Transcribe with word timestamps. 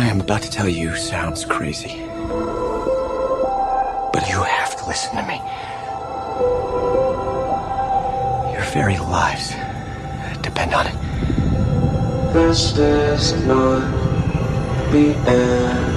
I 0.00 0.06
am 0.06 0.22
about 0.22 0.40
to 0.40 0.50
tell 0.50 0.66
you 0.66 0.96
sounds 0.96 1.44
crazy. 1.44 2.00
But 4.14 4.26
you 4.30 4.42
have 4.42 4.74
to 4.78 4.86
listen 4.86 5.14
to 5.14 5.22
me. 5.28 5.36
Your 8.54 8.64
very 8.72 8.96
lives 8.96 9.50
depend 10.40 10.72
on 10.72 10.86
it. 10.86 10.94
This 12.32 12.78
is 12.78 13.34
not 13.44 13.80
the 14.90 15.14
end. 15.28 15.96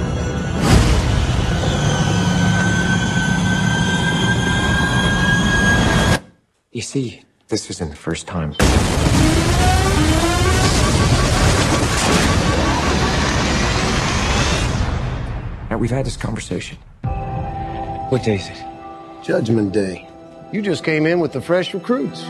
You 6.72 6.82
see, 6.82 7.22
this 7.48 7.70
isn't 7.70 7.88
the 7.88 7.96
first 7.96 8.26
time. 8.26 8.54
We've 15.84 15.90
had 15.90 16.06
this 16.06 16.16
conversation. 16.16 16.78
What 18.08 18.24
day 18.24 18.36
is 18.36 18.48
it? 18.48 18.64
Judgment 19.22 19.74
Day. 19.74 20.08
You 20.50 20.62
just 20.62 20.82
came 20.82 21.04
in 21.04 21.20
with 21.20 21.34
the 21.34 21.42
fresh 21.42 21.74
recruits. 21.74 22.22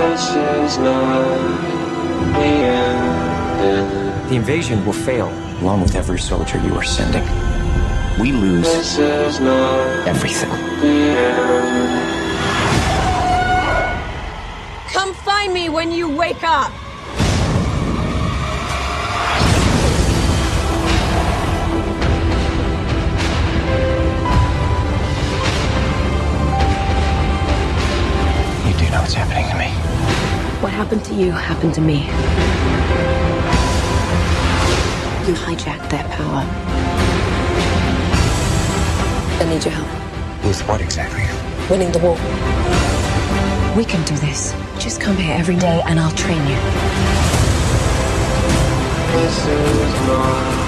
This 0.00 0.24
is 0.30 0.78
not 0.78 1.22
the 2.32 2.52
end. 2.74 4.30
The 4.30 4.34
invasion 4.34 4.84
will 4.84 4.92
fail, 4.92 5.28
along 5.60 5.82
with 5.82 5.94
every 5.94 6.18
soldier 6.18 6.58
you 6.58 6.74
are 6.74 6.82
sending. 6.82 7.22
We 8.20 8.32
lose 8.32 8.64
This 8.64 8.98
is 8.98 9.38
not 9.38 10.08
everything. 10.08 10.50
the 10.80 10.88
end. 11.22 12.00
Come 14.92 15.14
find 15.14 15.54
me 15.54 15.68
when 15.68 15.92
you 15.92 16.08
wake 16.08 16.42
up! 16.42 16.72
What's 29.02 29.14
happening 29.14 29.44
to 29.50 29.58
me. 29.58 29.68
What 30.62 30.72
happened 30.72 31.04
to 31.06 31.14
you 31.14 31.32
happened 31.32 31.74
to 31.74 31.80
me. 31.80 32.06
You 35.26 35.34
hijacked 35.34 35.90
their 35.90 36.04
power. 36.04 36.42
I 39.40 39.44
need 39.50 39.64
your 39.64 39.74
help. 39.74 39.90
With 40.46 40.60
what 40.68 40.80
exactly? 40.80 41.24
Winning 41.68 41.90
the 41.90 41.98
war. 41.98 42.14
We 43.76 43.84
can 43.84 44.04
do 44.04 44.14
this. 44.18 44.54
Just 44.78 45.00
come 45.00 45.16
here 45.16 45.34
every 45.36 45.56
day 45.56 45.82
and 45.86 45.98
I'll 45.98 46.14
train 46.14 46.42
you. 46.46 46.58
This 49.18 49.46
is 49.46 50.06
not 50.06 50.62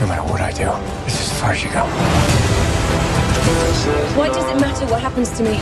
No 0.00 0.06
matter 0.06 0.30
what 0.30 0.42
I 0.42 0.52
do, 0.52 0.68
this 1.06 1.14
is 1.14 1.32
as 1.32 1.40
far 1.40 1.52
as 1.52 1.64
you 1.64 1.70
go. 1.70 2.55
Why 4.16 4.28
does 4.28 4.44
it 4.50 4.60
matter 4.60 4.86
what 4.86 5.00
happens 5.00 5.30
to 5.36 5.42
me? 5.44 5.60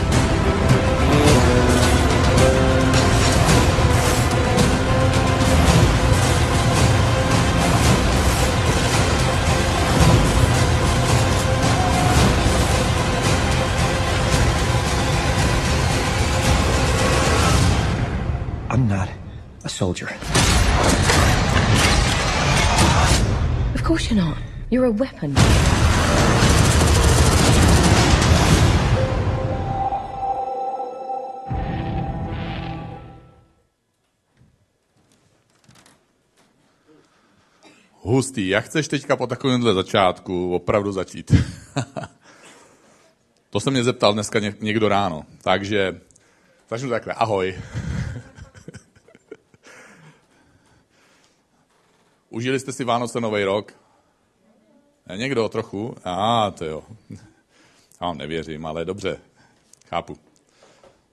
I'm 18.71 18.89
not 18.89 19.11
a 19.65 19.69
soldier. 19.69 20.09
Of 23.75 23.85
course 23.85 24.11
you're 24.11 24.17
not. 24.17 24.39
You're 24.71 24.87
a 24.87 24.91
weapon. 24.91 25.37
Hustý. 38.15 38.49
Jak 38.49 38.65
chceš 38.65 38.89
teďka 38.89 39.17
po 39.17 39.27
takovémhle 39.27 39.75
začátku 39.75 40.55
opravdu 40.55 40.93
začít? 40.93 41.33
to 43.51 43.61
se 43.61 43.71
mě 43.71 43.85
zeptal 43.85 44.13
dneska 44.13 44.39
ně- 44.39 44.55
někdo 44.61 44.89
ráno. 44.89 45.25
Takže 45.43 46.01
začnu 46.71 46.91
takhle. 46.91 47.15
Ahoj. 47.15 47.59
Užili 52.31 52.61
jste 52.61 52.73
si 52.73 52.85
Vánoce 52.85 53.21
Nový 53.21 53.45
rok? 53.45 53.73
Někdo 55.17 55.49
trochu? 55.49 55.97
A, 56.05 56.47
ah, 56.47 56.51
to 56.51 56.65
jo. 56.65 56.83
Já 58.01 58.07
vám 58.07 58.19
nevěřím, 58.19 58.67
ale 58.67 58.85
dobře. 58.85 59.17
Chápu. 59.89 60.19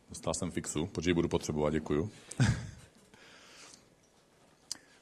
Dostal 0.09 0.33
jsem 0.33 0.51
fixu, 0.51 0.87
protože 0.87 1.09
ji 1.09 1.13
budu 1.13 1.27
potřebovat, 1.27 1.69
děkuju. 1.69 2.11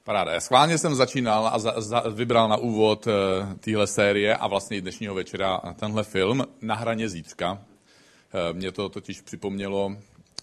Paráda. 0.09 0.31
Já 0.31 0.39
schválně 0.39 0.77
jsem 0.77 0.95
začínal 0.95 1.47
a 1.47 1.59
za, 1.59 1.81
za, 1.81 1.99
vybral 1.99 2.49
na 2.49 2.57
úvod 2.57 3.07
uh, 3.07 3.13
téhle 3.53 3.87
série 3.87 4.35
a 4.35 4.47
vlastně 4.47 4.77
i 4.77 4.81
dnešního 4.81 5.15
večera 5.15 5.61
tenhle 5.79 6.03
film 6.03 6.47
Na 6.61 6.75
hraně 6.75 7.09
zítřka. 7.09 7.51
Uh, 7.51 8.57
mě 8.57 8.71
to 8.71 8.89
totiž 8.89 9.21
připomnělo 9.21 9.97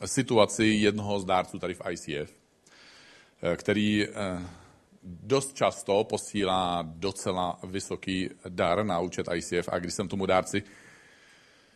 situaci 0.05 0.67
jednoho 0.67 1.21
z 1.21 1.25
dárců 1.25 1.59
tady 1.59 1.75
v 1.75 1.81
ICF, 1.91 2.31
uh, 2.31 3.55
který 3.57 4.09
uh, 4.09 4.15
dost 5.03 5.55
často 5.55 6.05
posílá 6.05 6.85
docela 6.87 7.59
vysoký 7.65 8.31
dar 8.49 8.85
na 8.85 9.01
účet 9.01 9.29
ICF 9.35 9.69
a 9.69 9.79
když 9.79 9.95
jsem 9.95 10.09
tomu 10.09 10.27
dárci 10.27 10.63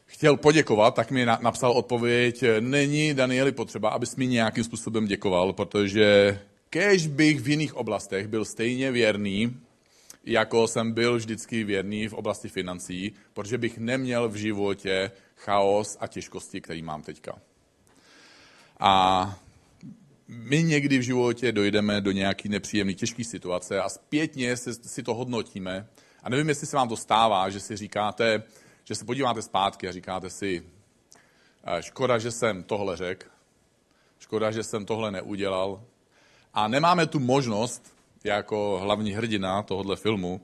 chtěl 0.06 0.36
poděkovat, 0.36 0.94
tak 0.94 1.10
mi 1.10 1.26
na, 1.26 1.38
napsal 1.42 1.72
odpověď, 1.72 2.44
není 2.60 3.14
Danieli 3.14 3.52
potřeba, 3.52 3.90
abys 3.90 4.16
mi 4.16 4.26
nějakým 4.26 4.64
způsobem 4.64 5.06
děkoval, 5.06 5.52
protože 5.52 6.38
kež 6.70 7.06
bych 7.06 7.40
v 7.40 7.48
jiných 7.48 7.74
oblastech 7.74 8.28
byl 8.28 8.44
stejně 8.44 8.92
věrný, 8.92 9.56
jako 10.24 10.68
jsem 10.68 10.92
byl 10.92 11.16
vždycky 11.16 11.64
věrný 11.64 12.08
v 12.08 12.12
oblasti 12.12 12.48
financí, 12.48 13.12
protože 13.34 13.58
bych 13.58 13.78
neměl 13.78 14.28
v 14.28 14.34
životě 14.34 15.10
chaos 15.36 15.96
a 16.00 16.06
těžkosti, 16.06 16.60
který 16.60 16.82
mám 16.82 17.02
teďka. 17.02 17.38
A 18.80 19.38
my 20.28 20.62
někdy 20.62 20.98
v 20.98 21.02
životě 21.02 21.52
dojdeme 21.52 22.00
do 22.00 22.12
nějaký 22.12 22.48
nepříjemný, 22.48 22.94
těžké 22.94 23.24
situace 23.24 23.80
a 23.80 23.88
zpětně 23.88 24.56
si, 24.56 24.74
si 24.74 25.02
to 25.02 25.14
hodnotíme. 25.14 25.86
A 26.22 26.28
nevím, 26.28 26.48
jestli 26.48 26.66
se 26.66 26.76
vám 26.76 26.88
to 26.88 26.96
stává, 26.96 27.50
že 27.50 27.60
si 27.60 27.76
říkáte, 27.76 28.42
že 28.84 28.94
se 28.94 29.04
podíváte 29.04 29.42
zpátky 29.42 29.88
a 29.88 29.92
říkáte 29.92 30.30
si, 30.30 30.62
"Eh, 31.64 31.82
škoda, 31.82 32.18
že 32.18 32.30
jsem 32.30 32.62
tohle 32.62 32.96
řekl, 32.96 33.26
škoda, 34.18 34.50
že 34.50 34.62
jsem 34.62 34.86
tohle 34.86 35.10
neudělal. 35.10 35.84
A 36.54 36.68
nemáme 36.68 37.06
tu 37.06 37.20
možnost, 37.20 37.94
jako 38.24 38.78
hlavní 38.82 39.12
hrdina 39.12 39.62
tohohle 39.62 39.96
filmu, 39.96 40.40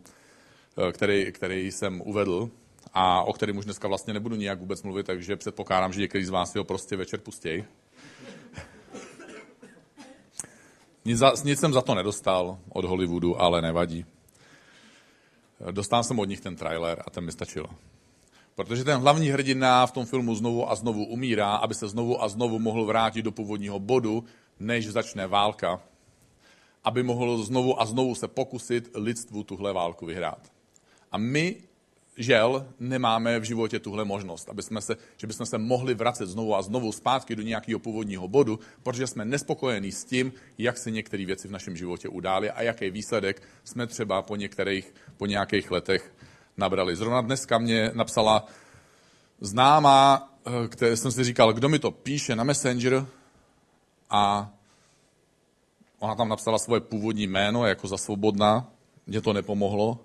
eh, 0.88 0.92
který, 0.92 1.32
který 1.32 1.72
jsem 1.72 2.00
uvedl, 2.00 2.50
a 2.92 3.22
o 3.22 3.32
kterém 3.32 3.56
už 3.56 3.64
dneska 3.64 3.88
vlastně 3.88 4.14
nebudu 4.14 4.36
nijak 4.36 4.58
vůbec 4.58 4.82
mluvit, 4.82 5.06
takže 5.06 5.36
předpokládám, 5.36 5.92
že 5.92 6.00
některý 6.00 6.24
z 6.24 6.30
vás 6.30 6.52
si 6.52 6.58
ho 6.58 6.64
prostě 6.64 6.96
večer 6.96 7.20
pustěj. 7.20 7.64
Nic, 11.04 11.18
za, 11.18 11.32
nic 11.44 11.60
jsem 11.60 11.72
za 11.72 11.82
to 11.82 11.94
nedostal 11.94 12.58
od 12.68 12.84
Hollywoodu, 12.84 13.40
ale 13.40 13.62
nevadí. 13.62 14.04
Dostal 15.70 16.04
jsem 16.04 16.18
od 16.18 16.24
nich 16.24 16.40
ten 16.40 16.56
trailer 16.56 17.02
a 17.06 17.10
ten 17.10 17.24
mi 17.24 17.32
stačil. 17.32 17.66
Protože 18.54 18.84
ten 18.84 19.00
hlavní 19.00 19.28
hrdina 19.28 19.86
v 19.86 19.92
tom 19.92 20.06
filmu 20.06 20.34
znovu 20.34 20.70
a 20.70 20.74
znovu 20.74 21.04
umírá, 21.04 21.54
aby 21.54 21.74
se 21.74 21.88
znovu 21.88 22.22
a 22.22 22.28
znovu 22.28 22.58
mohl 22.58 22.84
vrátit 22.84 23.22
do 23.22 23.32
původního 23.32 23.80
bodu, 23.80 24.24
než 24.60 24.88
začne 24.88 25.26
válka. 25.26 25.80
Aby 26.86 27.02
mohl 27.02 27.42
znovu 27.42 27.80
a 27.80 27.86
znovu 27.86 28.14
se 28.14 28.28
pokusit 28.28 28.90
lidstvu 28.94 29.42
tuhle 29.42 29.72
válku 29.72 30.06
vyhrát. 30.06 30.52
A 31.12 31.18
my, 31.18 31.56
žel, 32.16 32.66
nemáme 32.80 33.38
v 33.38 33.42
životě 33.42 33.78
tuhle 33.78 34.04
možnost, 34.04 34.48
aby 34.48 34.62
jsme 34.62 34.80
se, 34.80 34.96
že 35.16 35.26
bychom 35.26 35.46
se 35.46 35.58
mohli 35.58 35.94
vracet 35.94 36.26
znovu 36.26 36.56
a 36.56 36.62
znovu 36.62 36.92
zpátky 36.92 37.36
do 37.36 37.42
nějakého 37.42 37.78
původního 37.78 38.28
bodu, 38.28 38.60
protože 38.82 39.06
jsme 39.06 39.24
nespokojení 39.24 39.92
s 39.92 40.04
tím, 40.04 40.32
jak 40.58 40.78
se 40.78 40.90
některé 40.90 41.26
věci 41.26 41.48
v 41.48 41.50
našem 41.50 41.76
životě 41.76 42.08
udály 42.08 42.50
a 42.50 42.62
jaký 42.62 42.90
výsledek 42.90 43.42
jsme 43.64 43.86
třeba 43.86 44.22
po, 44.22 44.36
některých, 44.36 44.94
po 45.16 45.26
nějakých 45.26 45.70
letech 45.70 46.14
nabrali. 46.56 46.96
Zrovna 46.96 47.20
dneska 47.20 47.58
mě 47.58 47.90
napsala 47.94 48.46
známá, 49.40 50.32
eh, 50.46 50.68
které 50.68 50.96
jsem 50.96 51.12
si 51.12 51.24
říkal, 51.24 51.52
kdo 51.52 51.68
mi 51.68 51.78
to 51.78 51.90
píše 51.90 52.36
na 52.36 52.44
Messenger 52.44 53.06
a 54.10 54.52
ona 55.98 56.14
tam 56.14 56.28
napsala 56.28 56.58
svoje 56.58 56.80
původní 56.80 57.26
jméno 57.26 57.66
jako 57.66 57.88
za 57.88 57.96
svobodná, 57.96 58.72
mě 59.06 59.20
to 59.20 59.32
nepomohlo. 59.32 59.98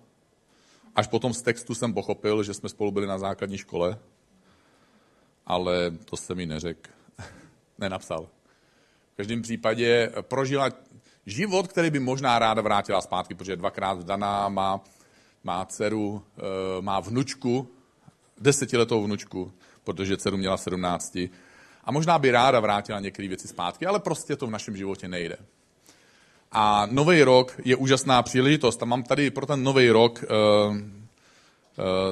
Až 0.95 1.07
potom 1.07 1.33
z 1.33 1.41
textu 1.41 1.75
jsem 1.75 1.93
pochopil, 1.93 2.43
že 2.43 2.53
jsme 2.53 2.69
spolu 2.69 2.91
byli 2.91 3.07
na 3.07 3.17
základní 3.17 3.57
škole, 3.57 3.99
ale 5.45 5.91
to 6.05 6.17
se 6.17 6.35
mi 6.35 6.45
neřekl, 6.45 6.89
nenapsal. 7.77 8.27
V 9.13 9.17
každém 9.17 9.41
případě 9.41 10.11
prožila 10.21 10.69
život, 11.25 11.67
který 11.67 11.89
by 11.89 11.99
možná 11.99 12.39
ráda 12.39 12.61
vrátila 12.61 13.01
zpátky, 13.01 13.35
protože 13.35 13.51
je 13.51 13.55
dvakrát 13.55 13.93
vdaná, 13.93 14.49
má, 14.49 14.83
má 15.43 15.65
dceru, 15.65 16.23
eh, 16.38 16.81
má 16.81 16.99
vnučku, 16.99 17.67
desetiletou 18.38 19.03
vnučku, 19.03 19.51
protože 19.83 20.17
dceru 20.17 20.38
měla 20.38 20.57
17. 20.57 21.29
A 21.83 21.91
možná 21.91 22.19
by 22.19 22.31
ráda 22.31 22.59
vrátila 22.59 22.99
některé 22.99 23.27
věci 23.27 23.47
zpátky, 23.47 23.85
ale 23.85 23.99
prostě 23.99 24.35
to 24.35 24.47
v 24.47 24.51
našem 24.51 24.77
životě 24.77 25.07
nejde. 25.07 25.38
A 26.51 26.88
nový 26.92 27.24
rok 27.24 27.56
je 27.65 27.75
úžasná 27.75 28.24
příležitost. 28.24 28.83
A 28.83 28.86
mám 28.86 29.03
tady 29.03 29.31
pro 29.31 29.45
ten 29.45 29.63
nový 29.63 29.89
rok 29.89 30.24
uh, 30.24 30.75
uh, 30.75 30.83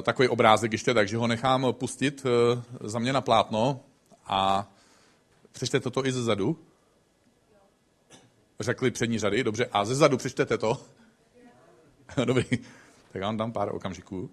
takový 0.02 0.28
obrázek 0.28 0.72
ještě, 0.72 0.94
takže 0.94 1.16
ho 1.16 1.26
nechám 1.26 1.66
pustit 1.72 2.24
uh, 2.24 2.62
za 2.88 2.98
mě 2.98 3.12
na 3.12 3.20
plátno 3.20 3.80
a 4.26 4.70
přečtete 5.52 5.90
to 5.90 6.06
i 6.06 6.12
ze 6.12 6.22
zadu. 6.22 6.58
Řekli 8.60 8.90
přední 8.90 9.18
řady, 9.18 9.44
dobře. 9.44 9.66
A 9.72 9.84
ze 9.84 9.94
zadu 9.94 10.16
přečtete 10.16 10.58
to. 10.58 10.80
Dobrý. 12.24 12.44
Tak 13.12 13.20
já 13.20 13.26
vám 13.26 13.36
dám 13.36 13.52
pár 13.52 13.74
okamžiků. 13.74 14.30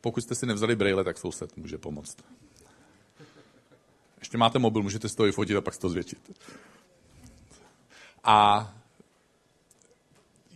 Pokud 0.00 0.20
jste 0.20 0.34
si 0.34 0.46
nevzali 0.46 0.76
brejle, 0.76 1.04
tak 1.04 1.18
soused 1.18 1.56
může 1.56 1.78
pomoct. 1.78 2.16
Ještě 4.18 4.38
máte 4.38 4.58
mobil, 4.58 4.82
můžete 4.82 5.08
si 5.08 5.16
to 5.16 5.26
i 5.26 5.32
fotit 5.32 5.56
a 5.56 5.60
pak 5.60 5.74
si 5.74 5.80
to 5.80 5.88
zvětšit. 5.88 6.30
A 8.24 8.70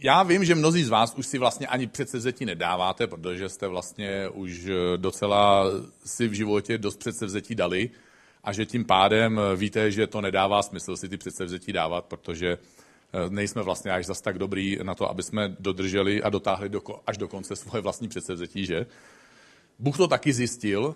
já 0.01 0.23
vím, 0.23 0.45
že 0.45 0.55
mnozí 0.55 0.85
z 0.85 0.89
vás 0.89 1.15
už 1.15 1.27
si 1.27 1.39
vlastně 1.39 1.67
ani 1.67 1.87
předsevzetí 1.87 2.45
nedáváte, 2.45 3.07
protože 3.07 3.49
jste 3.49 3.69
vlastně 3.69 4.29
už 4.29 4.69
docela 4.97 5.65
si 6.05 6.29
v 6.29 6.33
životě 6.33 6.79
dost 6.79 6.97
předsevzetí 6.97 7.55
dali 7.55 7.91
a 8.45 8.53
že 8.53 8.67
tím 8.67 8.85
pádem 8.85 9.41
víte, 9.57 9.91
že 9.91 10.07
to 10.07 10.21
nedává 10.21 10.63
smysl 10.63 10.97
si 10.97 11.09
ty 11.09 11.17
předsevzetí 11.17 11.73
dávat, 11.73 12.05
protože 12.05 12.49
eh, 12.49 13.31
nejsme 13.31 13.63
vlastně 13.63 13.91
až 13.91 14.07
zas 14.07 14.21
tak 14.21 14.39
dobrý 14.39 14.79
na 14.83 14.95
to, 14.95 15.11
aby 15.11 15.23
jsme 15.23 15.57
dodrželi 15.61 16.23
a 16.23 16.31
dotáhli 16.31 16.69
do, 16.69 16.83
až 17.07 17.19
do 17.19 17.29
konce 17.29 17.57
svoje 17.57 17.83
vlastní 17.83 18.09
předsevzetí, 18.09 18.67
že? 18.67 18.87
Bůh 19.79 19.97
to 19.97 20.09
taky 20.09 20.33
zjistil, 20.33 20.95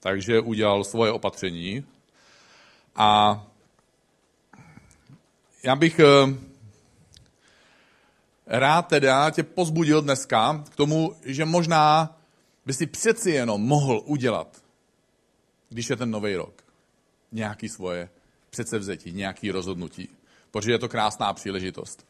takže 0.00 0.40
udělal 0.40 0.84
svoje 0.84 1.12
opatření 1.12 1.84
a 2.96 3.40
já 5.62 5.76
bych 5.76 5.98
eh, 5.98 6.34
rád 8.46 8.82
teda 8.82 9.30
tě 9.30 9.42
pozbudil 9.42 10.02
dneska 10.02 10.64
k 10.70 10.76
tomu, 10.76 11.14
že 11.24 11.44
možná 11.44 12.16
by 12.66 12.72
si 12.72 12.86
přeci 12.86 13.30
jenom 13.30 13.62
mohl 13.62 14.02
udělat, 14.04 14.62
když 15.68 15.90
je 15.90 15.96
ten 15.96 16.10
nový 16.10 16.36
rok, 16.36 16.64
nějaký 17.32 17.68
svoje 17.68 18.08
předsevzetí, 18.50 19.12
nějaký 19.12 19.50
rozhodnutí, 19.50 20.08
protože 20.50 20.72
je 20.72 20.78
to 20.78 20.88
krásná 20.88 21.32
příležitost. 21.32 22.06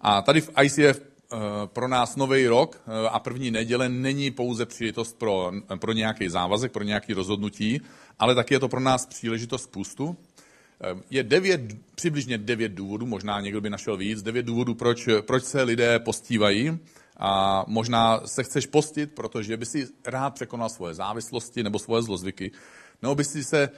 A 0.00 0.22
tady 0.22 0.40
v 0.40 0.50
ICF 0.62 0.78
eh, 1.00 1.36
pro 1.66 1.88
nás 1.88 2.16
nový 2.16 2.46
rok 2.46 2.80
eh, 2.86 3.08
a 3.08 3.18
první 3.18 3.50
neděle 3.50 3.88
není 3.88 4.30
pouze 4.30 4.66
příležitost 4.66 5.18
pro, 5.18 5.52
pro 5.80 5.92
nějaký 5.92 6.28
závazek, 6.28 6.72
pro 6.72 6.84
nějaký 6.84 7.12
rozhodnutí, 7.12 7.80
ale 8.18 8.34
taky 8.34 8.54
je 8.54 8.60
to 8.60 8.68
pro 8.68 8.80
nás 8.80 9.06
příležitost 9.06 9.66
pustu. 9.66 10.16
Ehm, 10.80 11.02
je 11.10 11.22
devět, 11.22 11.60
přibližně 11.94 12.38
devět 12.38 12.72
důvodů, 12.72 13.06
možná 13.06 13.40
někdo 13.40 13.60
by 13.60 13.70
našel 13.70 13.96
víc, 13.96 14.22
devět 14.22 14.46
důvodů, 14.46 14.74
proč, 14.74 15.08
proč 15.20 15.44
se 15.44 15.62
lidé 15.62 15.98
postívají. 15.98 16.78
A 17.16 17.64
možná 17.66 18.20
se 18.26 18.44
chceš 18.44 18.66
postit, 18.66 19.12
protože 19.12 19.56
by 19.56 19.66
si 19.66 19.88
rád 20.06 20.30
překonal 20.30 20.68
svoje 20.68 20.94
závislosti 20.94 21.62
nebo 21.62 21.78
svoje 21.78 22.02
zlozvyky. 22.02 22.50
Nebo 23.02 23.14
by 23.14 23.24
si 23.24 23.44
se 23.44 23.70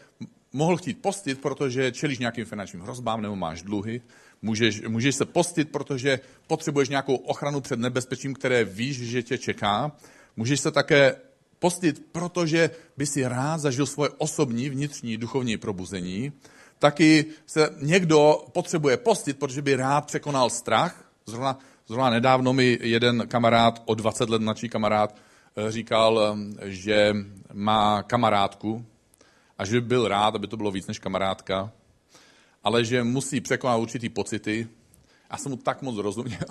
mohl 0.53 0.77
chtít 0.77 1.03
postit, 1.03 1.41
protože 1.41 1.93
čelíš 1.93 2.19
nějakým 2.19 2.45
finančním 2.45 2.83
hrozbám 2.83 3.23
nebo 3.23 3.37
máš 3.37 3.63
dluhy. 3.63 4.01
Můžeš, 4.43 4.83
můžeš 4.89 5.17
se 5.17 5.25
postit, 5.25 5.71
protože 5.71 6.21
potřebuješ 6.47 6.89
nějakou 6.89 7.17
ochranu 7.17 7.61
před 7.61 7.79
nebezpečím, 7.79 8.35
které 8.35 8.65
víš, 8.65 9.01
že 9.01 9.23
tě 9.23 9.39
čeká. 9.39 9.93
Můžeš 10.37 10.61
se 10.61 10.71
také 10.71 11.17
postit, 11.59 12.03
protože 12.13 12.71
by 12.97 13.07
si 13.07 13.29
rád 13.29 13.59
zažil 13.59 13.87
svoje 13.87 14.11
osobní 14.19 14.69
vnitřní 14.69 15.17
duchovní 15.17 15.57
probuzení 15.57 16.33
taky 16.81 17.27
se 17.47 17.71
někdo 17.81 18.45
potřebuje 18.53 18.97
postit, 18.97 19.39
protože 19.39 19.63
by 19.63 19.77
rád 19.77 20.07
překonal 20.07 20.51
strach. 20.51 21.05
Zrovna, 21.27 21.59
zrovna 21.87 22.11
nedávno 22.11 22.53
mi 22.53 22.79
jeden 22.83 23.29
kamarád, 23.29 23.83
o 23.85 23.95
20 23.95 24.31
let 24.31 24.43
mladší 24.43 24.69
kamarád, 24.69 25.17
eh, 25.57 25.73
říkal, 25.73 26.21
eh, 26.21 26.71
že 26.71 27.17
má 27.53 28.03
kamarádku 28.03 28.85
a 29.59 29.65
že 29.65 29.81
by 29.81 29.87
byl 29.87 30.09
rád, 30.09 30.35
aby 30.35 30.47
to 30.47 30.57
bylo 30.57 30.71
víc 30.71 30.87
než 30.87 30.99
kamarádka, 30.99 31.73
ale 32.65 32.85
že 32.85 33.05
musí 33.05 33.41
překonat 33.41 33.77
určitý 33.77 34.09
pocity. 34.09 34.69
A 35.31 35.37
jsem 35.37 35.51
mu 35.51 35.57
tak 35.57 35.83
moc 35.83 35.97
rozuměl, 35.97 36.49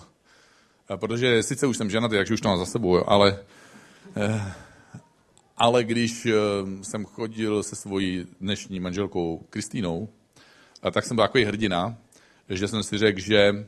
eh, 0.89 0.97
protože 0.97 1.43
sice 1.43 1.67
už 1.67 1.77
jsem 1.77 1.89
ženatý, 1.89 2.15
takže 2.15 2.33
už 2.33 2.41
to 2.41 2.47
mám 2.49 2.57
za 2.57 2.65
sebou, 2.65 3.09
ale, 3.09 3.39
ale 5.57 5.83
když 5.83 6.27
jsem 6.81 7.05
chodil 7.05 7.63
se 7.63 7.75
svojí 7.75 8.25
dnešní 8.41 8.79
manželkou 8.79 9.45
Kristýnou, 9.49 10.09
a 10.81 10.91
tak 10.91 11.05
jsem 11.05 11.15
byl 11.15 11.23
takový 11.23 11.43
hrdina, 11.43 11.97
že 12.49 12.67
jsem 12.67 12.83
si 12.83 12.97
řekl, 12.97 13.19
že 13.19 13.67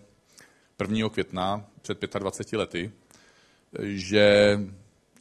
1. 0.82 1.10
května 1.10 1.66
před 1.82 2.16
25 2.20 2.58
lety, 2.60 2.92
že 3.82 4.58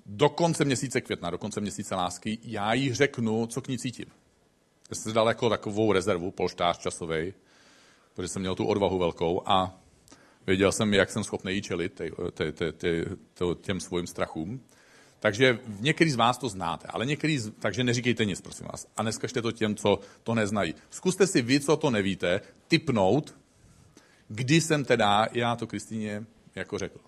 do 0.06 0.28
konce 0.28 0.64
měsíce 0.64 1.00
května, 1.00 1.30
do 1.30 1.38
konce 1.38 1.60
měsíce 1.60 1.94
lásky, 1.94 2.38
já 2.42 2.74
jí 2.74 2.94
řeknu, 2.94 3.46
co 3.46 3.60
k 3.60 3.68
ní 3.68 3.78
cítím. 3.78 4.06
Já 4.90 4.94
jsem 4.94 5.10
si 5.10 5.14
dal 5.14 5.28
jako 5.28 5.50
takovou 5.50 5.92
rezervu, 5.92 6.30
polštář 6.30 6.78
časový, 6.78 7.34
protože 8.14 8.28
jsem 8.28 8.42
měl 8.42 8.54
tu 8.54 8.66
odvahu 8.66 8.98
velkou 8.98 9.42
a 9.46 9.80
věděl 10.46 10.72
jsem, 10.72 10.94
jak 10.94 11.10
jsem 11.10 11.24
schopný 11.24 11.54
jí 11.54 11.62
čelit 11.62 12.00
těm 13.60 13.80
svým 13.80 14.06
strachům. 14.06 14.60
Takže 15.20 15.58
některý 15.80 16.10
z 16.10 16.16
vás 16.16 16.38
to 16.38 16.48
znáte, 16.48 16.88
ale 16.88 17.06
některý, 17.06 17.38
z, 17.38 17.52
takže 17.58 17.84
neříkejte 17.84 18.24
nic, 18.24 18.40
prosím 18.40 18.66
vás. 18.66 18.86
A 18.96 19.02
neskažte 19.02 19.42
to 19.42 19.52
těm, 19.52 19.74
co 19.74 20.00
to 20.22 20.34
neznají. 20.34 20.74
Zkuste 20.90 21.26
si 21.26 21.42
vy, 21.42 21.60
co 21.60 21.76
to 21.76 21.90
nevíte, 21.90 22.40
typnout, 22.68 23.34
kdy 24.28 24.60
jsem 24.60 24.84
teda 24.84 25.26
já 25.32 25.56
to 25.56 25.66
Kristýně 25.66 26.24
jako 26.54 26.78
řekl. 26.78 26.98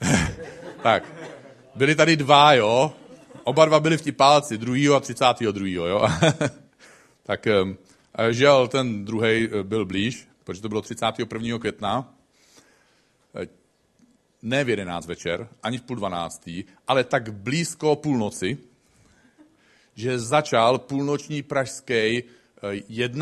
tak, 0.82 1.12
byli 1.74 1.94
tady 1.94 2.16
dva, 2.16 2.52
jo? 2.52 2.92
Oba 3.44 3.64
dva 3.64 3.80
byli 3.80 3.96
v 3.96 4.02
tipálci, 4.02 4.58
druhýho 4.58 4.94
a 4.94 5.00
třicátýho 5.00 5.52
druhýho, 5.52 5.86
jo? 5.86 6.08
tak 7.22 7.46
žel 8.30 8.68
ten 8.68 9.04
druhý 9.04 9.48
byl 9.62 9.84
blíž, 9.84 10.28
protože 10.44 10.62
to 10.62 10.68
bylo 10.68 10.82
31. 10.82 11.58
května, 11.58 12.17
ne 14.42 14.64
v 14.64 14.68
11 14.68 15.06
večer, 15.06 15.48
ani 15.62 15.78
v 15.78 15.82
půl 15.82 15.96
dvanáctý, 15.96 16.64
ale 16.88 17.04
tak 17.04 17.32
blízko 17.32 17.96
půlnoci, 17.96 18.58
že 19.94 20.18
začal 20.18 20.78
půlnoční 20.78 21.42
pražský 21.42 22.22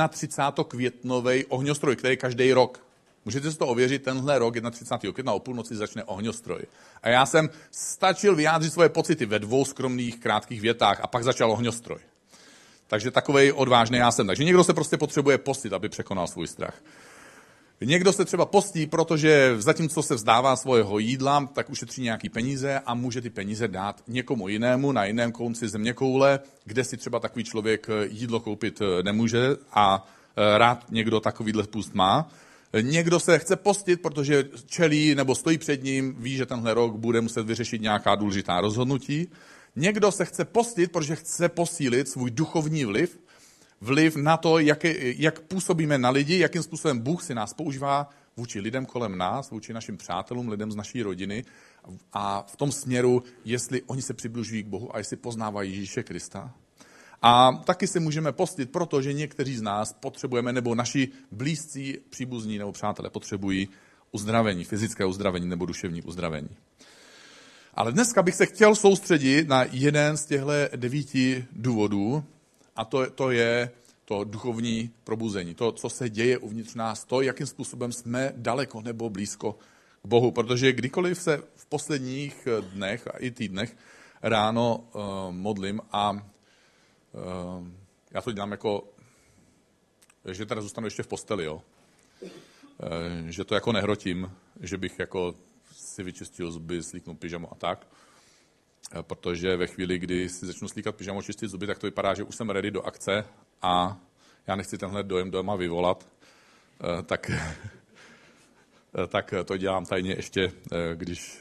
31. 0.09 0.55
Eh, 0.61 0.65
květnový 0.65 1.45
ohňostroj, 1.45 1.97
který 1.97 2.17
každý 2.17 2.53
rok. 2.53 2.87
Můžete 3.25 3.53
si 3.53 3.59
to 3.59 3.67
ověřit, 3.67 4.03
tenhle 4.03 4.39
rok, 4.39 4.55
31. 4.71 5.13
května 5.13 5.33
o 5.33 5.41
půlnoci 5.41 5.77
začne 5.77 6.05
ohňostroj. 6.05 6.63
A 7.03 7.09
já 7.09 7.27
jsem 7.27 7.51
stačil 7.71 8.37
vyjádřit 8.37 8.73
svoje 8.73 8.89
pocity 8.89 9.27
ve 9.27 9.39
dvou 9.39 9.65
skromných 9.65 10.21
krátkých 10.21 10.61
větách 10.61 11.01
a 11.03 11.07
pak 11.07 11.25
začal 11.25 11.53
ohňostroj. 11.53 11.99
Takže 12.87 13.11
takový 13.11 13.53
odvážný 13.53 13.99
já 13.99 14.11
jsem. 14.11 14.27
Takže 14.27 14.45
někdo 14.45 14.65
se 14.65 14.75
prostě 14.75 14.97
potřebuje 14.97 15.39
postit, 15.39 15.73
aby 15.73 15.89
překonal 15.89 16.27
svůj 16.27 16.47
strach. 16.47 16.75
Někdo 17.81 18.13
se 18.13 18.25
třeba 18.25 18.47
postí, 18.47 18.87
protože 18.87 19.55
zatímco 19.59 20.03
se 20.03 20.15
vzdává 20.15 20.57
svého 20.57 20.99
jídla, 20.99 21.49
tak 21.53 21.71
ušetří 21.71 22.03
nějaký 22.03 22.29
peníze 22.29 22.81
a 22.87 22.95
může 22.95 23.21
ty 23.21 23.31
peníze 23.31 23.69
dát 23.69 24.03
někomu 24.09 24.49
jinému 24.49 24.93
na 24.93 25.05
jiném 25.05 25.33
konci 25.33 25.69
země 25.69 25.93
koule, 25.93 26.41
kde 26.65 26.85
si 26.85 26.97
třeba 26.97 27.21
takový 27.21 27.45
člověk 27.45 27.87
jídlo 28.09 28.41
koupit 28.41 28.81
eh, 28.81 29.03
nemůže 29.03 29.49
a 29.73 30.09
eh, 30.37 30.59
rád 30.59 30.87
někdo 30.91 31.21
takovýhle 31.21 31.67
půst 31.67 31.95
má. 31.95 32.31
Někdo 32.81 33.21
se 33.21 33.39
chce 33.39 33.57
postit, 33.57 34.03
protože 34.03 34.45
čelí 34.67 35.15
nebo 35.15 35.35
stojí 35.35 35.59
před 35.59 35.85
ním, 35.85 36.15
ví, 36.19 36.37
že 36.37 36.47
tenhle 36.47 36.75
rok 36.75 36.97
bude 36.97 37.21
muset 37.21 37.47
vyřešit 37.47 37.81
nějaká 37.81 38.15
důležitá 38.15 38.61
rozhodnutí. 38.61 39.29
Někdo 39.77 40.13
se 40.13 40.25
chce 40.25 40.45
postit, 40.45 40.93
protože 40.93 41.17
chce 41.17 41.49
posílit 41.49 42.09
svůj 42.09 42.31
duchovní 42.31 42.85
vliv 42.85 43.19
vliv 43.81 44.17
na 44.17 44.37
to, 44.37 44.59
jak, 44.59 44.85
jak 45.01 45.41
působíme 45.41 45.99
na 45.99 46.11
lidi, 46.11 46.39
jakým 46.39 46.63
způsobem 46.63 46.99
Bůh 46.99 47.23
si 47.23 47.35
nás 47.35 47.55
používá 47.55 48.09
vůči 48.37 48.61
lidem 48.61 48.87
kolem 48.87 49.19
nás, 49.19 49.51
vůči 49.51 49.73
našim 49.73 49.97
přátelům, 49.97 50.49
lidem 50.49 50.73
z 50.73 50.77
naší 50.77 51.03
rodiny 51.03 51.45
a 52.13 52.43
v 52.43 52.57
tom 52.57 52.73
směru, 52.73 53.23
jestli 53.45 53.83
oni 53.83 54.03
se 54.03 54.15
přibližují 54.15 54.63
k 54.63 54.67
Bohu 54.67 54.95
a 54.95 54.99
jestli 54.99 55.17
poznávají 55.17 55.73
Ježíše 55.73 56.03
Krista. 56.03 56.55
A 57.23 57.53
taky 57.53 57.87
se 57.87 58.01
můžeme 58.01 58.33
postit, 58.33 58.71
protože 58.71 59.13
někteří 59.13 59.57
z 59.57 59.63
nás 59.63 59.93
potřebujeme, 59.93 60.53
nebo 60.53 60.75
naši 60.75 61.09
blízcí 61.33 61.99
příbuzní 62.11 62.59
nebo 62.59 62.73
přátelé 62.73 63.11
potřebují 63.11 63.69
uzdravení, 64.13 64.65
fyzické 64.65 65.05
uzdravení 65.05 65.49
nebo 65.49 65.67
duševní 65.67 66.03
uzdravení. 66.03 66.49
Ale 67.75 67.93
dneska 67.93 68.23
bych 68.23 68.35
se 68.35 68.47
chtěl 68.47 68.75
soustředit 68.75 69.49
na 69.49 69.65
jeden 69.71 70.17
z 70.17 70.27
těchto 70.27 70.51
devíti 70.77 71.45
důvodů, 71.53 72.25
a 72.77 72.85
to, 72.85 73.11
to 73.11 73.31
je 73.31 73.71
to 74.05 74.25
duchovní 74.25 74.91
probuzení, 75.05 75.55
to, 75.55 75.73
co 75.73 75.89
se 75.89 76.11
děje 76.11 76.39
uvnitř 76.39 76.75
nás, 76.75 77.05
to, 77.05 77.21
jakým 77.21 77.47
způsobem 77.47 77.93
jsme 77.93 78.33
daleko 78.37 78.81
nebo 78.81 79.11
blízko 79.11 79.59
k 80.03 80.07
Bohu. 80.07 80.31
Protože 80.31 80.73
kdykoliv 80.73 81.19
se 81.19 81.43
v 81.57 81.67
posledních 81.67 82.49
dnech 82.61 83.07
a 83.07 83.19
i 83.19 83.31
týdnech 83.31 83.77
ráno 84.23 84.77
uh, 84.77 85.03
modlím 85.31 85.81
a 85.93 86.11
uh, 86.11 86.21
já 88.11 88.23
to 88.23 88.33
dělám 88.33 88.51
jako, 88.51 88.85
že 90.33 90.47
teda 90.47 90.61
zůstanu 90.61 90.87
ještě 90.87 91.03
v 91.03 91.07
posteli, 91.07 91.45
jo. 91.45 91.63
Uh, 92.23 93.29
že 93.29 93.45
to 93.45 93.55
jako 93.55 93.73
nehrotím, 93.73 94.33
že 94.61 94.79
bych 94.79 94.99
jako 94.99 95.35
si 95.73 96.03
vyčistil 96.03 96.51
zuby, 96.51 96.83
slíknul 96.83 97.15
pyžamo 97.17 97.53
a 97.53 97.55
tak. 97.55 97.87
Protože 99.03 99.57
ve 99.57 99.67
chvíli, 99.67 99.99
kdy 99.99 100.29
si 100.29 100.47
začnu 100.47 100.69
slíkat 100.69 100.97
pyžamo, 100.97 101.23
čistit 101.23 101.49
zuby, 101.49 101.67
tak 101.67 101.79
to 101.79 101.87
vypadá, 101.87 102.15
že 102.15 102.23
už 102.23 102.37
jsem 102.37 102.51
ready 102.51 102.71
do 102.71 102.83
akce 102.83 103.25
a 103.63 103.99
já 104.47 104.57
nechci 104.57 104.79
tenhle 104.79 105.03
dojem 105.03 105.31
doma 105.31 105.57
vyvolat, 105.57 106.09
tak, 107.07 107.31
tak 109.09 109.35
to 109.45 109.57
dělám 109.57 109.87
tajně 109.87 110.15
ještě, 110.15 110.53
když 110.95 111.39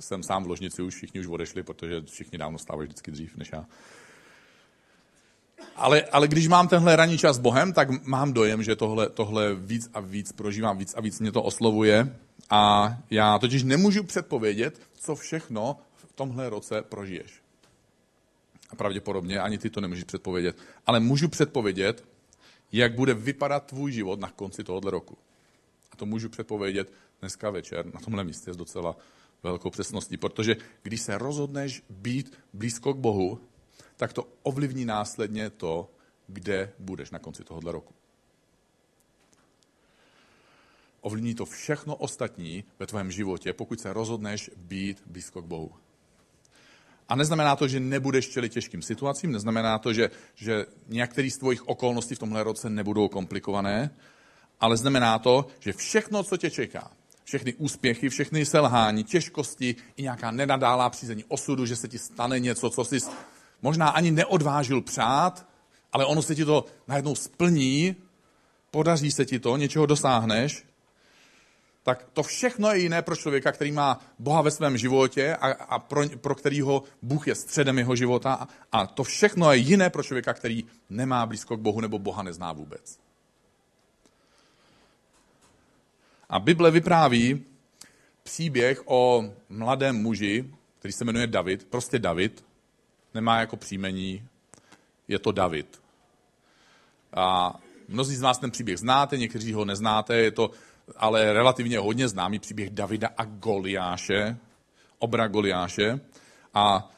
jsem 0.00 0.22
sám 0.22 0.44
v 0.44 0.46
ložnici, 0.46 0.82
už 0.82 0.94
všichni 0.94 1.20
už 1.20 1.26
odešli, 1.26 1.62
protože 1.62 2.02
všichni 2.02 2.38
dávno 2.38 2.58
stávají 2.58 2.86
vždycky 2.86 3.10
dřív 3.10 3.36
než 3.36 3.52
já. 3.52 3.66
Ale, 5.76 6.02
ale 6.02 6.28
když 6.28 6.48
mám 6.48 6.68
tenhle 6.68 6.96
ranní 6.96 7.18
čas 7.18 7.36
s 7.36 7.38
Bohem, 7.38 7.72
tak 7.72 8.06
mám 8.06 8.32
dojem, 8.32 8.62
že 8.62 8.76
tohle, 8.76 9.08
tohle 9.08 9.54
víc 9.54 9.90
a 9.94 10.00
víc 10.00 10.32
prožívám, 10.32 10.78
víc 10.78 10.94
a 10.94 11.00
víc 11.00 11.20
mě 11.20 11.32
to 11.32 11.42
oslovuje. 11.42 12.16
A 12.50 12.96
já 13.10 13.38
totiž 13.38 13.62
nemůžu 13.62 14.02
předpovědět, 14.02 14.80
co 14.94 15.14
všechno 15.14 15.78
tomhle 16.22 16.50
roce 16.50 16.82
prožiješ. 16.82 17.42
A 18.70 18.76
pravděpodobně 18.76 19.40
ani 19.40 19.58
ty 19.58 19.70
to 19.70 19.80
nemůžeš 19.80 20.04
předpovědět. 20.04 20.56
Ale 20.86 21.00
můžu 21.00 21.28
předpovědět, 21.28 22.04
jak 22.72 22.94
bude 22.94 23.14
vypadat 23.14 23.66
tvůj 23.66 23.92
život 23.92 24.20
na 24.20 24.30
konci 24.30 24.64
tohohle 24.64 24.90
roku. 24.90 25.18
A 25.92 25.96
to 25.96 26.06
můžu 26.06 26.28
předpovědět 26.28 26.92
dneska 27.20 27.50
večer 27.50 27.86
na 27.94 28.00
tomhle 28.00 28.24
místě 28.24 28.54
s 28.54 28.56
docela 28.56 28.96
velkou 29.42 29.70
přesností, 29.70 30.16
protože 30.16 30.56
když 30.82 31.00
se 31.00 31.18
rozhodneš 31.18 31.82
být 31.90 32.38
blízko 32.52 32.94
k 32.94 32.96
Bohu, 32.96 33.40
tak 33.96 34.12
to 34.12 34.28
ovlivní 34.42 34.84
následně 34.84 35.50
to, 35.50 35.90
kde 36.26 36.72
budeš 36.78 37.10
na 37.10 37.18
konci 37.18 37.44
tohohle 37.44 37.72
roku. 37.72 37.94
Ovlivní 41.00 41.34
to 41.34 41.44
všechno 41.44 41.96
ostatní 41.96 42.64
ve 42.78 42.86
tvém 42.86 43.10
životě, 43.10 43.52
pokud 43.52 43.80
se 43.80 43.92
rozhodneš 43.92 44.50
být 44.56 45.02
blízko 45.06 45.42
k 45.42 45.46
Bohu. 45.46 45.72
A 47.12 47.16
neznamená 47.16 47.56
to, 47.56 47.68
že 47.68 47.80
nebudeš 47.80 48.28
čelit 48.28 48.52
těžkým 48.52 48.82
situacím, 48.82 49.32
neznamená 49.32 49.78
to, 49.78 49.92
že, 49.92 50.10
že 50.34 50.66
některé 50.88 51.30
z 51.30 51.38
tvojich 51.38 51.68
okolností 51.68 52.14
v 52.14 52.18
tomhle 52.18 52.42
roce 52.42 52.70
nebudou 52.70 53.08
komplikované, 53.08 53.90
ale 54.60 54.76
znamená 54.76 55.18
to, 55.18 55.46
že 55.60 55.72
všechno, 55.72 56.22
co 56.22 56.36
tě 56.36 56.50
čeká, 56.50 56.90
všechny 57.24 57.54
úspěchy, 57.54 58.08
všechny 58.08 58.44
selhání, 58.44 59.04
těžkosti 59.04 59.76
i 59.96 60.02
nějaká 60.02 60.30
nenadálá 60.30 60.90
přízení 60.90 61.24
osudu, 61.28 61.66
že 61.66 61.76
se 61.76 61.88
ti 61.88 61.98
stane 61.98 62.40
něco, 62.40 62.70
co 62.70 62.84
jsi 62.84 62.98
možná 63.62 63.88
ani 63.88 64.10
neodvážil 64.10 64.80
přát, 64.80 65.46
ale 65.92 66.04
ono 66.06 66.22
se 66.22 66.34
ti 66.34 66.44
to 66.44 66.64
najednou 66.88 67.14
splní, 67.14 67.96
podaří 68.70 69.10
se 69.10 69.24
ti 69.24 69.38
to, 69.38 69.56
něčeho 69.56 69.86
dosáhneš, 69.86 70.64
tak 71.82 72.06
to 72.12 72.22
všechno 72.22 72.70
je 72.70 72.78
jiné 72.78 73.02
pro 73.02 73.16
člověka, 73.16 73.52
který 73.52 73.72
má 73.72 74.00
Boha 74.18 74.42
ve 74.42 74.50
svém 74.50 74.76
životě 74.76 75.36
a, 75.36 75.50
a 75.50 75.78
pro, 75.78 76.08
pro 76.08 76.34
kterýho 76.34 76.82
Bůh 77.02 77.28
je 77.28 77.34
středem 77.34 77.78
jeho 77.78 77.96
života. 77.96 78.48
A 78.72 78.86
to 78.86 79.04
všechno 79.04 79.52
je 79.52 79.58
jiné 79.58 79.90
pro 79.90 80.02
člověka, 80.02 80.34
který 80.34 80.64
nemá 80.90 81.26
blízko 81.26 81.56
k 81.56 81.60
Bohu 81.60 81.80
nebo 81.80 81.98
Boha 81.98 82.22
nezná 82.22 82.52
vůbec. 82.52 82.98
A 86.28 86.38
Bible 86.38 86.70
vypráví 86.70 87.44
příběh 88.22 88.82
o 88.84 89.24
mladém 89.48 89.96
muži, 89.96 90.50
který 90.78 90.92
se 90.92 91.04
jmenuje 91.04 91.26
David, 91.26 91.64
prostě 91.64 91.98
David, 91.98 92.44
nemá 93.14 93.40
jako 93.40 93.56
příjmení, 93.56 94.28
je 95.08 95.18
to 95.18 95.32
David. 95.32 95.82
A 97.12 97.54
mnozí 97.88 98.16
z 98.16 98.22
vás 98.22 98.38
ten 98.38 98.50
příběh 98.50 98.78
znáte, 98.78 99.16
někteří 99.16 99.52
ho 99.52 99.64
neznáte, 99.64 100.16
je 100.16 100.30
to 100.30 100.50
ale 100.96 101.32
relativně 101.32 101.78
hodně 101.78 102.08
známý 102.08 102.38
příběh 102.38 102.70
Davida 102.70 103.08
a 103.16 103.24
Goliáše, 103.24 104.36
obra 104.98 105.28
Goliáše. 105.28 106.00
A 106.54 106.90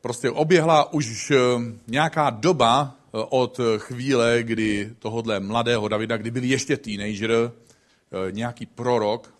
prostě 0.00 0.30
oběhla 0.30 0.92
už 0.92 1.30
eh, 1.30 1.36
nějaká 1.86 2.30
doba 2.30 2.94
eh, 2.94 3.08
od 3.12 3.60
chvíle, 3.78 4.42
kdy 4.42 4.94
tohodle 4.98 5.40
mladého 5.40 5.88
Davida, 5.88 6.16
kdy 6.16 6.30
byl 6.30 6.44
ještě 6.44 6.76
teenager, 6.76 7.30
eh, 7.30 8.32
nějaký 8.32 8.66
prorok 8.66 9.34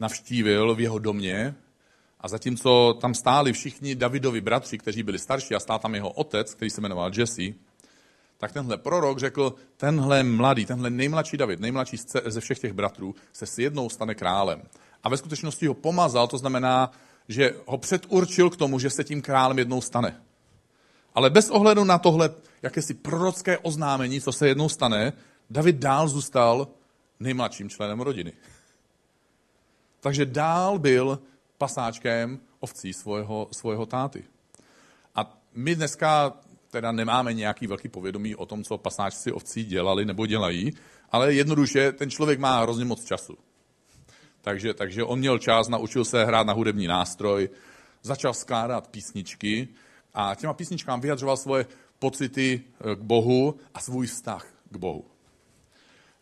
navštívil 0.00 0.74
v 0.74 0.80
jeho 0.80 0.98
domě 0.98 1.54
a 2.20 2.28
zatímco 2.28 2.98
tam 3.00 3.14
stáli 3.14 3.52
všichni 3.52 3.94
Davidovi 3.94 4.40
bratři, 4.40 4.78
kteří 4.78 5.02
byli 5.02 5.18
starší 5.18 5.54
a 5.54 5.60
stál 5.60 5.78
tam 5.78 5.94
jeho 5.94 6.10
otec, 6.10 6.54
který 6.54 6.70
se 6.70 6.80
jmenoval 6.80 7.10
Jesse, 7.18 7.42
tak 8.38 8.52
tenhle 8.52 8.76
prorok 8.76 9.18
řekl, 9.18 9.54
tenhle 9.76 10.22
mladý, 10.22 10.66
tenhle 10.66 10.90
nejmladší 10.90 11.36
David, 11.36 11.60
nejmladší 11.60 11.96
ze 12.26 12.40
všech 12.40 12.58
těch 12.58 12.72
bratrů, 12.72 13.14
se 13.32 13.46
s 13.46 13.58
jednou 13.58 13.88
stane 13.88 14.14
králem. 14.14 14.62
A 15.02 15.08
ve 15.08 15.16
skutečnosti 15.16 15.66
ho 15.66 15.74
pomazal, 15.74 16.28
to 16.28 16.38
znamená, 16.38 16.90
že 17.28 17.54
ho 17.66 17.78
předurčil 17.78 18.50
k 18.50 18.56
tomu, 18.56 18.78
že 18.78 18.90
se 18.90 19.04
tím 19.04 19.22
králem 19.22 19.58
jednou 19.58 19.80
stane. 19.80 20.22
Ale 21.14 21.30
bez 21.30 21.50
ohledu 21.50 21.84
na 21.84 21.98
tohle 21.98 22.30
jakési 22.62 22.94
prorocké 22.94 23.58
oznámení, 23.58 24.20
co 24.20 24.32
se 24.32 24.48
jednou 24.48 24.68
stane, 24.68 25.12
David 25.50 25.76
dál 25.76 26.08
zůstal 26.08 26.68
nejmladším 27.20 27.70
členem 27.70 28.00
rodiny. 28.00 28.32
Takže 30.00 30.26
dál 30.26 30.78
byl 30.78 31.18
pasáčkem 31.58 32.40
ovcí 32.60 32.92
svého, 32.92 33.48
svého 33.52 33.86
táty. 33.86 34.24
A 35.14 35.38
my 35.54 35.74
dneska 35.74 36.32
teda 36.70 36.92
nemáme 36.92 37.34
nějaký 37.34 37.66
velký 37.66 37.88
povědomí 37.88 38.36
o 38.36 38.46
tom, 38.46 38.64
co 38.64 38.78
pasáčci 38.78 39.32
ovcí 39.32 39.64
dělali 39.64 40.04
nebo 40.04 40.26
dělají, 40.26 40.72
ale 41.10 41.34
jednoduše 41.34 41.92
ten 41.92 42.10
člověk 42.10 42.38
má 42.38 42.60
hrozně 42.60 42.84
moc 42.84 43.04
času. 43.04 43.38
Takže, 44.40 44.74
takže 44.74 45.04
on 45.04 45.18
měl 45.18 45.38
čas, 45.38 45.68
naučil 45.68 46.04
se 46.04 46.24
hrát 46.24 46.46
na 46.46 46.52
hudební 46.52 46.86
nástroj, 46.86 47.50
začal 48.02 48.34
skládat 48.34 48.88
písničky 48.88 49.68
a 50.14 50.34
těma 50.34 50.52
písničkám 50.52 51.00
vyjadřoval 51.00 51.36
svoje 51.36 51.66
pocity 51.98 52.60
eh, 52.64 52.96
k 52.96 52.98
Bohu 52.98 53.54
a 53.74 53.80
svůj 53.80 54.06
vztah 54.06 54.46
k 54.70 54.76
Bohu. 54.76 55.04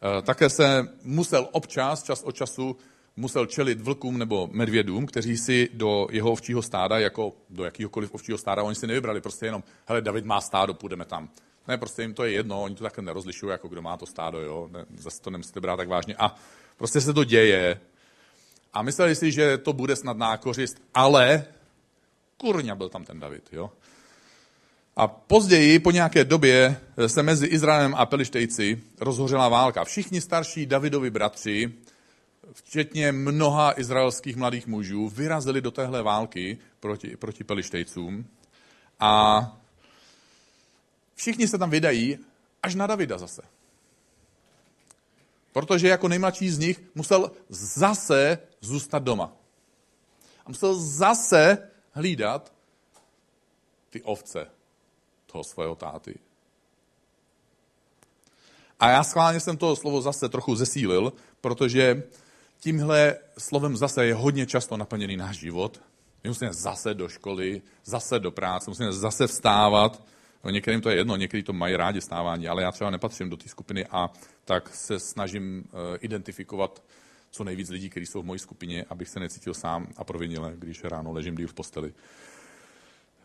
Eh, 0.03 0.23
také 0.23 0.50
se 0.50 0.88
musel 1.03 1.49
občas, 1.53 2.03
čas 2.03 2.23
od 2.23 2.37
času, 2.37 2.76
musel 3.16 3.46
čelit 3.46 3.80
vlkům 3.80 4.18
nebo 4.18 4.49
medvědům, 4.52 5.06
kteří 5.06 5.37
si 5.37 5.68
do 5.73 6.06
jeho 6.11 6.32
ovčího 6.32 6.62
stáda, 6.62 6.99
jako 6.99 7.32
do 7.50 7.64
jakýhokoliv 7.64 8.14
ovčího 8.14 8.38
stáda, 8.38 8.62
oni 8.62 8.75
si 8.75 8.87
nevybrali 8.87 9.20
prostě 9.20 9.46
jenom, 9.46 9.62
hele, 9.87 10.00
David 10.00 10.25
má 10.25 10.40
stádo, 10.40 10.75
půjdeme 10.75 11.04
tam. 11.04 11.28
Ne, 11.68 11.78
prostě 11.78 12.02
jim 12.02 12.14
to 12.14 12.25
je 12.25 12.32
jedno, 12.32 12.62
oni 12.62 12.75
to 12.75 12.85
takhle 12.85 13.04
nerozlišují, 13.04 13.50
jako 13.50 13.68
kdo 13.68 13.82
má 13.82 13.96
to 13.96 14.06
stádo, 14.06 14.40
jo, 14.40 14.68
ne, 14.73 14.85
zase 14.96 15.23
to 15.23 15.30
nemusíte 15.30 15.61
brát 15.61 15.76
tak 15.76 15.88
vážně. 15.88 16.14
A 16.18 16.35
prostě 16.76 17.00
se 17.00 17.12
to 17.12 17.25
děje. 17.25 17.80
A 18.73 18.82
mysleli 18.82 19.14
si, 19.14 19.32
že 19.32 19.58
to 19.58 19.73
bude 19.73 19.96
snad 19.96 20.16
nákořist, 20.16 20.82
ale 20.94 21.44
kurňa 22.37 22.75
byl 22.75 22.88
tam 22.88 23.04
ten 23.04 23.20
David, 23.20 23.49
jo. 23.52 23.70
A 24.96 25.06
později, 25.08 25.78
po 25.78 25.90
nějaké 25.90 26.25
době, 26.25 26.80
se 27.06 27.23
mezi 27.23 27.46
Izraelem 27.46 27.94
a 27.94 28.06
Pelištejci 28.06 28.82
rozhořela 29.00 29.49
válka. 29.49 29.85
Všichni 29.85 30.20
starší 30.20 30.66
Davidovi 30.66 31.11
bratři 31.11 31.73
včetně 32.53 33.12
mnoha 33.12 33.81
izraelských 33.81 34.37
mladých 34.37 34.67
mužů, 34.67 35.09
vyrazili 35.09 35.61
do 35.61 35.71
téhle 35.71 36.03
války 36.03 36.59
proti, 36.81 37.17
proti 37.17 37.45
Pelištejcům 37.45 38.26
a 39.00 39.43
všichni 41.15 41.49
se 41.49 41.59
tam 41.59 41.71
vydají 41.71 42.19
až 42.62 42.75
na 42.75 42.87
Davida 42.87 43.19
zase. 43.19 43.43
Protože 45.53 45.88
jako 45.88 46.09
nejmladší 46.09 46.50
z 46.50 46.59
nich 46.59 46.83
musel 46.95 47.31
zase 47.49 48.38
zůstat 48.61 49.03
doma. 49.03 49.33
A 50.47 50.49
musel 50.49 50.81
zase 50.81 51.71
hlídat 51.93 52.53
ty 53.91 54.03
ovce 54.03 54.47
toho 55.26 55.45
svého 55.45 55.75
táty. 55.75 56.19
A 58.81 58.91
já 58.91 59.05
schválně 59.05 59.41
jsem 59.41 59.57
to 59.57 59.76
slovo 59.76 60.00
zase 60.00 60.29
trochu 60.29 60.57
zesílil, 60.57 61.12
protože 61.41 62.03
tímhle 62.61 63.17
slovem 63.39 63.77
zase 63.77 64.07
je 64.07 64.15
hodně 64.15 64.47
často 64.47 64.77
naplněný 64.77 65.17
náš 65.17 65.39
život. 65.39 65.81
My 66.25 66.31
musíme 66.31 66.53
zase 66.53 66.95
do 66.95 67.09
školy, 67.09 67.63
zase 67.85 68.19
do 68.19 68.31
práce, 68.31 68.71
musíme 68.71 68.93
zase 68.93 69.27
vstávat. 69.27 70.03
No, 70.45 70.51
některým 70.51 70.81
to 70.81 70.91
je 70.91 70.97
jedno, 70.97 71.17
někteří 71.17 71.43
to 71.43 71.53
mají 71.53 71.77
rádi 71.77 72.01
stávání, 72.01 72.49
ale 72.49 72.63
já 72.63 72.73
třeba 72.73 72.91
nepatřím 72.91 73.31
do 73.31 73.37
té 73.37 73.49
skupiny 73.49 73.87
a 73.87 74.11
tak 74.45 74.75
se 74.75 74.99
snažím 74.99 75.65
uh, 75.73 75.81
identifikovat, 76.01 76.83
co 77.31 77.45
nejvíc 77.45 77.71
lidí, 77.71 77.91
kteří 77.91 78.07
jsou 78.07 78.23
v 78.23 78.25
mojí 78.25 78.39
skupině, 78.39 78.85
abych 78.91 79.09
se 79.09 79.21
necítil 79.21 79.55
sám 79.55 79.87
a 79.97 80.05
provinile, 80.05 80.55
když 80.59 80.85
ráno 80.85 81.13
ležím 81.13 81.35
díl 81.35 81.49
v 81.49 81.55
posteli. 81.55 81.95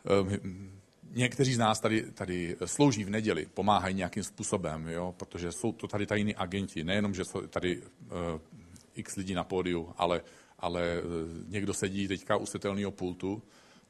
Ehm, 0.05 0.71
někteří 1.11 1.53
z 1.53 1.57
nás 1.57 1.79
tady, 1.79 2.11
tady 2.11 2.57
slouží 2.65 3.03
v 3.03 3.09
neděli, 3.09 3.47
pomáhají 3.53 3.95
nějakým 3.95 4.23
způsobem, 4.23 4.87
jo? 4.87 5.15
protože 5.17 5.51
jsou 5.51 5.71
to 5.71 5.87
tady 5.87 6.05
tajní 6.05 6.35
agenti, 6.35 6.83
nejenom, 6.83 7.13
že 7.13 7.25
jsou 7.25 7.41
tady 7.47 7.81
uh, 7.81 7.87
x 8.95 9.15
lidí 9.15 9.33
na 9.33 9.43
pódiu, 9.43 9.93
ale, 9.97 10.21
ale 10.59 11.01
uh, 11.01 11.51
někdo 11.51 11.73
sedí 11.73 12.07
teďka 12.07 12.35
u 12.35 12.45
světelného 12.45 12.91
pultu. 12.91 13.33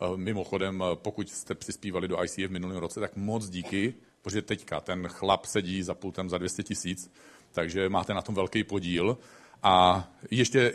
Uh, 0.02 0.18
mimochodem, 0.18 0.82
uh, 0.82 0.96
pokud 0.96 1.30
jste 1.30 1.56
přispívali 1.56 2.08
do 2.08 2.24
ICF 2.24 2.38
v 2.38 2.52
minulém 2.52 2.78
roce, 2.78 3.00
tak 3.00 3.16
moc 3.16 3.50
díky, 3.50 3.94
protože 4.22 4.42
teďka 4.42 4.80
ten 4.80 5.08
chlap 5.08 5.46
sedí 5.46 5.84
za 5.84 5.94
pultem 5.94 6.30
za 6.30 6.38
200 6.38 6.64
tisíc, 6.64 7.12
takže 7.52 7.90
máte 7.90 8.14
na 8.14 8.22
tom 8.22 8.36
velký 8.36 8.64
podíl. 8.64 9.18
A 9.64 10.08
ještě 10.32 10.74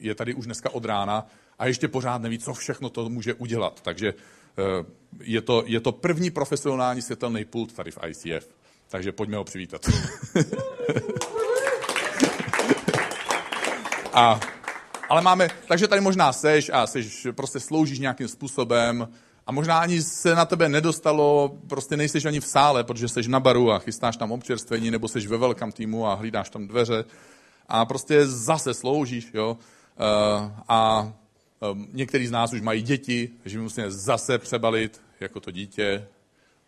je, 0.00 0.14
tady 0.14 0.34
už 0.34 0.44
dneska 0.44 0.70
od 0.70 0.84
rána 0.84 1.26
a 1.58 1.66
ještě 1.66 1.88
pořád 1.88 2.22
neví, 2.22 2.38
co 2.38 2.54
všechno 2.54 2.90
to 2.90 3.08
může 3.08 3.34
udělat. 3.34 3.80
Takže 3.80 4.14
Eh, 4.58 4.84
je 5.20 5.40
to, 5.40 5.62
je 5.66 5.80
to 5.80 5.92
první 5.92 6.30
profesionální 6.30 7.02
světelný 7.02 7.44
pult 7.44 7.72
tady 7.72 7.90
v 7.90 7.98
ICF. 8.08 8.48
Takže 8.88 9.12
pojďme 9.12 9.36
ho 9.36 9.44
přivítat. 9.44 9.86
a, 14.20 14.40
ale 15.08 15.22
máme, 15.22 15.48
takže 15.68 15.88
tady 15.88 16.00
možná 16.00 16.32
seš 16.32 16.70
a 16.74 16.86
seš, 16.86 17.26
prostě 17.32 17.60
sloužíš 17.60 17.98
nějakým 17.98 18.28
způsobem 18.28 19.08
a 19.46 19.52
možná 19.52 19.78
ani 19.78 20.02
se 20.02 20.34
na 20.34 20.44
tebe 20.44 20.68
nedostalo, 20.68 21.56
prostě 21.68 21.96
nejseš 21.96 22.24
ani 22.24 22.40
v 22.40 22.46
sále, 22.46 22.84
protože 22.84 23.08
seš 23.08 23.26
na 23.26 23.40
baru 23.40 23.72
a 23.72 23.78
chystáš 23.78 24.16
tam 24.16 24.32
občerstvení, 24.32 24.90
nebo 24.90 25.08
seš 25.08 25.26
ve 25.26 25.36
velkém 25.36 25.72
týmu 25.72 26.06
a 26.06 26.14
hlídáš 26.14 26.50
tam 26.50 26.66
dveře 26.66 27.04
a 27.68 27.84
prostě 27.84 28.26
zase 28.26 28.74
sloužíš, 28.74 29.30
jo. 29.34 29.56
Uh, 30.00 30.50
a 30.68 31.12
Ehm, 31.60 31.86
některý 31.92 32.26
z 32.26 32.30
nás 32.30 32.52
už 32.52 32.60
mají 32.60 32.82
děti, 32.82 33.30
že 33.44 33.58
my 33.58 33.62
musíme 33.62 33.90
zase 33.90 34.38
přebalit 34.38 35.02
jako 35.20 35.40
to 35.40 35.50
dítě. 35.50 36.08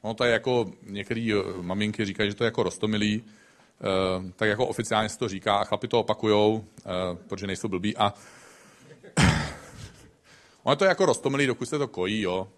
No 0.04 0.14
to 0.14 0.24
je 0.24 0.32
jako, 0.32 0.72
některé 0.86 1.32
eh, 1.32 1.62
maminky 1.62 2.04
říkají, 2.04 2.30
že 2.30 2.36
to 2.36 2.44
je 2.44 2.46
jako 2.46 2.62
rostomilý, 2.62 3.24
tak 4.36 4.48
jako 4.48 4.66
oficiálně 4.66 5.08
se 5.08 5.18
to 5.18 5.28
říká 5.28 5.56
a 5.56 5.64
chlapi 5.64 5.88
to 5.88 6.00
opakujou, 6.00 6.64
eh, 6.78 6.82
protože 7.28 7.46
nejsou 7.46 7.68
blbí. 7.68 7.96
A 7.96 8.14
ono 10.62 10.76
to 10.76 10.84
je 10.84 10.88
jako 10.88 11.06
rostomilý, 11.06 11.46
dokud 11.46 11.68
se 11.68 11.78
to 11.78 11.88
kojí, 11.88 12.20
jo. 12.20 12.48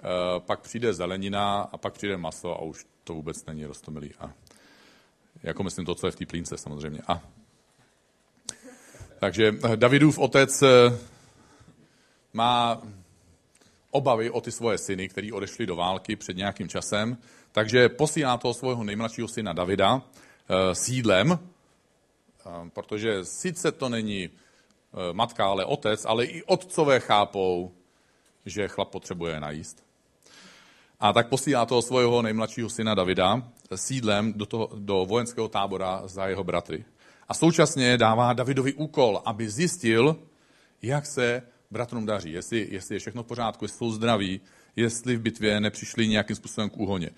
Eh, 0.00 0.04
pak 0.38 0.60
přijde 0.60 0.94
zelenina 0.94 1.60
a 1.60 1.76
pak 1.76 1.92
přijde 1.92 2.16
maso 2.16 2.54
a 2.54 2.62
už 2.62 2.86
to 3.04 3.14
vůbec 3.14 3.46
není 3.46 3.64
rostomilý. 3.64 4.14
A 4.20 4.32
jako 5.42 5.62
myslím 5.62 5.86
to, 5.86 5.94
co 5.94 6.06
je 6.06 6.10
v 6.10 6.16
té 6.16 6.26
plínce 6.26 6.58
samozřejmě. 6.58 7.00
A 7.08 7.20
takže 9.18 9.54
Davidův 9.76 10.18
otec 10.18 10.62
má 12.32 12.82
obavy 13.90 14.30
o 14.30 14.40
ty 14.40 14.52
svoje 14.52 14.78
syny, 14.78 15.08
který 15.08 15.32
odešli 15.32 15.66
do 15.66 15.76
války 15.76 16.16
před 16.16 16.36
nějakým 16.36 16.68
časem, 16.68 17.18
takže 17.52 17.88
posílá 17.88 18.36
toho 18.36 18.54
svého 18.54 18.84
nejmladšího 18.84 19.28
syna 19.28 19.52
Davida 19.52 20.02
sídlem, 20.72 21.30
uh, 21.30 21.38
protože 22.68 23.24
sice 23.24 23.72
to 23.72 23.88
není 23.88 24.28
uh, 24.28 24.32
matka, 25.12 25.46
ale 25.46 25.64
otec, 25.64 26.04
ale 26.04 26.24
i 26.24 26.42
otcové 26.42 27.00
chápou, 27.00 27.72
že 28.46 28.68
chlap 28.68 28.88
potřebuje 28.88 29.40
najíst. 29.40 29.84
A 31.00 31.12
tak 31.12 31.28
posílá 31.28 31.66
toho 31.66 31.82
svého 31.82 32.22
nejmladšího 32.22 32.70
syna 32.70 32.94
Davida 32.94 33.42
sídlem 33.74 34.32
do, 34.32 34.46
toho, 34.46 34.70
do 34.74 35.06
vojenského 35.06 35.48
tábora 35.48 36.02
za 36.04 36.26
jeho 36.26 36.44
bratry. 36.44 36.84
A 37.28 37.34
současně 37.34 37.98
dává 37.98 38.32
Davidovi 38.32 38.72
úkol, 38.72 39.22
aby 39.24 39.50
zjistil, 39.50 40.16
jak 40.82 41.06
se 41.06 41.42
bratrům 41.70 42.06
daří, 42.06 42.32
jestli, 42.32 42.68
jestli 42.70 42.94
je 42.94 42.98
všechno 42.98 43.22
v 43.22 43.26
pořádku, 43.26 43.64
jestli 43.64 43.78
jsou 43.78 43.90
zdraví, 43.90 44.40
jestli 44.76 45.16
v 45.16 45.20
bitvě 45.20 45.60
nepřišli 45.60 46.08
nějakým 46.08 46.36
způsobem 46.36 46.70
k 46.70 46.76
úhoně. 46.76 47.10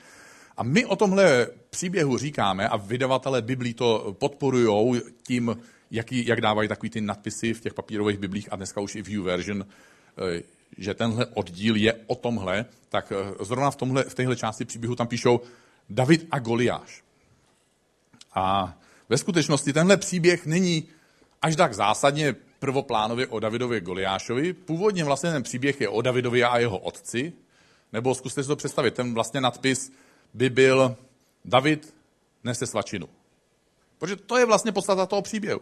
A 0.57 0.63
my 0.63 0.87
o 0.87 0.97
tomhle 0.97 1.47
příběhu 1.71 2.19
říkáme 2.19 2.69
a 2.69 2.77
vydavatelé 2.77 3.43
Biblí 3.43 3.75
to 3.75 4.17
podporují 4.19 5.01
tím, 5.23 5.57
jaký, 5.91 6.27
jak 6.27 6.41
dávají 6.41 6.69
takový 6.69 6.91
ty 6.91 7.01
nadpisy 7.01 7.55
v 7.55 7.61
těch 7.61 7.75
papírových 7.75 8.19
biblích 8.19 8.53
a 8.53 8.57
dneska 8.57 8.81
už 8.81 8.95
i 8.95 9.03
v 9.03 9.23
version, 9.23 9.67
eh, 10.37 10.43
že 10.79 10.95
tenhle 10.95 11.27
oddíl 11.27 11.77
je 11.77 11.95
o 12.07 12.15
tomhle, 12.15 12.65
tak 12.89 13.13
eh, 13.13 13.45
zrovna 13.45 13.71
v, 13.71 13.77
tomhle, 13.77 14.05
v 14.05 14.15
téhle 14.15 14.37
části 14.37 14.65
příběhu 14.65 14.97
tam 14.97 15.07
píšou 15.07 15.41
David 15.91 16.27
a 16.31 16.39
Goliáš. 16.39 17.03
A 18.35 18.77
ve 19.09 19.19
skutečnosti 19.19 19.73
tenhle 19.73 19.97
příběh 19.97 20.47
není 20.47 20.89
až 21.43 21.57
tak 21.57 21.75
zásadně 21.75 22.35
prvoplánově 22.59 23.27
o 23.27 23.41
Davidově 23.41 23.81
Goliášovi. 23.81 24.53
Původně 24.53 25.05
vlastně 25.05 25.31
ten 25.31 25.43
příběh 25.43 25.81
je 25.81 25.89
o 25.89 26.03
Davidovi 26.03 26.45
a 26.45 26.59
jeho 26.59 26.79
otci, 26.79 27.33
nebo 27.93 28.15
zkuste 28.15 28.43
si 28.43 28.49
to 28.49 28.57
představit, 28.57 28.95
ten 28.95 29.15
vlastně 29.15 29.41
nadpis 29.41 29.93
by 30.35 30.51
byl 30.51 30.97
David 31.45 31.95
nese 32.45 32.67
svačinu. 32.67 33.09
Protože 33.99 34.17
to 34.17 34.37
je 34.37 34.47
vlastně 34.47 34.73
podstata 34.73 35.07
toho 35.07 35.23
příběhu. 35.23 35.61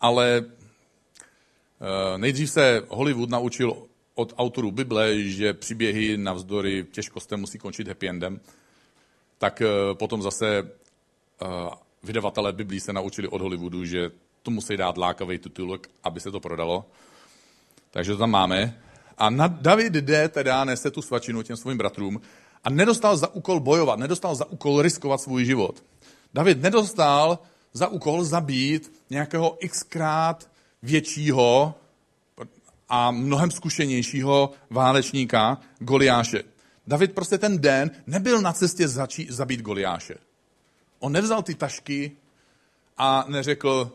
Ale 0.00 0.44
eh, 0.44 2.18
nejdřív 2.18 2.50
se 2.50 2.82
Hollywood 2.88 3.30
naučil 3.30 3.86
od 4.14 4.34
autorů 4.36 4.70
Bible, 4.70 5.18
že 5.18 5.54
příběhy 5.54 6.16
navzdory 6.16 6.86
těžkostem 6.92 7.40
musí 7.40 7.58
končit 7.58 7.88
happy 7.88 8.08
endem, 8.08 8.40
tak 9.38 9.62
eh, 9.62 9.66
potom 9.94 10.22
zase 10.22 10.58
eh, 10.58 11.46
vydavatelé 12.02 12.52
Biblí 12.52 12.80
se 12.80 12.92
naučili 12.92 13.28
od 13.28 13.40
Hollywoodu, 13.40 13.84
že 13.84 14.10
to 14.42 14.50
musí 14.50 14.76
dát 14.76 14.98
lákavý 14.98 15.38
titulek, 15.38 15.90
aby 16.02 16.20
se 16.20 16.30
to 16.30 16.40
prodalo. 16.40 16.84
Takže 17.90 18.12
to 18.12 18.18
tam 18.18 18.30
máme. 18.30 18.82
A 19.20 19.30
David 19.48 19.92
jde 19.92 20.28
teda, 20.28 20.64
nese 20.64 20.90
tu 20.90 21.02
svačinu 21.02 21.42
těm 21.42 21.56
svým 21.56 21.78
bratrům 21.78 22.20
a 22.64 22.70
nedostal 22.70 23.16
za 23.16 23.34
úkol 23.34 23.60
bojovat, 23.60 23.98
nedostal 23.98 24.34
za 24.34 24.44
úkol 24.44 24.82
riskovat 24.82 25.20
svůj 25.20 25.44
život. 25.44 25.84
David 26.34 26.62
nedostal 26.62 27.38
za 27.72 27.88
úkol 27.88 28.24
zabít 28.24 28.92
nějakého 29.10 29.58
xkrát 29.68 30.50
většího 30.82 31.74
a 32.88 33.10
mnohem 33.10 33.50
zkušenějšího 33.50 34.50
válečníka 34.70 35.58
Goliáše. 35.78 36.42
David 36.86 37.12
prostě 37.12 37.38
ten 37.38 37.60
den 37.60 37.90
nebyl 38.06 38.40
na 38.40 38.52
cestě 38.52 38.88
začít 38.88 39.30
zabít 39.30 39.60
Goliáše. 39.60 40.14
On 40.98 41.12
nevzal 41.12 41.42
ty 41.42 41.54
tašky 41.54 42.12
a 42.98 43.24
neřekl, 43.28 43.92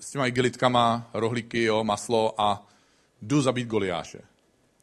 s 0.00 0.10
těma 0.10 0.26
igelitkama, 0.26 1.10
rohlíky, 1.14 1.62
jo, 1.62 1.84
maslo 1.84 2.40
a 2.40 2.66
jdu 3.22 3.42
zabít 3.42 3.68
Goliáše. 3.68 4.20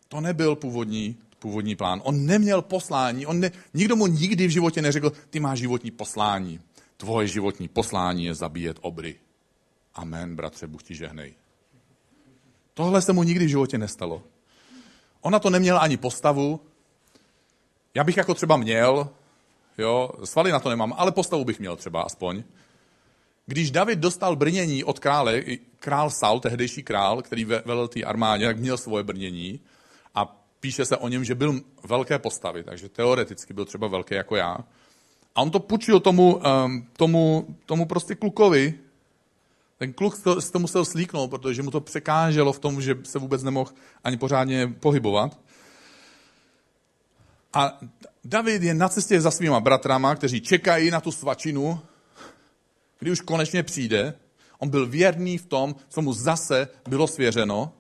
To 0.08 0.21
nebyl 0.21 0.56
původní, 0.56 1.17
původní 1.39 1.75
plán. 1.75 2.02
On 2.04 2.25
neměl 2.25 2.62
poslání, 2.62 3.25
on 3.25 3.39
ne, 3.39 3.52
nikdo 3.73 3.95
mu 3.95 4.08
nikdy 4.08 4.47
v 4.47 4.49
životě 4.49 4.82
neřekl, 4.82 5.12
ty 5.30 5.39
máš 5.39 5.60
životní 5.60 5.91
poslání. 5.91 6.60
Tvoje 6.97 7.28
životní 7.28 7.67
poslání 7.67 8.25
je 8.25 8.36
zabíjet 8.36 8.78
obry. 8.82 9.15
Amen, 9.95 10.36
bratře, 10.36 10.67
Bůh 10.67 10.84
ti 10.84 10.95
žehnej. 10.95 11.34
Tohle 12.73 13.02
se 13.02 13.13
mu 13.13 13.23
nikdy 13.23 13.45
v 13.45 13.49
životě 13.49 13.78
nestalo. 13.78 14.23
Ona 15.21 15.39
to 15.39 15.49
neměla 15.49 15.80
ani 15.80 15.97
postavu. 15.97 16.62
Já 17.93 18.04
bych 18.04 18.17
jako 18.17 18.34
třeba 18.34 18.58
měl, 18.58 19.10
jo, 19.78 20.10
svaly 20.23 20.52
na 20.52 20.60
to 20.60 20.69
nemám, 20.69 20.93
ale 20.97 21.12
postavu 21.12 21.45
bych 21.45 21.60
měl 21.60 21.75
třeba 21.75 22.02
aspoň. 22.02 22.43
Když 23.49 23.71
David 23.71 23.99
dostal 23.99 24.35
brnění 24.35 24.83
od 24.83 24.99
krále, 24.99 25.41
král 25.79 26.09
Saul, 26.09 26.39
tehdejší 26.39 26.83
král, 26.83 27.21
který 27.21 27.45
velel 27.45 27.88
té 27.88 28.03
armádě, 28.03 28.45
tak 28.45 28.57
měl 28.57 28.77
svoje 28.77 29.03
brnění 29.03 29.59
a 30.15 30.45
píše 30.59 30.85
se 30.85 30.97
o 30.97 31.07
něm, 31.07 31.25
že 31.25 31.35
byl 31.35 31.62
velké 31.83 32.19
postavy, 32.19 32.63
takže 32.63 32.89
teoreticky 32.89 33.53
byl 33.53 33.65
třeba 33.65 33.88
velký 33.88 34.15
jako 34.15 34.35
já. 34.35 34.57
A 35.35 35.41
on 35.41 35.51
to 35.51 35.59
půjčil 35.59 35.99
tomu, 35.99 36.35
um, 36.35 36.88
tomu, 36.97 37.47
tomu 37.65 37.85
prostě 37.85 38.15
klukovi. 38.15 38.73
Ten 39.77 39.93
kluk 39.93 40.23
to, 40.23 40.41
to 40.41 40.59
musel 40.59 40.85
slíknout, 40.85 41.29
protože 41.29 41.63
mu 41.63 41.71
to 41.71 41.81
překáželo 41.81 42.53
v 42.53 42.59
tom, 42.59 42.81
že 42.81 42.97
se 43.03 43.19
vůbec 43.19 43.43
nemohl 43.43 43.71
ani 44.03 44.17
pořádně 44.17 44.67
pohybovat. 44.67 45.39
A 47.53 47.79
David 48.23 48.63
je 48.63 48.73
na 48.73 48.89
cestě 48.89 49.21
za 49.21 49.31
svýma 49.31 49.59
bratrama, 49.59 50.15
kteří 50.15 50.41
čekají 50.41 50.91
na 50.91 51.01
tu 51.01 51.12
svačinu, 51.12 51.79
kdy 52.99 53.12
už 53.12 53.21
konečně 53.21 53.63
přijde, 53.63 54.13
on 54.59 54.69
byl 54.69 54.88
věrný 54.88 55.38
v 55.38 55.45
tom, 55.45 55.75
co 55.89 56.01
mu 56.01 56.13
zase 56.13 56.67
bylo 56.89 57.07
svěřeno. 57.07 57.73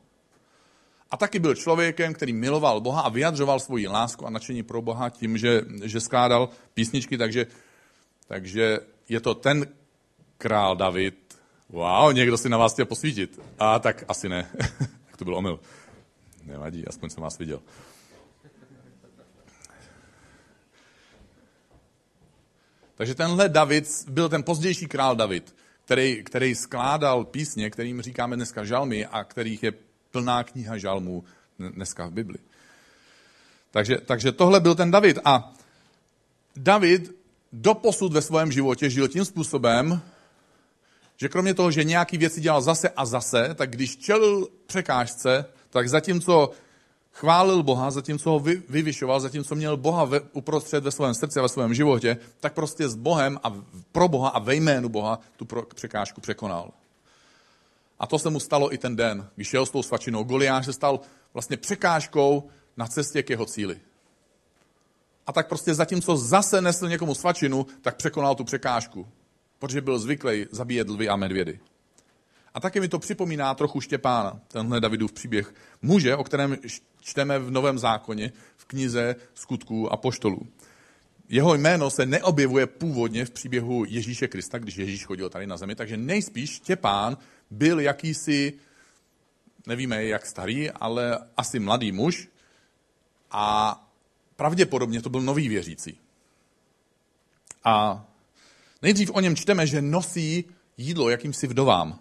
A 1.11 1.17
taky 1.17 1.39
byl 1.39 1.55
člověkem, 1.55 2.13
který 2.13 2.33
miloval 2.33 2.81
Boha 2.81 3.01
a 3.01 3.09
vyjadřoval 3.09 3.59
svoji 3.59 3.87
lásku 3.87 4.27
a 4.27 4.29
nadšení 4.29 4.63
pro 4.63 4.81
Boha 4.81 5.09
tím, 5.09 5.37
že, 5.37 5.61
že 5.83 5.99
skládal 5.99 6.49
písničky, 6.73 7.17
takže, 7.17 7.47
takže 8.27 8.79
je 9.09 9.19
to 9.19 9.35
ten 9.35 9.67
král 10.37 10.75
David. 10.75 11.39
Wow, 11.69 12.13
někdo 12.13 12.37
si 12.37 12.49
na 12.49 12.57
vás 12.57 12.73
chtěl 12.73 12.85
posvítit. 12.85 13.39
A 13.59 13.79
tak 13.79 14.03
asi 14.07 14.29
ne. 14.29 14.49
to 15.17 15.25
byl 15.25 15.35
omyl. 15.35 15.59
Nevadí, 16.43 16.87
aspoň 16.87 17.09
jsem 17.09 17.23
vás 17.23 17.37
viděl. 17.37 17.59
Takže 22.99 23.15
tenhle 23.15 23.49
David 23.49 23.87
byl 24.09 24.29
ten 24.29 24.43
pozdější 24.43 24.87
král 24.87 25.15
David, 25.15 25.55
který, 25.85 26.23
který 26.23 26.55
skládal 26.55 27.25
písně, 27.25 27.69
kterým 27.69 28.01
říkáme 28.01 28.35
dneska 28.35 28.63
žalmy 28.63 29.05
a 29.05 29.23
kterých 29.23 29.63
je 29.63 29.73
plná 30.11 30.43
kniha 30.43 30.77
žalmů 30.77 31.23
dneska 31.59 32.07
v 32.07 32.11
Bibli. 32.11 32.37
Takže, 33.71 33.97
takže 33.97 34.31
tohle 34.31 34.59
byl 34.59 34.75
ten 34.75 34.91
David. 34.91 35.19
A 35.25 35.53
David 36.55 37.15
doposud 37.53 38.13
ve 38.13 38.21
svém 38.21 38.51
životě 38.51 38.89
žil 38.89 39.07
tím 39.07 39.25
způsobem, 39.25 40.01
že 41.17 41.29
kromě 41.29 41.53
toho, 41.53 41.71
že 41.71 41.83
nějaký 41.83 42.17
věci 42.17 42.41
dělal 42.41 42.61
zase 42.61 42.89
a 42.89 43.05
zase, 43.05 43.55
tak 43.55 43.69
když 43.69 43.97
čelil 43.97 44.47
překážce, 44.65 45.45
tak 45.69 45.89
zatímco 45.89 46.51
chválil 47.19 47.63
Boha, 47.63 47.91
zatímco 47.91 48.29
ho 48.31 48.39
vy, 48.39 48.63
vyvyšoval, 48.69 49.19
zatímco 49.19 49.55
měl 49.55 49.77
Boha 49.77 50.05
ve, 50.05 50.19
uprostřed 50.19 50.83
ve 50.83 50.91
svém 50.91 51.13
srdci 51.13 51.39
a 51.39 51.41
ve 51.41 51.49
svém 51.49 51.73
životě, 51.73 52.17
tak 52.39 52.53
prostě 52.53 52.89
s 52.89 52.95
Bohem 52.95 53.39
a 53.43 53.53
pro 53.91 54.07
Boha 54.07 54.29
a 54.29 54.39
ve 54.39 54.55
jménu 54.55 54.89
Boha 54.89 55.19
tu 55.35 55.45
pro, 55.45 55.63
překážku 55.75 56.21
překonal. 56.21 56.71
A 57.99 58.07
to 58.07 58.19
se 58.19 58.29
mu 58.29 58.39
stalo 58.39 58.73
i 58.73 58.77
ten 58.77 58.95
den, 58.95 59.27
když 59.35 59.47
šel 59.47 59.65
s 59.65 59.69
tou 59.69 59.83
svačinou. 59.83 60.23
Goliáš 60.23 60.65
se 60.65 60.73
stal 60.73 60.99
vlastně 61.33 61.57
překážkou 61.57 62.49
na 62.77 62.87
cestě 62.87 63.23
k 63.23 63.29
jeho 63.29 63.45
cíli. 63.45 63.79
A 65.27 65.33
tak 65.33 65.47
prostě 65.47 65.73
zatímco 65.73 66.17
zase 66.17 66.61
nesl 66.61 66.87
někomu 66.87 67.15
svačinu, 67.15 67.67
tak 67.81 67.95
překonal 67.95 68.35
tu 68.35 68.43
překážku, 68.43 69.07
protože 69.59 69.81
byl 69.81 69.99
zvyklý 69.99 70.45
zabíjet 70.51 70.89
lvy 70.89 71.09
a 71.09 71.15
medvědy. 71.15 71.59
A 72.53 72.59
taky 72.59 72.79
mi 72.79 72.87
to 72.87 72.99
připomíná 72.99 73.53
trochu 73.53 73.81
Štěpána, 73.81 74.39
tenhle 74.47 74.81
Davidův 74.81 75.11
příběh 75.11 75.53
muže, 75.81 76.15
o 76.15 76.23
kterém 76.23 76.57
čteme 77.01 77.39
v 77.39 77.51
Novém 77.51 77.79
zákoně, 77.79 78.31
v 78.57 78.65
knize 78.65 79.15
skutků 79.33 79.93
a 79.93 79.97
poštolů. 79.97 80.47
Jeho 81.29 81.55
jméno 81.55 81.89
se 81.89 82.05
neobjevuje 82.05 82.67
původně 82.67 83.25
v 83.25 83.31
příběhu 83.31 83.85
Ježíše 83.87 84.27
Krista, 84.27 84.57
když 84.57 84.75
Ježíš 84.75 85.05
chodil 85.05 85.29
tady 85.29 85.47
na 85.47 85.57
zemi, 85.57 85.75
takže 85.75 85.97
nejspíš 85.97 86.49
Štěpán 86.49 87.17
byl 87.51 87.79
jakýsi, 87.79 88.53
nevíme 89.67 90.05
jak 90.05 90.25
starý, 90.25 90.71
ale 90.71 91.19
asi 91.37 91.59
mladý 91.59 91.91
muž 91.91 92.27
a 93.31 93.75
pravděpodobně 94.35 95.01
to 95.01 95.09
byl 95.09 95.21
nový 95.21 95.49
věřící. 95.49 95.97
A 97.63 98.05
nejdřív 98.81 99.11
o 99.13 99.19
něm 99.19 99.35
čteme, 99.35 99.67
že 99.67 99.81
nosí 99.81 100.45
jídlo 100.77 101.09
jakýmsi 101.09 101.47
vdovám. 101.47 101.99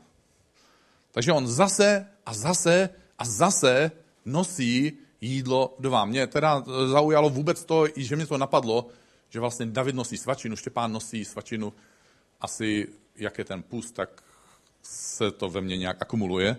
Takže 1.13 1.33
on 1.33 1.47
zase 1.47 2.07
a 2.27 2.35
zase 2.35 2.91
a 3.19 3.25
zase 3.25 3.91
nosí 4.25 4.93
jídlo 5.21 5.75
vdovám. 5.79 6.09
Mě 6.09 6.27
teda 6.27 6.65
zaujalo 6.87 7.31
vůbec 7.31 7.65
to, 7.65 7.87
že 7.97 8.17
mě 8.17 8.27
to 8.27 8.39
napadlo, 8.39 8.89
že 9.29 9.41
vlastně 9.41 9.67
David 9.67 9.95
nosí 9.95 10.17
svačinu, 10.17 10.57
Štěpán 10.57 10.93
nosí 10.93 11.25
svačinu, 11.25 11.73
asi 12.41 12.89
jak 13.17 13.39
je 13.39 13.45
ten 13.45 13.63
pust, 13.63 13.95
tak 13.95 14.23
se 14.83 15.31
to 15.31 15.51
ve 15.51 15.61
mně 15.61 15.77
nějak 15.77 16.03
akumuluje. 16.03 16.57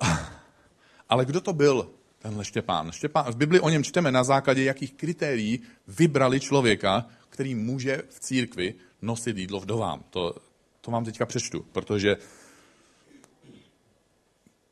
Ale 1.08 1.24
kdo 1.24 1.40
to 1.40 1.52
byl, 1.52 1.90
tenhle 2.18 2.44
Štěpán? 2.44 2.92
Štěpán? 2.92 3.32
V 3.32 3.36
Bibli 3.36 3.60
o 3.60 3.68
něm 3.68 3.84
čteme 3.84 4.12
na 4.12 4.24
základě 4.24 4.64
jakých 4.64 4.94
kritérií 4.94 5.62
vybrali 5.88 6.40
člověka, 6.40 7.06
který 7.28 7.54
může 7.54 8.02
v 8.08 8.20
církvi 8.20 8.74
nosit 9.02 9.38
jídlo 9.38 9.60
vdovám. 9.60 10.04
To, 10.10 10.34
to 10.80 10.90
vám 10.90 11.04
teďka 11.04 11.26
přečtu, 11.26 11.66
protože 11.72 12.16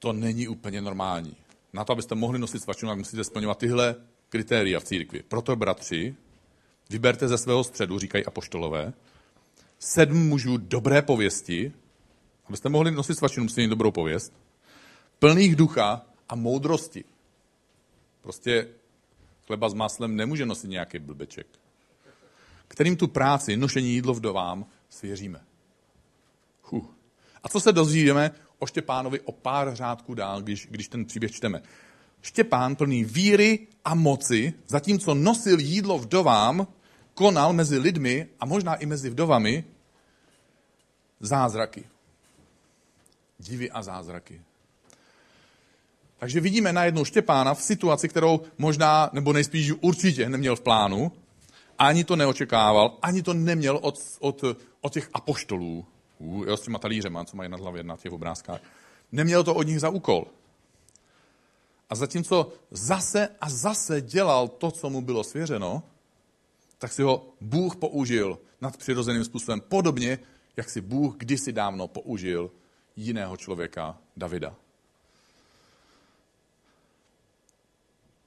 to 0.03 0.12
není 0.12 0.49
úplně 0.49 0.81
normální. 0.81 1.37
Na 1.73 1.85
to, 1.85 1.93
abyste 1.93 2.15
mohli 2.15 2.38
nosit 2.38 2.62
svačinu, 2.62 2.91
tak 2.91 2.99
musíte 2.99 3.25
splňovat 3.25 3.59
tyhle 3.59 3.95
kritéria 4.29 4.81
v 4.81 4.85
církvi. 4.85 5.23
Proto, 5.23 5.57
bratři, 5.57 6.15
vyberte 6.91 7.29
ze 7.29 7.38
svého 7.38 7.65
středu, 7.65 7.99
říkají 7.99 8.27
apoštolové, 8.27 8.93
sedm 9.79 10.29
mužů 10.29 10.57
dobré 10.57 11.03
pověsti, 11.03 11.73
abyste 12.47 12.69
mohli 12.69 12.91
nosit 12.91 13.15
svačinu, 13.15 13.45
musíte 13.45 13.61
mít 13.61 13.69
dobrou 13.69 13.91
pověst, 13.91 14.33
plných 15.19 15.57
ducha 15.57 16.07
a 16.29 16.35
moudrosti. 16.35 17.05
Prostě 18.21 18.69
chleba 19.47 19.69
s 19.69 19.75
máslem 19.75 20.17
nemůže 20.17 20.47
nosit 20.47 20.69
nějaký 20.69 20.99
blbeček. 20.99 21.47
Kterým 22.69 22.97
tu 22.97 23.09
práci, 23.09 23.57
nošení 23.57 23.91
jídlo 23.91 24.15
vdovám, 24.15 24.67
svěříme. 24.88 25.41
Huh. 26.62 26.87
A 27.43 27.49
co 27.49 27.61
se 27.61 27.73
dozvíme 27.73 28.31
o 28.62 28.66
Štěpánovi 28.66 29.20
o 29.20 29.33
pár 29.33 29.75
řádků 29.75 30.14
dál, 30.14 30.42
když, 30.42 30.68
když 30.70 30.88
ten 30.88 31.05
příběh 31.05 31.33
čteme? 31.33 31.62
Štěpán 32.22 32.77
plný 32.77 33.05
víry 33.05 33.66
a 33.85 33.94
moci, 33.94 34.53
zatímco 34.66 35.14
nosil 35.14 35.59
jídlo 35.59 35.98
vdovám, 35.98 36.66
konal 37.14 37.53
mezi 37.53 37.79
lidmi 37.79 38.27
a 38.40 38.46
možná 38.46 38.75
i 38.75 38.87
mezi 38.87 39.11
vdovami 39.11 39.64
zázraky. 41.20 41.85
Divy 43.38 43.70
a 43.70 43.83
zázraky. 43.83 44.40
Takže 46.18 46.40
vidíme 46.40 46.72
najednou 46.72 47.05
Štěpána 47.05 47.55
v 47.55 47.62
situaci, 47.62 48.09
kterou 48.09 48.40
možná, 48.59 49.11
nebo 49.12 49.33
nejspíš 49.33 49.72
určitě 49.81 50.29
neměl 50.29 50.57
v 50.57 50.61
plánu, 50.61 51.12
ani 51.79 52.05
to 52.05 52.16
neočekával, 52.16 52.98
ani 53.03 53.22
to 53.22 53.35
neměl 53.35 53.79
od, 53.83 53.98
od, 54.20 54.44
od 54.81 54.92
těch 54.92 55.11
apoštolů, 55.14 55.87
uh, 56.22 56.48
jo, 56.48 56.56
s 56.56 56.61
těma 56.61 56.78
talířema, 56.78 57.24
co 57.24 57.37
mají 57.37 57.50
na 57.50 57.56
hlavě 57.56 57.82
na 57.82 57.96
těch 57.96 58.12
obrázkách. 58.12 58.61
Neměl 59.12 59.44
to 59.44 59.54
od 59.54 59.66
nich 59.66 59.80
za 59.80 59.88
úkol. 59.88 60.26
A 61.90 61.94
zatímco 61.94 62.52
zase 62.70 63.28
a 63.40 63.50
zase 63.50 64.00
dělal 64.00 64.48
to, 64.48 64.70
co 64.70 64.90
mu 64.90 65.00
bylo 65.00 65.24
svěřeno, 65.24 65.82
tak 66.78 66.92
si 66.92 67.02
ho 67.02 67.26
Bůh 67.40 67.76
použil 67.76 68.38
nadpřirozeným 68.61 69.24
způsobem. 69.24 69.61
Podobně, 69.61 70.18
jak 70.56 70.70
si 70.70 70.80
Bůh 70.80 71.16
kdysi 71.16 71.52
dávno 71.52 71.88
použil 71.88 72.50
jiného 72.96 73.37
člověka, 73.37 73.98
Davida. 74.16 74.54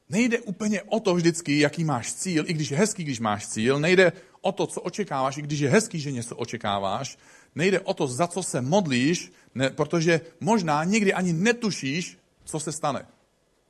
Nejde 0.10 0.40
úplně 0.40 0.82
o 0.82 1.00
to 1.00 1.16
vždycky, 1.16 1.60
jaký 1.60 1.84
máš 1.84 2.14
cíl, 2.14 2.44
i 2.48 2.54
když 2.54 2.72
je 2.72 2.78
hezký, 2.78 3.04
když 3.04 3.20
máš 3.20 3.48
cíl. 3.48 3.80
Nejde 3.80 4.12
o 4.42 4.52
to, 4.52 4.68
co 4.68 4.82
očekáváš, 4.82 5.38
i 5.38 5.42
když 5.42 5.60
je 5.60 5.70
hezký, 5.70 6.00
že 6.00 6.12
něco 6.12 6.36
očekáváš. 6.36 7.18
Nejde 7.56 7.80
o 7.80 7.94
to, 7.94 8.08
za 8.08 8.28
co 8.28 8.44
se 8.44 8.62
modlíš, 8.62 9.32
ne, 9.56 9.70
protože 9.70 10.22
možná 10.40 10.84
někdy 10.84 11.14
ani 11.14 11.34
netušíš, 11.34 12.18
co 12.44 12.60
se 12.60 12.72
stane. 12.72 13.08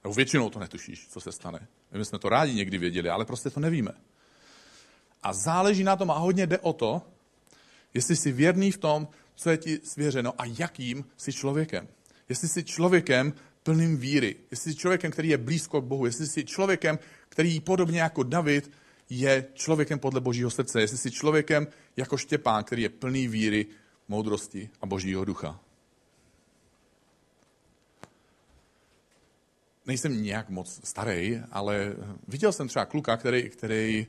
Nebo 0.03 0.13
většinou 0.13 0.49
to 0.49 0.59
netušíš, 0.59 1.07
co 1.07 1.21
se 1.21 1.31
stane. 1.31 1.67
My 1.91 2.05
jsme 2.05 2.19
to 2.19 2.29
rádi 2.29 2.53
někdy 2.53 2.77
věděli, 2.77 3.09
ale 3.09 3.25
prostě 3.25 3.49
to 3.49 3.59
nevíme. 3.59 3.91
A 5.23 5.33
záleží 5.33 5.83
na 5.83 5.95
tom 5.95 6.11
a 6.11 6.17
hodně 6.17 6.47
jde 6.47 6.59
o 6.59 6.73
to, 6.73 7.01
jestli 7.93 8.15
jsi 8.15 8.31
věrný 8.31 8.71
v 8.71 8.77
tom, 8.77 9.07
co 9.35 9.49
je 9.49 9.57
ti 9.57 9.79
svěřeno 9.83 10.33
a 10.37 10.43
jakým 10.59 11.05
jsi 11.17 11.33
člověkem. 11.33 11.87
Jestli 12.29 12.47
jsi 12.47 12.63
člověkem 12.63 13.33
plným 13.63 13.97
víry, 13.97 14.35
jestli 14.51 14.71
jsi 14.71 14.77
člověkem, 14.77 15.11
který 15.11 15.29
je 15.29 15.37
blízko 15.37 15.81
k 15.81 15.85
Bohu, 15.85 16.05
jestli 16.05 16.27
jsi 16.27 16.45
člověkem, 16.45 16.99
který 17.29 17.59
podobně 17.59 18.01
jako 18.01 18.23
David 18.23 18.71
je 19.09 19.45
člověkem 19.53 19.99
podle 19.99 20.21
Božího 20.21 20.49
srdce, 20.49 20.81
jestli 20.81 20.97
jsi 20.97 21.11
člověkem 21.11 21.67
jako 21.97 22.17
Štěpán, 22.17 22.63
který 22.63 22.81
je 22.81 22.89
plný 22.89 23.27
víry, 23.27 23.65
moudrosti 24.07 24.69
a 24.81 24.85
Božího 24.85 25.25
ducha. 25.25 25.59
Nejsem 29.85 30.23
nějak 30.23 30.49
moc 30.49 30.79
starý, 30.83 31.41
ale 31.51 31.95
viděl 32.27 32.51
jsem 32.51 32.67
třeba 32.67 32.85
kluka, 32.85 33.17
který, 33.17 33.49
který 33.49 34.07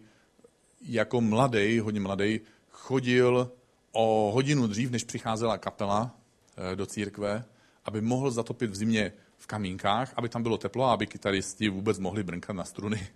jako 0.80 1.20
mladý, 1.20 1.78
hodně 1.80 2.00
mladý, 2.00 2.40
chodil 2.70 3.52
o 3.92 4.30
hodinu 4.34 4.66
dřív, 4.66 4.90
než 4.90 5.04
přicházela 5.04 5.58
kapela 5.58 6.16
eh, 6.56 6.76
do 6.76 6.86
církve, 6.86 7.44
aby 7.84 8.00
mohl 8.00 8.30
zatopit 8.30 8.70
v 8.70 8.74
zimě 8.74 9.12
v 9.38 9.46
kamínkách, 9.46 10.12
aby 10.16 10.28
tam 10.28 10.42
bylo 10.42 10.58
teplo 10.58 10.90
aby 10.90 11.06
kytaristi 11.06 11.68
vůbec 11.68 11.98
mohli 11.98 12.22
brnkat 12.22 12.56
na 12.56 12.64
struny. 12.64 13.08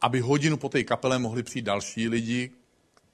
Aby 0.00 0.20
hodinu 0.20 0.56
po 0.56 0.68
té 0.68 0.84
kapele 0.84 1.18
mohli 1.18 1.42
přijít 1.42 1.62
další 1.62 2.08
lidi, 2.08 2.50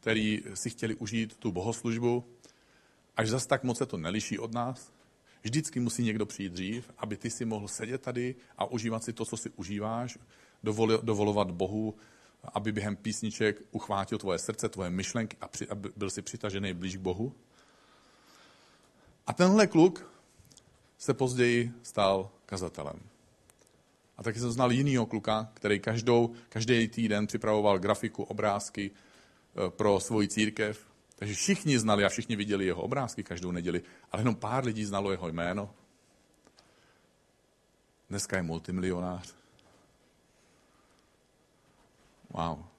kteří 0.02 0.42
si 0.54 0.70
chtěli 0.70 0.94
užít 0.94 1.36
tu 1.36 1.52
bohoslužbu. 1.52 2.24
Až 3.16 3.28
zas 3.28 3.46
tak 3.46 3.64
moc 3.64 3.78
se 3.78 3.86
to 3.86 3.96
neliší 3.96 4.38
od 4.38 4.52
nás. 4.52 4.92
Vždycky 5.42 5.80
musí 5.80 6.02
někdo 6.02 6.26
přijít 6.26 6.52
dřív, 6.52 6.90
aby 6.98 7.16
ty 7.16 7.30
si 7.30 7.44
mohl 7.44 7.68
sedět 7.68 8.02
tady 8.02 8.34
a 8.58 8.64
užívat 8.64 9.04
si 9.04 9.12
to, 9.12 9.24
co 9.24 9.36
si 9.36 9.50
užíváš, 9.50 10.18
dovolovat 11.02 11.50
Bohu, 11.50 11.94
aby 12.54 12.72
během 12.72 12.96
písniček 12.96 13.62
uchvátil 13.70 14.18
tvoje 14.18 14.38
srdce, 14.38 14.68
tvoje 14.68 14.90
myšlenky 14.90 15.36
a 15.40 15.48
při, 15.48 15.68
aby 15.68 15.92
byl 15.96 16.10
si 16.10 16.22
přitažený 16.22 16.74
blíž 16.74 16.96
k 16.96 17.00
Bohu. 17.00 17.34
A 19.26 19.32
tenhle 19.32 19.66
kluk 19.66 20.12
se 20.98 21.14
později 21.14 21.72
stal 21.82 22.30
kazatelem. 22.46 23.00
A 24.16 24.22
taky 24.22 24.40
jsem 24.40 24.52
znal 24.52 24.72
jinýho 24.72 25.06
kluka, 25.06 25.50
který 25.54 25.80
každou, 25.80 26.34
každý 26.48 26.88
týden 26.88 27.26
připravoval 27.26 27.78
grafiku, 27.78 28.22
obrázky 28.22 28.90
pro 29.68 30.00
svoji 30.00 30.28
církev. 30.28 30.86
Takže 31.16 31.34
všichni 31.34 31.78
znali 31.78 32.04
a 32.04 32.08
všichni 32.08 32.36
viděli 32.36 32.66
jeho 32.66 32.82
obrázky 32.82 33.22
každou 33.22 33.50
neděli, 33.50 33.82
ale 34.12 34.20
jenom 34.20 34.34
pár 34.34 34.64
lidí 34.64 34.84
znalo 34.84 35.10
jeho 35.10 35.28
jméno. 35.28 35.74
Dneska 38.08 38.36
je 38.36 38.42
multimilionář. 38.42 39.34
Wow. 42.30 42.72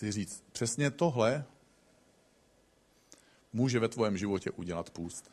chci 0.00 0.12
říct, 0.12 0.44
přesně 0.52 0.90
tohle 0.90 1.44
může 3.52 3.78
ve 3.78 3.88
tvém 3.88 4.16
životě 4.16 4.50
udělat 4.50 4.90
půst. 4.90 5.30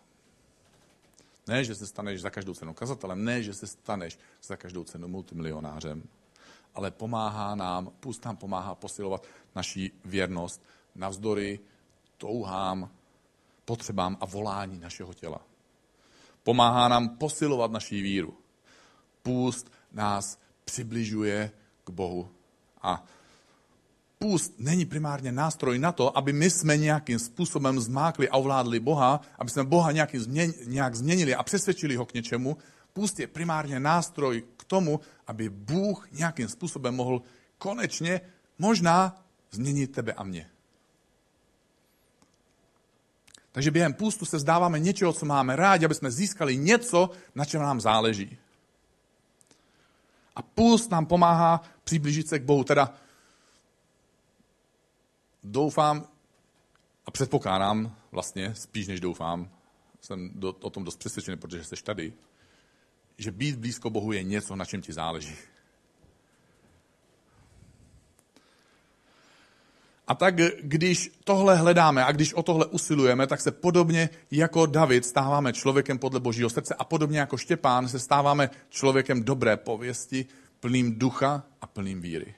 Ne, 1.48 1.64
že 1.64 1.76
se 1.76 1.88
staneš 1.88 2.22
za 2.22 2.30
každou 2.30 2.54
cenu 2.54 2.74
kazatelem, 2.74 3.24
ne, 3.24 3.44
že 3.44 3.54
se 3.54 3.68
staneš 3.68 4.20
za 4.44 4.56
každou 4.56 4.84
cenu 4.84 5.08
multimilionářem, 5.08 6.04
ale 6.78 6.92
pomáhá 6.92 7.56
nám, 7.56 7.92
půst 8.00 8.26
nám 8.26 8.38
pomáhá 8.38 8.76
posilovat 8.76 9.28
naší 9.56 9.92
věrnost 10.06 10.62
navzdory 10.96 11.60
touhám, 12.18 12.90
potřebám 13.66 14.18
a 14.22 14.26
volání 14.26 14.80
našeho 14.80 15.14
těla. 15.14 15.42
Pomáhá 16.44 16.88
nám 16.88 17.10
posilovat 17.10 17.72
naší 17.72 18.02
víru. 18.02 18.38
Půst 19.24 19.72
nás 19.92 20.40
přibližuje 20.66 21.52
k 21.84 21.90
Bohu. 21.90 22.30
A 22.82 23.04
půst 24.20 24.54
není 24.58 24.86
primárně 24.86 25.32
nástroj 25.32 25.80
na 25.80 25.92
to, 25.92 26.18
aby 26.18 26.34
my 26.34 26.50
jsme 26.50 26.78
nějakým 26.78 27.20
způsobem 27.20 27.80
zmákli 27.80 28.30
a 28.30 28.38
ovládli 28.38 28.80
Boha, 28.80 29.22
aby 29.40 29.50
jsme 29.50 29.64
Boha 29.64 29.92
nějakým 29.92 30.22
změn, 30.22 30.54
nějak 30.66 30.96
změnili 30.96 31.36
a 31.36 31.44
přesvědčili 31.44 31.96
ho 31.96 32.06
k 32.06 32.14
něčemu. 32.14 32.58
Půst 32.98 33.20
je 33.20 33.28
primárně 33.28 33.80
nástroj 33.80 34.44
k 34.58 34.64
tomu, 34.64 35.00
aby 35.28 35.50
Bůh 35.50 36.12
nějakým 36.12 36.50
způsobem 36.50 36.96
mohl 36.96 37.22
konečně 37.58 38.22
možná 38.58 39.26
změnit 39.52 39.88
tebe 39.88 40.14
a 40.14 40.24
mě. 40.24 40.50
Takže 43.52 43.72
během 43.72 43.94
půstu 43.94 44.26
se 44.26 44.38
vzdáváme 44.38 44.80
něčeho, 44.80 45.14
co 45.14 45.26
máme 45.26 45.56
rádi, 45.56 45.86
aby 45.86 45.96
jsme 45.96 46.12
získali 46.12 46.58
něco, 46.58 47.10
na 47.36 47.46
čem 47.46 47.62
nám 47.62 47.82
záleží. 47.82 48.38
A 50.36 50.42
půst 50.42 50.92
nám 50.92 51.06
pomáhá 51.06 51.62
přiblížit 51.84 52.28
se 52.28 52.40
k 52.40 52.44
Bohu. 52.44 52.64
Teda 52.64 52.94
doufám 55.44 56.08
a 57.06 57.12
předpokládám 57.12 57.96
vlastně, 58.12 58.56
spíš 58.56 58.88
než 58.88 59.00
doufám, 59.00 59.50
jsem 60.02 60.32
do, 60.34 60.54
o 60.54 60.70
tom 60.70 60.84
dost 60.84 60.98
přesvědčený, 60.98 61.38
protože 61.38 61.64
jsi 61.64 61.84
tady, 61.84 62.14
že 63.18 63.32
být 63.32 63.56
blízko 63.56 63.90
Bohu 63.90 64.12
je 64.12 64.24
něco, 64.24 64.56
na 64.56 64.66
čem 64.66 64.82
ti 64.82 64.94
záleží. 64.94 65.36
A 70.08 70.16
tak, 70.16 70.36
když 70.62 71.12
tohle 71.24 71.56
hledáme 71.56 72.06
a 72.06 72.12
když 72.12 72.34
o 72.34 72.44
tohle 72.44 72.66
usilujeme, 72.66 73.28
tak 73.28 73.42
se 73.42 73.52
podobně 73.52 74.10
jako 74.32 74.66
David 74.66 75.06
stáváme 75.06 75.54
člověkem 75.54 76.00
podle 76.00 76.20
Božího 76.20 76.50
srdce 76.50 76.76
a 76.76 76.84
podobně 76.84 77.20
jako 77.20 77.38
Štěpán 77.38 77.88
se 77.88 78.00
stáváme 78.00 78.50
člověkem 78.70 79.24
dobré 79.24 79.58
pověsti, 79.58 80.26
plným 80.60 81.00
ducha 81.00 81.44
a 81.62 81.68
plným 81.68 82.02
víry. 82.02 82.36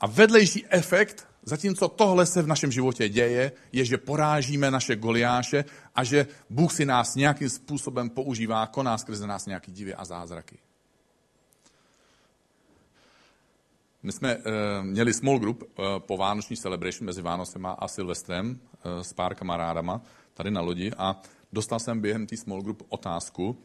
A 0.00 0.06
vedlejší 0.06 0.66
efekt, 0.68 1.27
zatímco 1.48 1.88
tohle 1.88 2.26
se 2.26 2.42
v 2.42 2.46
našem 2.46 2.72
životě 2.72 3.08
děje, 3.08 3.52
je, 3.72 3.84
že 3.84 3.98
porážíme 3.98 4.70
naše 4.70 4.96
goliáše 4.96 5.64
a 5.94 6.04
že 6.04 6.26
Bůh 6.50 6.72
si 6.72 6.84
nás 6.84 7.14
nějakým 7.14 7.48
způsobem 7.50 8.10
používá, 8.10 8.66
koná 8.66 8.98
skrze 8.98 9.26
nás 9.26 9.46
nějaký 9.46 9.72
divy 9.72 9.94
a 9.94 10.04
zázraky. 10.04 10.58
My 14.02 14.12
jsme 14.12 14.36
uh, 14.36 14.42
měli 14.82 15.14
small 15.14 15.38
group 15.38 15.62
uh, 15.62 15.84
po 15.98 16.16
Vánoční 16.16 16.56
celebration 16.56 17.06
mezi 17.06 17.22
Vánocema 17.22 17.72
a 17.72 17.88
Silvestrem 17.88 18.50
uh, 18.50 19.02
s 19.02 19.12
pár 19.12 19.34
kamarádama 19.34 20.00
tady 20.34 20.50
na 20.50 20.60
lodi 20.60 20.92
a 20.98 21.20
dostal 21.52 21.78
jsem 21.78 22.00
během 22.00 22.26
té 22.26 22.36
small 22.36 22.62
group 22.62 22.82
otázku. 22.88 23.62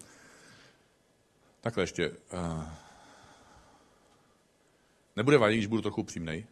Takhle 1.62 1.84
ještě. 1.84 2.10
Uh, 2.10 2.64
nebude 5.16 5.38
vadit, 5.38 5.58
když 5.58 5.68
budu 5.68 5.82
trochu 5.82 6.02
upřímnej? 6.02 6.46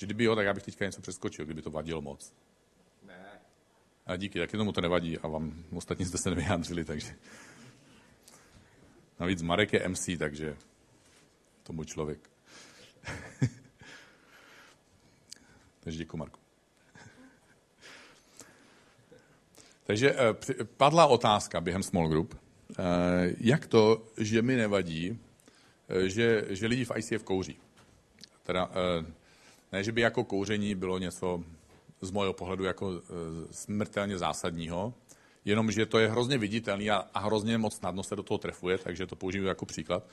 Že 0.00 0.06
kdyby 0.06 0.24
jo, 0.24 0.36
tak 0.36 0.46
já 0.46 0.54
bych 0.54 0.62
teďka 0.62 0.84
něco 0.84 1.00
přeskočil, 1.00 1.44
kdyby 1.44 1.62
to 1.62 1.70
vadilo 1.70 2.00
moc. 2.00 2.34
Ne. 3.06 3.26
A 4.06 4.16
díky, 4.16 4.38
taky 4.38 4.56
tomu 4.56 4.72
to 4.72 4.80
nevadí 4.80 5.18
a 5.18 5.28
vám 5.28 5.64
ostatní 5.72 6.06
jste 6.06 6.18
se 6.18 6.30
nevyjádřili, 6.30 6.84
takže... 6.84 7.14
Navíc 9.18 9.42
Marek 9.42 9.72
je 9.72 9.88
MC, 9.88 10.08
takže 10.18 10.56
to 11.62 11.72
můj 11.72 11.86
člověk. 11.86 12.30
Takže 15.80 15.98
děkuji, 15.98 16.16
Marku. 16.16 16.40
Takže 19.84 20.14
eh, 20.14 20.34
padla 20.64 21.06
otázka 21.06 21.60
během 21.60 21.82
small 21.82 22.08
group, 22.08 22.34
eh, 22.34 22.76
jak 23.40 23.66
to, 23.66 24.06
že 24.18 24.42
mi 24.42 24.56
nevadí, 24.56 25.18
eh, 25.88 26.08
že, 26.08 26.44
že 26.48 26.66
lidi 26.66 26.84
v 26.84 26.92
ICF 26.96 27.22
kouří. 27.22 27.58
Teda, 28.42 28.70
ne, 29.72 29.84
že 29.84 29.92
by 29.92 30.00
jako 30.00 30.24
kouření 30.24 30.74
bylo 30.74 30.98
něco 30.98 31.44
z 32.00 32.10
mého 32.10 32.32
pohledu 32.32 32.64
jako 32.64 33.02
smrtelně 33.50 34.18
zásadního, 34.18 34.94
jenom, 35.44 35.70
že 35.70 35.86
to 35.86 35.98
je 35.98 36.08
hrozně 36.08 36.38
viditelný 36.38 36.90
a, 36.90 36.96
a 37.14 37.20
hrozně 37.20 37.58
moc 37.58 37.76
snadno 37.76 38.02
se 38.02 38.16
do 38.16 38.22
toho 38.22 38.38
trefuje, 38.38 38.78
takže 38.78 39.06
to 39.06 39.16
použiju 39.16 39.46
jako 39.46 39.66
příklad. 39.66 40.04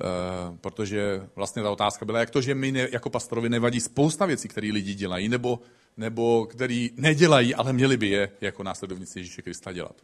Eh, 0.00 0.58
protože 0.60 1.28
vlastně 1.36 1.62
ta 1.62 1.70
otázka 1.70 2.04
byla, 2.04 2.20
jak 2.20 2.30
to, 2.30 2.40
že 2.40 2.54
mi 2.54 2.72
ne, 2.72 2.88
jako 2.92 3.10
pastorovi 3.10 3.48
nevadí 3.48 3.80
spousta 3.80 4.26
věcí, 4.26 4.48
které 4.48 4.70
lidi 4.72 4.94
dělají, 4.94 5.28
nebo, 5.28 5.60
nebo 5.96 6.46
který 6.46 6.90
nedělají, 6.96 7.54
ale 7.54 7.72
měli 7.72 7.96
by 7.96 8.08
je 8.08 8.30
jako 8.40 8.62
následovníci 8.62 9.18
Ježíše 9.18 9.42
Krista 9.42 9.72
dělat. 9.72 9.96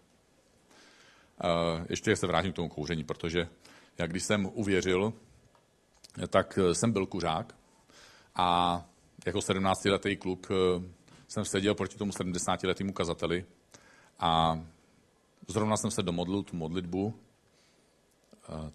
Uh, 1.44 1.86
ještě 1.88 2.16
se 2.16 2.26
vrátím 2.26 2.52
k 2.52 2.56
tomu 2.56 2.68
kouření, 2.68 3.04
protože 3.04 3.48
já 3.98 4.06
když 4.06 4.22
jsem 4.22 4.50
uvěřil, 4.52 5.12
tak 6.28 6.58
jsem 6.72 6.92
byl 6.92 7.06
kuřák 7.06 7.55
a 8.36 8.82
jako 9.26 9.38
17-letý 9.38 10.16
kluk 10.16 10.48
eh, 10.50 10.82
jsem 11.28 11.44
seděl 11.44 11.74
proti 11.74 11.96
tomu 11.96 12.12
70-letému 12.12 12.92
kazateli 12.92 13.44
a 14.18 14.60
zrovna 15.48 15.76
jsem 15.76 15.90
se 15.90 16.02
domodlil 16.02 16.42
tu 16.42 16.56
modlitbu, 16.56 17.14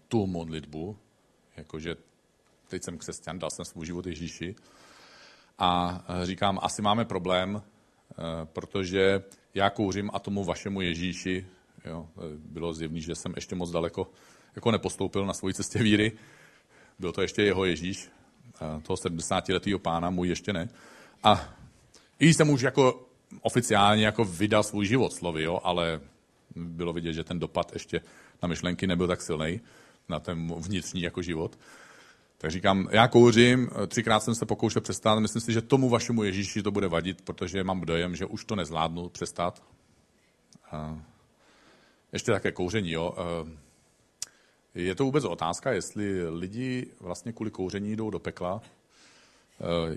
tu 0.08 0.26
modlitbu, 0.26 0.96
jakože 1.56 1.96
teď 2.68 2.84
jsem 2.84 2.98
křesťan, 2.98 3.38
dal 3.38 3.50
jsem 3.50 3.64
svůj 3.64 3.86
život 3.86 4.06
Ježíši. 4.06 4.54
A 5.58 6.00
e, 6.08 6.26
říkám, 6.26 6.58
asi 6.62 6.82
máme 6.82 7.04
problém, 7.04 7.62
protože 8.44 9.22
já 9.54 9.70
kouřím 9.70 10.10
a 10.14 10.18
tomu 10.18 10.44
vašemu 10.44 10.80
Ježíši, 10.80 11.46
jo, 11.84 12.08
bylo 12.36 12.74
zjevný, 12.74 13.00
že 13.00 13.14
jsem 13.14 13.32
ještě 13.36 13.54
moc 13.54 13.70
daleko 13.70 14.10
jako 14.54 14.70
nepostoupil 14.70 15.26
na 15.26 15.32
svoji 15.32 15.54
cestě 15.54 15.78
víry, 15.78 16.12
byl 16.98 17.12
to 17.12 17.22
ještě 17.22 17.42
jeho 17.42 17.64
Ježíš, 17.64 18.10
toho 18.58 18.96
70-letého 18.96 19.78
pána, 19.78 20.10
můj 20.10 20.28
ještě 20.28 20.52
ne. 20.52 20.68
A 21.22 21.54
i 22.18 22.34
jsem 22.34 22.50
už 22.50 22.62
jako 22.62 23.06
oficiálně 23.40 24.04
jako 24.04 24.24
vydal 24.24 24.62
svůj 24.62 24.86
život 24.86 25.12
slovy, 25.12 25.42
jo, 25.42 25.60
ale 25.62 26.00
bylo 26.56 26.92
vidět, 26.92 27.12
že 27.12 27.24
ten 27.24 27.38
dopad 27.38 27.72
ještě 27.72 28.00
na 28.42 28.48
myšlenky 28.48 28.86
nebyl 28.86 29.08
tak 29.08 29.22
silný 29.22 29.60
na 30.08 30.20
ten 30.20 30.54
vnitřní 30.54 31.02
jako 31.02 31.22
život. 31.22 31.58
Tak 32.38 32.50
říkám, 32.50 32.88
já 32.90 33.08
kouřím, 33.08 33.70
třikrát 33.88 34.20
jsem 34.20 34.34
se 34.34 34.46
pokoušel 34.46 34.82
přestat, 34.82 35.18
myslím 35.18 35.42
si, 35.42 35.52
že 35.52 35.62
tomu 35.62 35.88
vašemu 35.88 36.22
Ježíši 36.22 36.62
to 36.62 36.70
bude 36.70 36.88
vadit, 36.88 37.22
protože 37.22 37.64
mám 37.64 37.80
dojem, 37.80 38.16
že 38.16 38.26
už 38.26 38.44
to 38.44 38.56
nezvládnu 38.56 39.08
přestat. 39.08 39.62
A 40.70 40.98
ještě 42.12 42.32
také 42.32 42.52
kouření, 42.52 42.90
jo. 42.90 43.14
Je 44.74 44.94
to 44.94 45.04
vůbec 45.04 45.24
otázka, 45.24 45.72
jestli 45.72 46.28
lidi 46.28 46.86
vlastně 47.00 47.32
kvůli 47.32 47.50
kouření 47.50 47.96
jdou 47.96 48.10
do 48.10 48.18
pekla. 48.18 48.60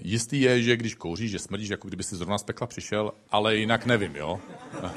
Jistý 0.02 0.42
je, 0.42 0.62
že 0.62 0.78
když 0.78 0.96
kouříš, 0.96 1.32
že 1.32 1.40
smrdíš, 1.40 1.70
jako 1.70 1.88
kdyby 1.88 2.04
si 2.04 2.16
zrovna 2.16 2.38
z 2.38 2.44
pekla 2.44 2.68
přišel, 2.68 3.12
ale 3.32 3.56
jinak 3.56 3.86
nevím, 3.86 4.16
jo. 4.16 4.40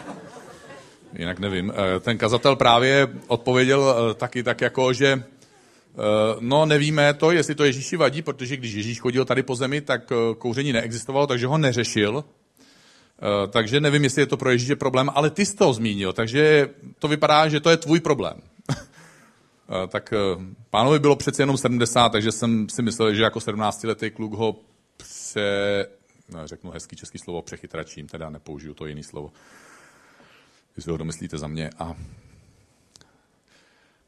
Jinak 1.19 1.39
nevím. 1.39 1.73
Eh, 1.77 2.01
ten 2.01 2.19
kazatel 2.19 2.57
právě 2.57 3.09
odpověděl 3.27 3.95
eh, 4.11 4.15
taky 4.15 4.43
tak 4.43 4.61
jako, 4.61 4.93
že 4.93 5.07
eh, 5.07 5.23
no 6.41 6.67
nevíme 6.67 7.15
to, 7.15 7.31
jestli 7.31 7.55
to 7.55 7.65
Ježíši 7.65 7.97
vadí, 7.97 8.23
protože 8.23 8.57
když 8.57 8.75
Ježíš 8.75 9.01
chodil 9.01 9.25
tady 9.25 9.43
po 9.43 9.57
zemi, 9.57 9.81
tak 9.81 10.13
kouření 10.39 10.73
neexistovalo, 10.73 11.27
takže 11.27 11.47
ho 11.47 11.59
neřešil. 11.59 12.25
Takže 13.51 13.81
nevím, 13.81 14.05
jestli 14.05 14.23
je 14.23 14.27
to 14.27 14.37
pro 14.37 14.51
Ježíše 14.51 14.77
problém, 14.77 15.11
ale 15.15 15.31
ty 15.31 15.47
jsi 15.47 15.57
to 15.57 15.73
zmínil, 15.73 16.13
takže 16.13 16.71
to 16.99 17.09
vypadá, 17.09 17.49
že 17.49 17.61
to 17.61 17.71
je 17.71 17.77
tvůj 17.77 18.01
problém. 18.01 18.41
Tak 19.89 20.15
pánovi 20.71 20.99
bylo 20.99 21.17
přece 21.17 21.43
jenom 21.43 21.57
70, 21.57 22.09
takže 22.09 22.33
jsem 22.33 22.69
si 22.69 22.83
myslel, 22.83 23.15
že 23.15 23.23
jako 23.23 23.39
17-letý 23.39 24.11
kluk 24.11 24.33
ho 24.33 24.57
pře... 24.97 25.87
No, 26.29 26.47
řeknu 26.47 26.71
hezký 26.71 26.97
český 26.97 27.19
slovo, 27.19 27.43
přechytračím, 27.43 28.07
teda 28.09 28.31
nepoužiju 28.31 28.75
to 28.75 28.87
jiný 28.87 29.03
slovo 29.03 29.33
vy 30.79 30.83
si 30.83 30.91
ho 30.91 30.97
domyslíte 30.97 31.39
za 31.39 31.49
mě. 31.49 31.71
A, 31.79 31.97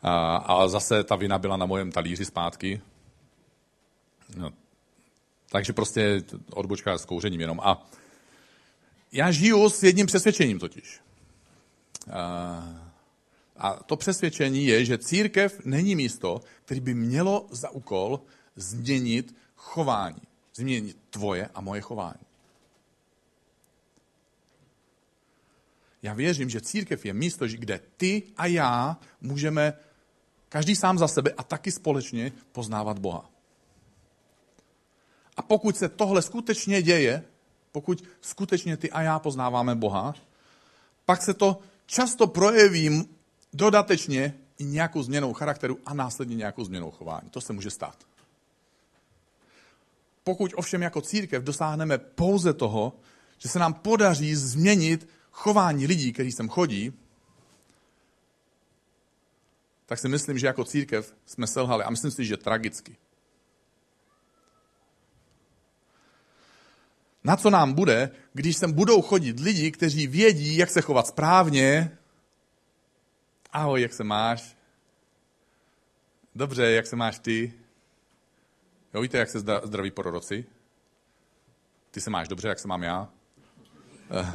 a, 0.03 0.37
a 0.37 0.69
zase 0.69 1.05
ta 1.05 1.17
vina 1.17 1.39
byla 1.39 1.57
na 1.57 1.67
mojem 1.67 1.93
talíři 1.93 2.25
zpátky. 2.25 2.81
No. 4.37 4.53
Takže 5.51 5.73
prostě 5.73 6.23
odbočka 6.51 6.99
s 6.99 7.05
kouřením 7.05 7.41
jenom. 7.41 7.61
A 7.61 7.87
já 9.13 9.31
žiju 9.31 9.71
s 9.71 9.83
jedním 9.83 10.07
přesvědčením 10.07 10.59
totiž. 10.59 11.01
A, 12.13 12.90
a 13.61 13.83
to 13.83 13.97
přesvědčení 13.97 14.67
je, 14.67 14.85
že 14.85 14.99
církev 14.99 15.61
není 15.65 15.95
místo, 15.95 16.41
který 16.65 16.81
by 16.81 16.95
mělo 16.95 17.47
za 17.51 17.71
úkol 17.71 18.21
změnit 18.57 19.37
chování. 19.57 20.23
Změnit 20.55 20.97
tvoje 21.11 21.49
a 21.55 21.61
moje 21.61 21.81
chování. 21.81 22.25
Já 26.03 26.15
věřím, 26.15 26.51
že 26.51 26.61
církev 26.61 27.05
je 27.05 27.13
místo, 27.13 27.47
kde 27.49 27.81
ty 27.97 28.23
a 28.37 28.47
já 28.47 28.97
můžeme 29.21 29.73
každý 30.49 30.77
sám 30.77 30.99
za 30.99 31.09
sebe 31.09 31.31
a 31.37 31.43
taky 31.43 31.73
společně 31.73 32.33
poznávat 32.53 32.99
Boha. 32.99 33.31
A 35.37 35.43
pokud 35.43 35.77
se 35.77 35.89
tohle 35.89 36.23
skutečně 36.23 36.83
děje, 36.83 37.25
pokud 37.73 38.05
skutečně 38.21 38.77
ty 38.77 38.91
a 38.91 39.03
já 39.03 39.19
poznáváme 39.19 39.75
Boha, 39.75 40.15
pak 41.05 41.23
se 41.23 41.35
to 41.35 41.59
často 41.87 42.27
projeví 42.27 43.09
dodatečně 43.53 44.35
i 44.59 44.65
nějakou 44.65 45.03
změnou 45.03 45.33
charakteru 45.33 45.79
a 45.87 45.95
následně 45.95 46.37
nějakou 46.37 46.65
změnou 46.65 46.91
chování. 46.91 47.31
To 47.31 47.41
se 47.41 47.53
může 47.53 47.71
stát. 47.71 47.97
Pokud 50.25 50.53
ovšem 50.57 50.83
jako 50.83 51.01
církev 51.01 51.43
dosáhneme 51.45 51.99
pouze 51.99 52.53
toho, 52.53 52.93
že 53.39 53.49
se 53.49 53.59
nám 53.59 53.75
podaří 53.75 54.35
změnit 54.35 55.09
chování 55.31 55.87
lidí, 55.87 56.13
kteří 56.13 56.33
sem 56.33 56.49
chodí, 56.49 56.93
tak 59.87 59.99
si 59.99 60.09
myslím, 60.09 60.39
že 60.39 60.47
jako 60.47 60.65
církev 60.65 61.15
jsme 61.27 61.47
selhali. 61.47 61.85
A 61.85 61.91
myslím 61.91 62.11
si, 62.11 62.25
že 62.25 62.37
tragicky. 62.37 62.97
Na 67.25 67.37
co 67.37 67.51
nám 67.51 67.73
bude, 67.73 68.11
když 68.33 68.57
sem 68.57 68.73
budou 68.73 69.03
chodit 69.03 69.41
lidi, 69.41 69.71
kteří 69.71 70.07
vědí, 70.07 70.57
jak 70.57 70.71
se 70.71 70.81
chovat 70.81 71.07
správně. 71.07 71.99
Ahoj, 73.53 73.83
jak 73.83 73.93
se 73.93 74.05
máš? 74.05 74.57
Dobře, 76.35 76.71
jak 76.71 76.87
se 76.87 76.97
máš 76.97 77.19
ty? 77.19 77.53
Jo, 78.95 79.01
víte, 79.01 79.19
jak 79.19 79.31
se 79.31 79.41
zdraví 79.41 79.91
proroci? 79.91 80.45
Ty 81.91 82.01
se 82.01 82.11
máš 82.11 82.29
dobře, 82.29 82.49
jak 82.49 82.59
se 82.59 82.69
mám 82.69 82.83
já? 82.83 83.09
Eh. 84.11 84.33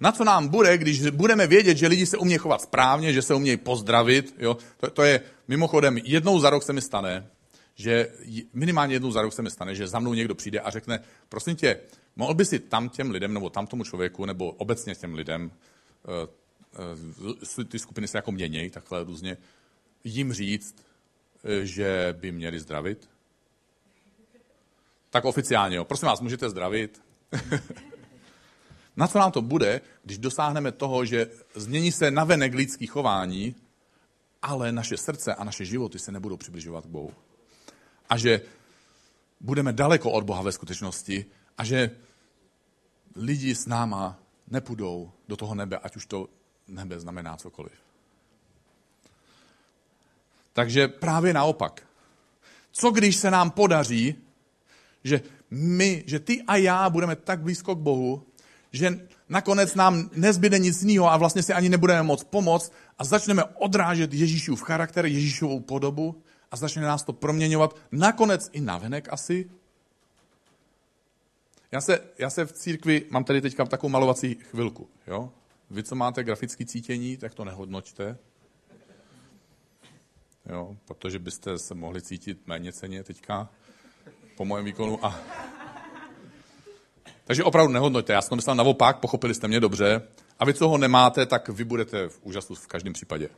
Na 0.00 0.12
co 0.12 0.24
nám 0.24 0.48
bude, 0.48 0.78
když 0.78 1.06
budeme 1.10 1.46
vědět, 1.46 1.76
že 1.76 1.86
lidi 1.86 2.06
se 2.06 2.18
umějí 2.18 2.38
chovat 2.38 2.62
správně, 2.62 3.12
že 3.12 3.22
se 3.22 3.34
umějí 3.34 3.56
pozdravit, 3.56 4.34
jo? 4.38 4.56
To, 4.76 4.90
to 4.90 5.02
je 5.02 5.20
mimochodem 5.48 5.98
jednou 5.98 6.40
za 6.40 6.50
rok 6.50 6.62
se 6.62 6.72
mi 6.72 6.80
stane, 6.80 7.26
že 7.74 8.08
minimálně 8.52 8.94
jednou 8.94 9.10
za 9.10 9.22
rok 9.22 9.32
se 9.32 9.42
mi 9.42 9.50
stane, 9.50 9.74
že 9.74 9.88
za 9.88 9.98
mnou 9.98 10.14
někdo 10.14 10.34
přijde 10.34 10.60
a 10.60 10.70
řekne, 10.70 11.00
prosím 11.28 11.56
tě, 11.56 11.80
mohl 12.16 12.34
by 12.34 12.44
si 12.44 12.58
tam 12.58 12.88
těm 12.88 13.10
lidem, 13.10 13.34
nebo 13.34 13.50
tam 13.50 13.66
tomu 13.66 13.84
člověku, 13.84 14.24
nebo 14.26 14.50
obecně 14.50 14.94
těm 14.94 15.14
lidem, 15.14 15.50
ty 17.68 17.78
skupiny 17.78 18.08
se 18.08 18.18
jako 18.18 18.32
měnějí, 18.32 18.70
takhle 18.70 19.04
různě, 19.04 19.36
jim 20.04 20.32
říct, 20.32 20.76
že 21.62 22.14
by 22.18 22.32
měli 22.32 22.60
zdravit? 22.60 23.10
Tak 25.10 25.24
oficiálně, 25.24 25.76
jo. 25.76 25.84
Prosím 25.84 26.08
vás, 26.08 26.20
můžete 26.20 26.50
zdravit? 26.50 27.02
Na 28.96 29.06
co 29.08 29.18
nám 29.18 29.32
to 29.32 29.42
bude, 29.42 29.80
když 30.02 30.18
dosáhneme 30.18 30.72
toho, 30.72 31.04
že 31.04 31.30
změní 31.54 31.92
se 31.92 32.10
navenek 32.10 32.54
lidský 32.54 32.86
chování, 32.86 33.54
ale 34.42 34.72
naše 34.72 34.96
srdce 34.96 35.34
a 35.34 35.44
naše 35.44 35.64
životy 35.64 35.98
se 35.98 36.12
nebudou 36.12 36.36
přibližovat 36.36 36.84
k 36.84 36.88
Bohu 36.88 37.12
a 38.10 38.16
že 38.16 38.40
budeme 39.40 39.72
daleko 39.72 40.10
od 40.10 40.24
Boha 40.24 40.42
ve 40.42 40.52
skutečnosti 40.52 41.26
a 41.58 41.64
že 41.64 41.90
lidi 43.16 43.54
s 43.54 43.66
náma 43.66 44.18
nepůjdou 44.54 45.12
do 45.28 45.36
toho 45.36 45.54
nebe, 45.54 45.78
ať 45.78 45.96
už 45.96 46.06
to 46.06 46.28
nebe 46.68 47.00
znamená 47.00 47.36
cokoliv. 47.36 47.72
Takže 50.52 50.88
právě 50.88 51.34
naopak. 51.34 51.82
Co 52.72 52.90
když 52.90 53.16
se 53.16 53.30
nám 53.30 53.50
podaří, 53.50 54.14
že 55.04 55.20
my, 55.50 56.04
že 56.06 56.18
ty 56.18 56.42
a 56.42 56.56
já 56.56 56.90
budeme 56.90 57.16
tak 57.16 57.40
blízko 57.40 57.74
k 57.74 57.78
Bohu, 57.78 58.26
že 58.72 59.06
nakonec 59.28 59.74
nám 59.74 60.10
nezbyde 60.14 60.58
nic 60.58 60.82
jiného 60.82 61.10
a 61.10 61.16
vlastně 61.16 61.42
si 61.42 61.52
ani 61.52 61.68
nebudeme 61.68 62.02
moct 62.02 62.24
pomoct 62.24 62.72
a 62.98 63.04
začneme 63.04 63.44
odrážet 63.44 64.14
Ježíšův 64.14 64.62
charakter, 64.62 65.06
Ježíšovou 65.06 65.60
podobu 65.60 66.22
a 66.50 66.56
začne 66.56 66.82
nás 66.82 67.02
to 67.02 67.12
proměňovat, 67.12 67.76
nakonec 67.92 68.50
i 68.52 68.60
navenek 68.60 69.08
asi. 69.10 69.50
Já 71.74 71.80
se, 71.80 72.00
já 72.18 72.30
se 72.30 72.46
v 72.46 72.52
církvi, 72.52 73.06
mám 73.10 73.24
tady 73.24 73.40
teďka 73.40 73.64
takovou 73.64 73.90
malovací 73.90 74.34
chvilku, 74.34 74.88
jo? 75.06 75.32
Vy, 75.70 75.82
co 75.82 75.94
máte 75.94 76.24
grafické 76.24 76.64
cítění, 76.66 77.16
tak 77.16 77.34
to 77.34 77.44
nehodnočte, 77.44 78.18
jo? 80.46 80.76
protože 80.84 81.18
byste 81.18 81.58
se 81.58 81.74
mohli 81.74 82.02
cítit 82.02 82.46
méně 82.46 82.72
ceně 82.72 83.04
teďka 83.04 83.48
po 84.36 84.44
mojem 84.44 84.64
výkonu. 84.64 85.06
A... 85.06 85.20
Takže 87.24 87.44
opravdu 87.44 87.72
nehodnoťte, 87.72 88.12
já 88.12 88.22
jsem 88.22 88.36
myslel 88.36 88.56
naopak, 88.56 88.98
pochopili 88.98 89.34
jste 89.34 89.48
mě 89.48 89.60
dobře. 89.60 90.02
A 90.38 90.44
vy, 90.44 90.54
co 90.54 90.68
ho 90.68 90.78
nemáte, 90.78 91.26
tak 91.26 91.48
vy 91.48 91.64
budete 91.64 92.08
v 92.08 92.20
úžasu 92.22 92.54
v 92.54 92.66
každém 92.66 92.92
případě. 92.92 93.28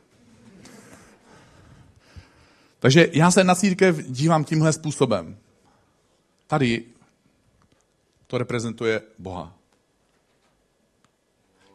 Takže 2.79 3.09
já 3.13 3.31
se 3.31 3.43
na 3.43 3.55
církev 3.55 3.97
dívám 4.07 4.43
tímhle 4.43 4.73
způsobem. 4.73 5.37
Tady 6.47 6.96
to 8.27 8.37
reprezentuje 8.37 9.01
Boha. 9.19 9.53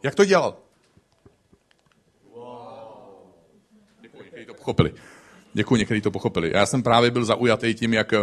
Jak 0.03 0.15
to 0.15 0.25
dělal? 0.25 0.57
Děkuji, 4.01 4.23
někteří 4.23 4.45
to 4.45 4.53
pochopili. 4.53 4.93
Děkuji, 5.53 5.75
někteří 5.75 6.01
to 6.01 6.11
pochopili. 6.11 6.51
Já 6.53 6.65
jsem 6.65 6.83
právě 6.83 7.11
byl 7.11 7.25
zaujatý 7.25 7.73
tím, 7.73 7.93
jak, 7.93 8.13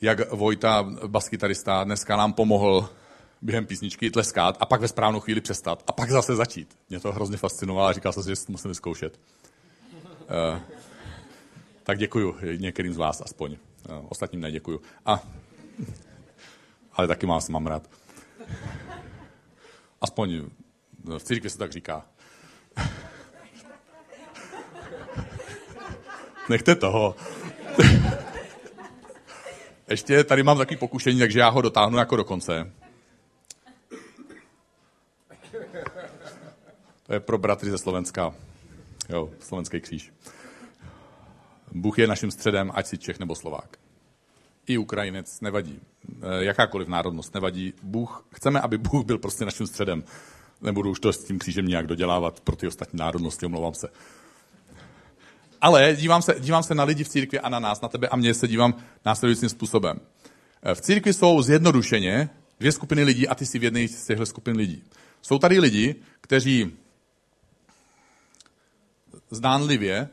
jak 0.00 0.32
Vojta, 0.32 0.82
baskytarista, 1.06 1.84
dneska 1.84 2.16
nám 2.16 2.32
pomohl 2.32 2.88
během 3.42 3.66
písničky 3.66 4.10
tleskat 4.10 4.56
a 4.60 4.66
pak 4.66 4.80
ve 4.80 4.88
správnou 4.88 5.20
chvíli 5.20 5.40
přestat 5.40 5.84
a 5.86 5.92
pak 5.92 6.10
zase 6.10 6.36
začít. 6.36 6.78
Mě 6.88 7.00
to 7.00 7.12
hrozně 7.12 7.36
fascinovalo 7.36 7.88
a 7.88 7.92
říkal 7.92 8.12
jsem 8.12 8.22
si, 8.22 8.28
že 8.28 8.36
to 8.46 8.52
musím 8.52 8.68
vyzkoušet. 8.68 9.20
Uh, 10.52 10.60
tak 11.82 11.98
děkuju 11.98 12.36
některým 12.56 12.94
z 12.94 12.96
vás 12.96 13.20
aspoň. 13.20 13.56
Eh, 13.88 14.02
ostatním 14.08 14.40
neděkuju. 14.40 14.80
A, 15.06 15.22
ale 17.00 17.08
taky 17.08 17.26
vás 17.26 17.48
mám 17.48 17.66
rád. 17.66 17.90
Aspoň 20.00 20.50
v 21.04 21.18
církvi 21.18 21.50
se 21.50 21.58
tak 21.58 21.72
říká. 21.72 22.06
Nechte 26.48 26.74
toho. 26.74 27.16
Ještě 29.88 30.24
tady 30.24 30.42
mám 30.42 30.58
takový 30.58 30.76
pokušení, 30.76 31.18
takže 31.18 31.40
já 31.40 31.48
ho 31.48 31.62
dotáhnu 31.62 31.98
jako 31.98 32.16
do 32.16 32.24
konce. 32.24 32.72
To 37.06 37.12
je 37.14 37.20
pro 37.20 37.38
bratry 37.38 37.70
ze 37.70 37.78
Slovenska. 37.78 38.34
Jo, 39.08 39.30
slovenský 39.40 39.80
kříž. 39.80 40.12
Bůh 41.72 41.98
je 41.98 42.06
naším 42.06 42.30
středem, 42.30 42.70
ať 42.74 42.86
si 42.86 42.98
Čech 42.98 43.18
nebo 43.18 43.34
Slovák. 43.34 43.76
I 44.70 44.78
Ukrajinec 44.78 45.40
nevadí. 45.40 45.80
Eh, 46.22 46.44
jakákoliv 46.44 46.88
národnost 46.88 47.34
nevadí. 47.34 47.74
Bůh, 47.82 48.26
chceme, 48.34 48.60
aby 48.60 48.78
Bůh 48.78 49.04
byl 49.06 49.18
prostě 49.18 49.44
naším 49.44 49.66
středem. 49.66 50.04
Nebudu 50.60 50.90
už 50.90 51.00
to 51.00 51.12
s 51.12 51.24
tím 51.24 51.38
křížem 51.38 51.66
nějak 51.66 51.86
dodělávat 51.86 52.40
pro 52.40 52.56
ty 52.56 52.66
ostatní 52.66 52.98
národnosti, 52.98 53.46
omlouvám 53.46 53.74
se. 53.74 53.88
Ale 55.60 55.96
dívám 55.96 56.22
se, 56.22 56.34
dívám 56.40 56.62
se 56.62 56.74
na 56.74 56.84
lidi 56.84 57.04
v 57.04 57.08
církvi 57.08 57.40
a 57.40 57.48
na 57.48 57.58
nás, 57.58 57.80
na 57.80 57.88
tebe 57.88 58.08
a 58.08 58.16
mě 58.16 58.34
se 58.34 58.48
dívám 58.48 58.74
následujícím 59.06 59.48
způsobem. 59.48 60.00
Eh, 60.62 60.74
v 60.74 60.80
církvi 60.80 61.12
jsou 61.12 61.42
zjednodušeně 61.42 62.30
dvě 62.60 62.72
skupiny 62.72 63.04
lidí 63.04 63.28
a 63.28 63.34
ty 63.34 63.46
jsi 63.46 63.58
v 63.58 63.64
jedné 63.64 63.88
z 63.88 64.06
těchto 64.06 64.26
skupin 64.26 64.56
lidí. 64.56 64.84
Jsou 65.22 65.38
tady 65.38 65.58
lidi, 65.58 65.94
kteří 66.20 66.72
zdánlivě 69.30 70.08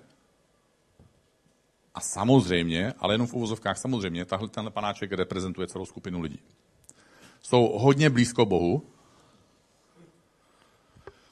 a 1.97 1.99
samozřejmě, 1.99 2.93
ale 2.99 3.13
jenom 3.13 3.27
v 3.27 3.33
uvozovkách 3.33 3.77
samozřejmě, 3.77 4.25
tahle, 4.25 4.49
tenhle 4.49 4.71
panáček 4.71 5.11
reprezentuje 5.11 5.67
celou 5.67 5.85
skupinu 5.85 6.21
lidí. 6.21 6.39
Jsou 7.41 7.67
hodně 7.77 8.09
blízko 8.09 8.45
Bohu, 8.45 8.85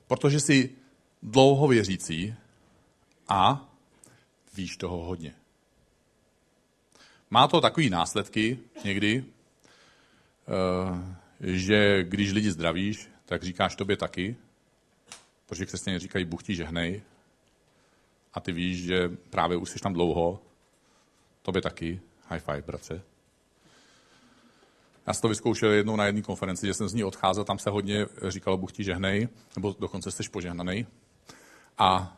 protože 0.08 0.40
jsi 0.40 0.76
dlouho 1.24 1.68
věřící 1.68 2.36
a 3.28 3.70
víš 4.54 4.78
toho 4.78 5.06
hodně. 5.06 5.34
Má 7.30 7.48
to 7.48 7.62
takový 7.62 7.90
následky 7.90 8.60
někdy, 8.84 9.26
eh, 10.48 11.18
že 11.40 12.04
když 12.04 12.32
lidi 12.32 12.52
zdravíš, 12.52 13.10
tak 13.26 13.44
říkáš 13.44 13.76
tobě 13.76 13.98
taky, 13.98 14.36
protože 15.46 15.66
křesťané 15.66 16.00
říkají, 16.00 16.26
Bůh 16.26 16.44
ti 16.44 16.56
žehnej, 16.56 17.02
a 18.34 18.40
ty 18.40 18.52
víš, 18.52 18.84
že 18.84 19.10
právě 19.30 19.58
už 19.58 19.70
jsi 19.70 19.80
tam 19.80 19.94
dlouho 19.94 20.45
Tobě 21.46 21.62
taky. 21.62 22.02
High 22.30 22.40
five, 22.40 22.62
bratře. 22.62 23.02
Já 25.08 25.14
jsem 25.14 25.22
to 25.22 25.28
vyzkoušel 25.28 25.72
jednou 25.72 25.96
na 25.96 26.06
jedné 26.06 26.22
konferenci, 26.22 26.68
že 26.68 26.74
jsem 26.74 26.90
z 26.90 26.94
ní 26.94 27.04
odcházel, 27.04 27.44
tam 27.44 27.60
se 27.60 27.70
hodně 27.70 28.06
říkalo, 28.28 28.58
Bůh 28.58 28.72
ti 28.72 28.84
žehnej, 28.84 29.28
nebo 29.56 29.76
dokonce 29.80 30.12
jsi 30.12 30.30
požehnaný. 30.30 30.88
A 31.78 32.18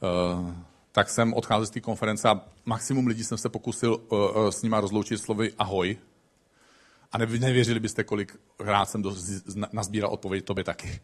uh, 0.00 0.52
tak 0.92 1.10
jsem 1.10 1.34
odcházel 1.34 1.66
z 1.66 1.70
té 1.70 1.80
konference 1.80 2.28
a 2.28 2.40
maximum 2.64 3.06
lidí 3.06 3.24
jsem 3.24 3.38
se 3.38 3.48
pokusil 3.48 3.94
uh, 3.94 4.48
s 4.48 4.62
nima 4.62 4.80
rozloučit 4.80 5.20
slovy 5.20 5.52
ahoj. 5.58 5.98
A 7.12 7.18
nevy, 7.18 7.38
nevěřili 7.38 7.80
byste, 7.80 8.04
kolik 8.04 8.40
rád 8.58 8.90
jsem 8.90 9.02
do, 9.02 9.10
z, 9.10 9.42
nazbíral 9.72 10.10
odpověď 10.10 10.44
tobě 10.44 10.64
taky. 10.64 11.00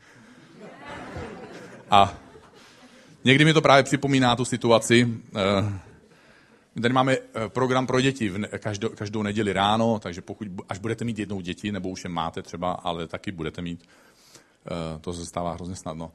A 1.91 2.15
někdy 3.25 3.45
mi 3.45 3.53
to 3.53 3.63
právě 3.63 3.83
připomíná 3.83 4.37
tu 4.37 4.45
situaci. 4.45 5.05
Uh, 5.05 5.90
my 6.75 6.83
tady 6.83 6.95
máme 6.95 7.17
program 7.49 7.87
pro 7.87 8.01
děti 8.01 8.29
v 8.29 8.59
každou, 8.59 8.89
každou 8.89 9.23
neděli 9.23 9.53
ráno, 9.53 9.99
takže 9.99 10.21
pokud, 10.21 10.49
až 10.69 10.79
budete 10.79 11.05
mít 11.05 11.19
jednou 11.19 11.41
děti, 11.41 11.73
nebo 11.73 11.89
už 11.89 12.05
je 12.05 12.11
máte 12.11 12.43
třeba, 12.43 12.73
ale 12.73 13.07
taky 13.07 13.33
budete 13.33 13.63
mít, 13.63 13.89
uh, 14.71 15.01
to 15.01 15.13
se 15.13 15.27
stává 15.27 15.53
hrozně 15.53 15.77
snadno, 15.77 16.13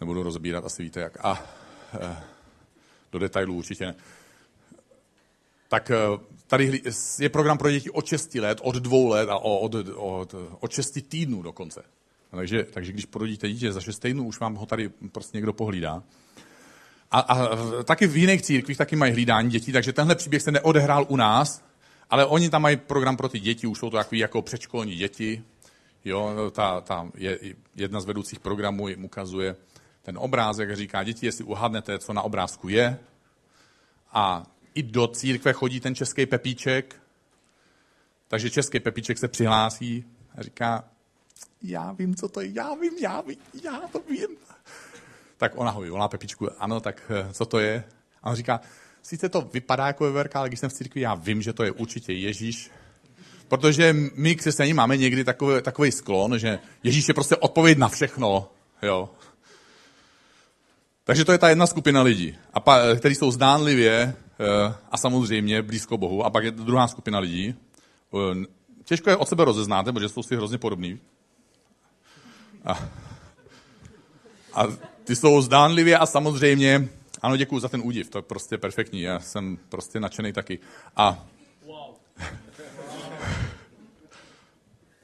nebudu 0.00 0.22
rozbírat, 0.22 0.64
asi 0.64 0.82
víte 0.82 1.00
jak. 1.00 1.24
A 1.24 1.32
uh, 1.32 2.16
do 3.12 3.18
detailů 3.18 3.54
určitě 3.54 3.86
ne. 3.86 3.94
Tak 5.68 5.90
eh, 5.90 5.96
tady 6.46 6.82
je 7.18 7.28
program 7.28 7.58
pro 7.58 7.70
děti 7.70 7.90
od 7.90 8.06
6 8.06 8.34
let, 8.34 8.58
od 8.62 8.74
dvou 8.74 9.08
let 9.08 9.28
a 9.28 9.38
od, 9.38 9.74
od, 9.94 10.34
od 10.60 10.72
6 10.72 10.98
týdnů 11.08 11.42
dokonce. 11.42 11.82
Takže, 12.30 12.64
takže 12.64 12.92
když 12.92 13.06
porodíte 13.06 13.48
dítě 13.48 13.72
za 13.72 13.80
6 13.80 13.98
týdnů, 13.98 14.26
už 14.26 14.40
vám 14.40 14.54
ho 14.54 14.66
tady 14.66 14.88
prostě 15.12 15.36
někdo 15.36 15.52
pohlídá. 15.52 16.02
A, 17.14 17.20
a 17.20 17.82
taky 17.82 18.06
v 18.06 18.16
jiných 18.16 18.42
církvích 18.42 18.78
taky 18.78 18.96
mají 18.96 19.12
hlídání 19.12 19.50
dětí, 19.50 19.72
takže 19.72 19.92
tenhle 19.92 20.14
příběh 20.14 20.42
se 20.42 20.52
neodehrál 20.52 21.06
u 21.08 21.16
nás, 21.16 21.64
ale 22.10 22.26
oni 22.26 22.50
tam 22.50 22.62
mají 22.62 22.76
program 22.76 23.16
pro 23.16 23.28
ty 23.28 23.40
děti, 23.40 23.66
už 23.66 23.78
jsou 23.78 23.90
to 23.90 23.96
takový 23.96 24.18
jako 24.18 24.42
předškolní 24.42 24.94
děti. 24.94 25.44
Jo, 26.04 26.50
ta, 26.50 26.80
ta 26.80 27.08
je, 27.14 27.38
jedna 27.74 28.00
z 28.00 28.04
vedoucích 28.04 28.40
programů 28.40 28.88
jim 28.88 29.04
ukazuje, 29.04 29.56
ten 30.02 30.18
obrázek 30.18 30.76
říká, 30.76 31.02
děti, 31.04 31.26
jestli 31.26 31.44
uhadnete, 31.44 31.98
co 31.98 32.12
na 32.12 32.22
obrázku 32.22 32.68
je. 32.68 32.98
A 34.12 34.46
i 34.74 34.82
do 34.82 35.06
církve 35.06 35.52
chodí 35.52 35.80
ten 35.80 35.94
český 35.94 36.26
pepíček, 36.26 36.96
takže 38.28 38.50
český 38.50 38.80
pepíček 38.80 39.18
se 39.18 39.28
přihlásí 39.28 40.04
a 40.38 40.42
říká, 40.42 40.84
já 41.62 41.92
vím, 41.92 42.14
co 42.14 42.28
to 42.28 42.40
je, 42.40 42.50
já 42.52 42.74
vím, 42.74 42.92
já 43.00 43.20
vím, 43.20 43.38
já 43.64 43.80
to 43.92 44.00
vím. 44.10 44.36
Tak 45.44 45.52
ona 45.56 45.70
ho 45.70 45.80
vyvolá 45.80 46.08
Pepičku, 46.08 46.48
ano, 46.58 46.80
tak 46.80 47.02
eh, 47.10 47.32
co 47.32 47.46
to 47.46 47.58
je? 47.58 47.84
A 48.22 48.30
on 48.30 48.36
říká, 48.36 48.60
sice 49.02 49.28
to 49.28 49.40
vypadá 49.40 49.86
jako 49.86 50.04
veverka, 50.04 50.38
ale 50.38 50.48
když 50.48 50.60
jsem 50.60 50.70
v 50.70 50.72
církvi, 50.72 51.00
já 51.00 51.14
vím, 51.14 51.42
že 51.42 51.52
to 51.52 51.64
je 51.64 51.70
určitě 51.72 52.12
Ježíš. 52.12 52.70
Protože 53.48 53.96
my, 54.14 54.36
křesťaní, 54.36 54.72
máme 54.74 54.96
někdy 54.96 55.24
takový, 55.24 55.62
takový 55.62 55.92
sklon, 55.92 56.38
že 56.38 56.58
Ježíš 56.82 57.08
je 57.08 57.14
prostě 57.14 57.36
odpověď 57.36 57.78
na 57.78 57.88
všechno. 57.88 58.50
Jo. 58.82 59.10
Takže 61.04 61.24
to 61.24 61.32
je 61.32 61.38
ta 61.38 61.48
jedna 61.48 61.66
skupina 61.66 62.02
lidí, 62.02 62.36
a 62.52 62.60
pa, 62.60 62.96
kteří 62.96 63.14
jsou 63.14 63.30
zdánlivě 63.30 63.92
eh, 64.40 64.74
a 64.90 64.96
samozřejmě 64.96 65.62
blízko 65.62 65.98
Bohu. 65.98 66.24
A 66.24 66.30
pak 66.30 66.44
je 66.44 66.50
druhá 66.50 66.88
skupina 66.88 67.18
lidí. 67.18 67.54
Eh, 68.14 68.44
těžko 68.84 69.10
je 69.10 69.16
od 69.16 69.28
sebe 69.28 69.44
rozeznáte, 69.44 69.92
protože 69.92 70.08
jsou 70.08 70.22
si 70.22 70.36
hrozně 70.36 70.58
podobní. 70.58 71.00
A, 72.64 72.78
a 74.54 74.93
ty 75.04 75.16
jsou 75.16 75.40
zdánlivě 75.40 75.98
a 75.98 76.06
samozřejmě, 76.06 76.88
ano, 77.22 77.36
děkuji 77.36 77.60
za 77.60 77.68
ten 77.68 77.80
údiv, 77.84 78.10
to 78.10 78.18
je 78.18 78.22
prostě 78.22 78.58
perfektní, 78.58 79.00
já 79.00 79.20
jsem 79.20 79.58
prostě 79.68 80.00
nadšený 80.00 80.32
taky. 80.32 80.58
A 80.96 81.26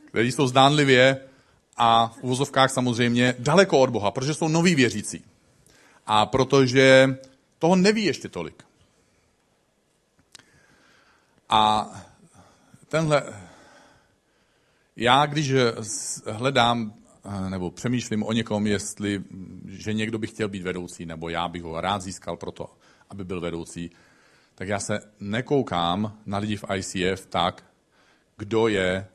kteří 0.08 0.32
jsou 0.32 0.46
zdánlivě 0.46 1.20
a 1.76 2.08
v 2.08 2.22
uvozovkách 2.22 2.70
samozřejmě 2.70 3.34
daleko 3.38 3.80
od 3.80 3.90
Boha, 3.90 4.10
protože 4.10 4.34
jsou 4.34 4.48
noví 4.48 4.74
věřící 4.74 5.24
a 6.06 6.26
protože 6.26 7.18
toho 7.58 7.76
neví 7.76 8.04
ještě 8.04 8.28
tolik. 8.28 8.64
A 11.48 11.90
tenhle, 12.88 13.22
já 14.96 15.26
když 15.26 15.52
hledám 16.26 16.99
nebo 17.48 17.70
přemýšlím 17.70 18.22
o 18.22 18.32
někom, 18.32 18.66
jestli, 18.66 19.24
že 19.66 19.92
někdo 19.92 20.18
by 20.18 20.26
chtěl 20.26 20.48
být 20.48 20.62
vedoucí, 20.62 21.06
nebo 21.06 21.28
já 21.28 21.48
bych 21.48 21.62
ho 21.62 21.80
rád 21.80 22.02
získal 22.02 22.36
proto, 22.36 22.66
aby 23.10 23.24
byl 23.24 23.40
vedoucí, 23.40 23.90
tak 24.54 24.68
já 24.68 24.80
se 24.80 25.00
nekoukám 25.20 26.18
na 26.26 26.38
lidi 26.38 26.56
v 26.56 26.64
ICF 26.74 27.26
tak, 27.26 27.64
kdo 28.36 28.68
je 28.68 29.06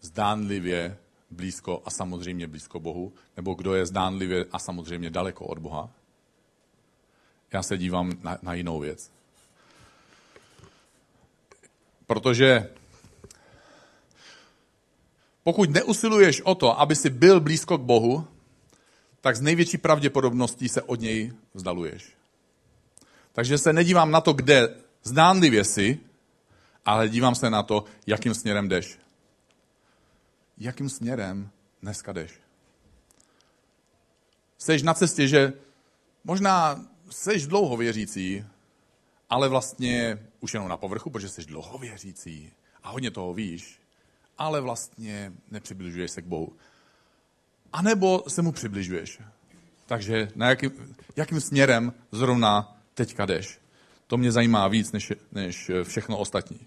zdánlivě 0.00 0.98
blízko 1.30 1.82
a 1.84 1.90
samozřejmě 1.90 2.46
blízko 2.46 2.80
Bohu, 2.80 3.12
nebo 3.36 3.54
kdo 3.54 3.74
je 3.74 3.86
zdánlivě 3.86 4.44
a 4.52 4.58
samozřejmě 4.58 5.10
daleko 5.10 5.46
od 5.46 5.58
Boha. 5.58 5.90
Já 7.52 7.62
se 7.62 7.78
dívám 7.78 8.12
na, 8.22 8.38
na 8.42 8.54
jinou 8.54 8.80
věc. 8.80 9.10
Protože 12.06 12.68
pokud 15.46 15.70
neusiluješ 15.70 16.40
o 16.40 16.54
to, 16.54 16.80
aby 16.80 16.96
si 16.96 17.10
byl 17.10 17.40
blízko 17.40 17.78
k 17.78 17.80
Bohu, 17.80 18.26
tak 19.20 19.36
z 19.36 19.40
největší 19.40 19.78
pravděpodobností 19.78 20.68
se 20.68 20.82
od 20.82 21.00
něj 21.00 21.32
vzdaluješ. 21.54 22.16
Takže 23.32 23.58
se 23.58 23.72
nedívám 23.72 24.10
na 24.10 24.20
to, 24.20 24.32
kde 24.32 24.74
zdánlivě 25.02 25.64
jsi, 25.64 26.00
ale 26.84 27.08
dívám 27.08 27.34
se 27.34 27.50
na 27.50 27.62
to, 27.62 27.84
jakým 28.06 28.34
směrem 28.34 28.68
jdeš. 28.68 28.98
Jakým 30.58 30.88
směrem 30.88 31.50
dneska 31.82 32.12
jdeš? 32.12 32.32
Jsi 34.58 34.82
na 34.82 34.94
cestě, 34.94 35.28
že 35.28 35.52
možná 36.24 36.86
jsi 37.10 37.46
dlouho 37.46 37.76
věřící, 37.76 38.44
ale 39.30 39.48
vlastně 39.48 40.18
už 40.40 40.54
jenom 40.54 40.68
na 40.68 40.76
povrchu, 40.76 41.10
protože 41.10 41.28
jsi 41.28 41.44
dlouho 41.44 41.78
věřící 41.78 42.52
a 42.82 42.90
hodně 42.90 43.10
toho 43.10 43.34
víš, 43.34 43.85
ale 44.38 44.60
vlastně 44.60 45.32
nepřibližuješ 45.50 46.10
se 46.10 46.22
k 46.22 46.26
Bohu. 46.26 46.52
A 47.72 47.82
nebo 47.82 48.24
se 48.28 48.42
mu 48.42 48.52
přibližuješ. 48.52 49.20
Takže 49.86 50.28
na 50.34 50.48
jaký, 50.48 50.70
jakým 51.16 51.40
směrem 51.40 51.92
zrovna 52.12 52.78
teďka 52.94 53.26
jdeš? 53.26 53.58
To 54.06 54.16
mě 54.16 54.32
zajímá 54.32 54.68
víc 54.68 54.92
než, 54.92 55.12
než 55.32 55.70
všechno 55.82 56.18
ostatní. 56.18 56.60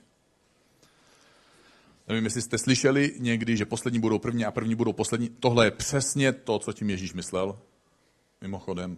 Nevím, 2.08 2.24
jestli 2.24 2.42
jste 2.42 2.58
slyšeli 2.58 3.16
někdy, 3.18 3.58
že 3.58 3.66
poslední 3.66 4.00
budou 4.00 4.20
první 4.20 4.46
a 4.46 4.52
první 4.52 4.76
budou 4.76 4.94
poslední. 4.94 5.30
Tohle 5.30 5.66
je 5.66 5.72
přesně 5.72 6.34
to, 6.34 6.60
co 6.60 6.74
tím 6.74 6.90
Ježíš 6.90 7.14
myslel. 7.14 7.60
Mimochodem, 8.42 8.98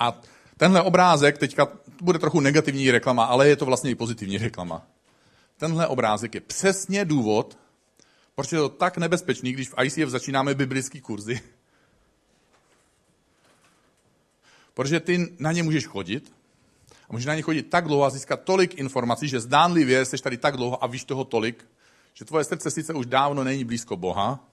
a 0.00 0.20
tenhle 0.56 0.82
obrázek, 0.82 1.38
teďka 1.38 1.68
bude 2.02 2.18
trochu 2.18 2.40
negativní 2.40 2.90
reklama, 2.90 3.24
ale 3.24 3.48
je 3.48 3.56
to 3.56 3.66
vlastně 3.66 3.90
i 3.90 3.94
pozitivní 3.94 4.38
reklama. 4.38 4.86
Tenhle 5.60 5.86
obrázek 5.86 6.34
je 6.34 6.40
přesně 6.40 7.04
důvod, 7.04 7.58
proč 8.34 8.52
je 8.52 8.58
to 8.58 8.68
tak 8.68 8.96
nebezpečný, 8.96 9.52
když 9.52 9.68
v 9.68 9.74
ICF 9.84 10.08
začínáme 10.08 10.54
biblický 10.54 11.00
kurzy. 11.00 11.40
Protože 14.74 15.00
ty 15.00 15.34
na 15.38 15.52
ně 15.52 15.62
můžeš 15.62 15.86
chodit 15.86 16.32
a 17.08 17.12
můžeš 17.12 17.26
na 17.26 17.34
ně 17.34 17.42
chodit 17.42 17.62
tak 17.62 17.84
dlouho 17.84 18.04
a 18.04 18.10
získat 18.10 18.42
tolik 18.42 18.74
informací, 18.74 19.28
že 19.28 19.40
zdánlivě 19.40 20.04
jsi 20.04 20.18
tady 20.18 20.36
tak 20.36 20.56
dlouho 20.56 20.84
a 20.84 20.86
víš 20.86 21.04
toho 21.04 21.24
tolik, 21.24 21.66
že 22.14 22.24
tvoje 22.24 22.44
srdce 22.44 22.70
sice 22.70 22.94
už 22.94 23.06
dávno 23.06 23.44
není 23.44 23.64
blízko 23.64 23.96
Boha, 23.96 24.48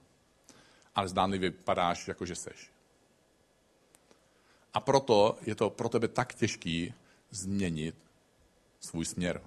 ale 0.94 1.08
zdánlivě 1.08 1.50
padáš, 1.50 2.08
jako 2.08 2.26
že 2.26 2.34
seš. 2.34 2.70
A 4.74 4.80
proto 4.80 5.38
je 5.46 5.54
to 5.54 5.70
pro 5.70 5.88
tebe 5.88 6.08
tak 6.08 6.34
těžký 6.34 6.94
změnit 7.30 7.94
svůj 8.80 9.04
směr. 9.04 9.40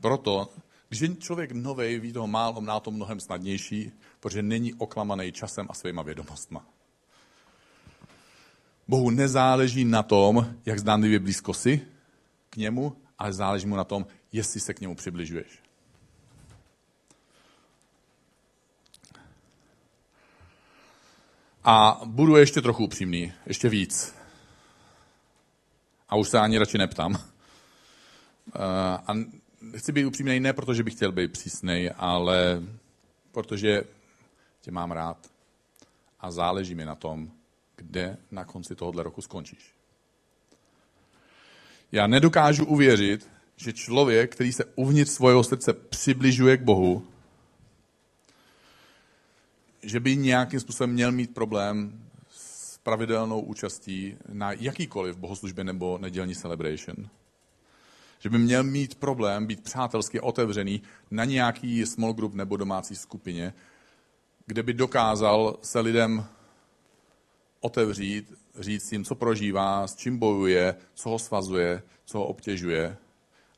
Proto, 0.00 0.48
když 0.88 1.00
je 1.00 1.16
člověk 1.16 1.52
nový, 1.52 1.98
ví 1.98 2.12
toho 2.12 2.26
málo, 2.26 2.60
má 2.60 2.80
to 2.80 2.90
mnohem 2.90 3.20
snadnější, 3.20 3.92
protože 4.20 4.42
není 4.42 4.74
oklamaný 4.74 5.32
časem 5.32 5.66
a 5.70 5.74
svýma 5.74 6.02
vědomostma. 6.02 6.64
Bohu 8.88 9.10
nezáleží 9.10 9.84
na 9.84 10.02
tom, 10.02 10.54
jak 10.66 10.78
zdánlivě 10.78 11.18
blízko 11.18 11.54
si 11.54 11.80
k 12.50 12.56
němu, 12.56 12.96
ale 13.18 13.32
záleží 13.32 13.66
mu 13.66 13.76
na 13.76 13.84
tom, 13.84 14.06
jestli 14.32 14.60
se 14.60 14.74
k 14.74 14.80
němu 14.80 14.94
přibližuješ. 14.94 15.62
A 21.64 22.00
budu 22.04 22.36
ještě 22.36 22.62
trochu 22.62 22.84
upřímný, 22.84 23.32
ještě 23.46 23.68
víc. 23.68 24.14
A 26.08 26.16
už 26.16 26.28
se 26.28 26.38
ani 26.38 26.58
radši 26.58 26.78
neptám. 26.78 27.16
Eh, 28.54 28.58
a 29.06 29.14
chci 29.76 29.92
být 29.92 30.04
upřímný 30.04 30.40
ne 30.40 30.52
protože 30.52 30.82
bych 30.82 30.94
chtěl 30.94 31.12
být 31.12 31.32
přísný, 31.32 31.90
ale 31.90 32.62
protože 33.32 33.84
tě 34.60 34.70
mám 34.70 34.92
rád. 34.92 35.30
A 36.20 36.30
záleží 36.30 36.74
mi 36.74 36.84
na 36.84 36.94
tom, 36.94 37.30
kde 37.76 38.16
na 38.30 38.44
konci 38.44 38.74
tohohle 38.74 39.02
roku 39.02 39.22
skončíš. 39.22 39.72
Já 41.92 42.06
nedokážu 42.06 42.64
uvěřit, 42.64 43.28
že 43.56 43.72
člověk, 43.72 44.32
který 44.32 44.52
se 44.52 44.64
uvnitř 44.64 45.10
svého 45.10 45.44
srdce 45.44 45.72
přibližuje 45.72 46.56
k 46.56 46.62
Bohu, 46.62 47.06
že 49.82 50.00
by 50.00 50.16
nějakým 50.16 50.60
způsobem 50.60 50.90
měl 50.90 51.12
mít 51.12 51.34
problém 51.34 52.04
s 52.30 52.78
pravidelnou 52.78 53.40
účastí 53.40 54.16
na 54.28 54.52
jakýkoliv 54.52 55.16
bohoslužbě 55.16 55.64
nebo 55.64 55.98
nedělní 55.98 56.34
celebration. 56.34 57.08
Že 58.18 58.30
by 58.30 58.38
měl 58.38 58.62
mít 58.62 58.94
problém 58.94 59.46
být 59.46 59.62
přátelsky 59.62 60.20
otevřený 60.20 60.82
na 61.10 61.24
nějaký 61.24 61.86
small 61.86 62.12
group 62.12 62.34
nebo 62.34 62.56
domácí 62.56 62.96
skupině, 62.96 63.54
kde 64.46 64.62
by 64.62 64.72
dokázal 64.72 65.58
se 65.62 65.80
lidem 65.80 66.24
otevřít, 67.60 68.32
říct 68.58 68.92
jim, 68.92 69.04
co 69.04 69.14
prožívá, 69.14 69.86
s 69.86 69.94
čím 69.96 70.18
bojuje, 70.18 70.74
co 70.94 71.10
ho 71.10 71.18
svazuje, 71.18 71.82
co 72.04 72.18
ho 72.18 72.26
obtěžuje, 72.26 72.96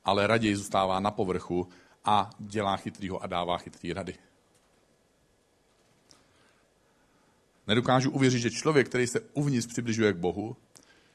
ale 0.05 0.27
raději 0.27 0.57
zůstává 0.57 1.01
na 1.01 1.11
povrchu 1.11 1.69
a 2.05 2.31
dělá 2.39 2.77
chytrýho 2.77 3.23
a 3.23 3.27
dává 3.27 3.59
chytrý 3.59 3.93
rady. 3.93 4.15
Nedokážu 7.67 8.11
uvěřit, 8.11 8.41
že 8.41 8.51
člověk, 8.51 8.89
který 8.89 9.07
se 9.07 9.21
uvnitř 9.21 9.67
přibližuje 9.67 10.13
k 10.13 10.17
Bohu, 10.17 10.57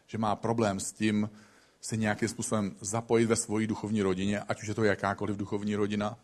že 0.08 0.18
má 0.18 0.36
problém 0.36 0.80
s 0.80 0.91
tím 0.91 1.30
se 1.86 1.98
nějakým 1.98 2.30
způsobem 2.30 2.76
zapojit 2.82 3.26
ve 3.26 3.36
svoji 3.36 3.68
duchovní 3.68 4.02
rodině, 4.02 4.40
ať 4.40 4.62
už 4.62 4.68
je 4.68 4.74
to 4.74 4.84
jakákoliv 4.84 5.38
duchovní 5.38 5.76
rodina, 5.76 6.18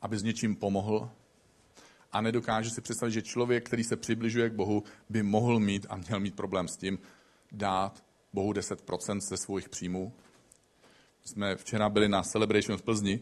aby 0.00 0.18
s 0.18 0.22
něčím 0.22 0.56
pomohl. 0.56 1.10
A 2.12 2.20
nedokáže 2.20 2.70
si 2.70 2.80
představit, 2.80 3.12
že 3.12 3.22
člověk, 3.22 3.66
který 3.66 3.84
se 3.84 3.96
přibližuje 3.96 4.50
k 4.50 4.52
Bohu, 4.52 4.82
by 5.08 5.22
mohl 5.22 5.60
mít 5.60 5.86
a 5.88 5.96
měl 5.96 6.20
mít 6.20 6.34
problém 6.34 6.68
s 6.68 6.76
tím 6.76 6.98
dát 7.52 8.04
Bohu 8.32 8.52
10% 8.52 9.20
ze 9.20 9.36
svých 9.36 9.68
příjmů. 9.68 10.12
Jsme 11.24 11.56
včera 11.56 11.88
byli 11.88 12.08
na 12.08 12.22
Celebration 12.22 12.78
v 12.78 12.82
Plzni 12.82 13.20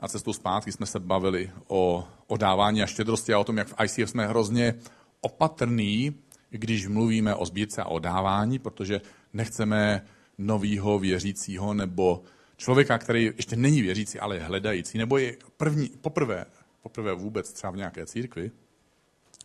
a 0.00 0.08
cestou 0.08 0.32
zpátky 0.32 0.72
jsme 0.72 0.86
se 0.86 1.00
bavili 1.00 1.50
o, 1.68 2.08
o 2.26 2.36
dávání 2.36 2.82
a 2.82 2.86
štědrosti 2.86 3.34
a 3.34 3.38
o 3.38 3.44
tom, 3.44 3.58
jak 3.58 3.68
v 3.68 3.74
ICF 3.84 4.10
jsme 4.10 4.26
hrozně 4.26 4.74
opatrný, 5.20 6.14
když 6.50 6.88
mluvíme 6.88 7.34
o 7.34 7.46
sbírce 7.46 7.82
a 7.82 7.86
o 7.86 7.98
dávání, 7.98 8.58
protože 8.58 9.00
nechceme 9.32 10.06
novýho 10.40 10.98
věřícího 10.98 11.74
nebo 11.74 12.22
člověka, 12.56 12.98
který 12.98 13.24
ještě 13.24 13.56
není 13.56 13.82
věřící, 13.82 14.18
ale 14.18 14.36
je 14.36 14.42
hledající, 14.42 14.98
nebo 14.98 15.18
je 15.18 15.36
první, 15.56 15.90
poprvé, 16.00 16.46
poprvé 16.82 17.14
vůbec 17.14 17.52
třeba 17.52 17.70
v 17.70 17.76
nějaké 17.76 18.06
církvi, 18.06 18.50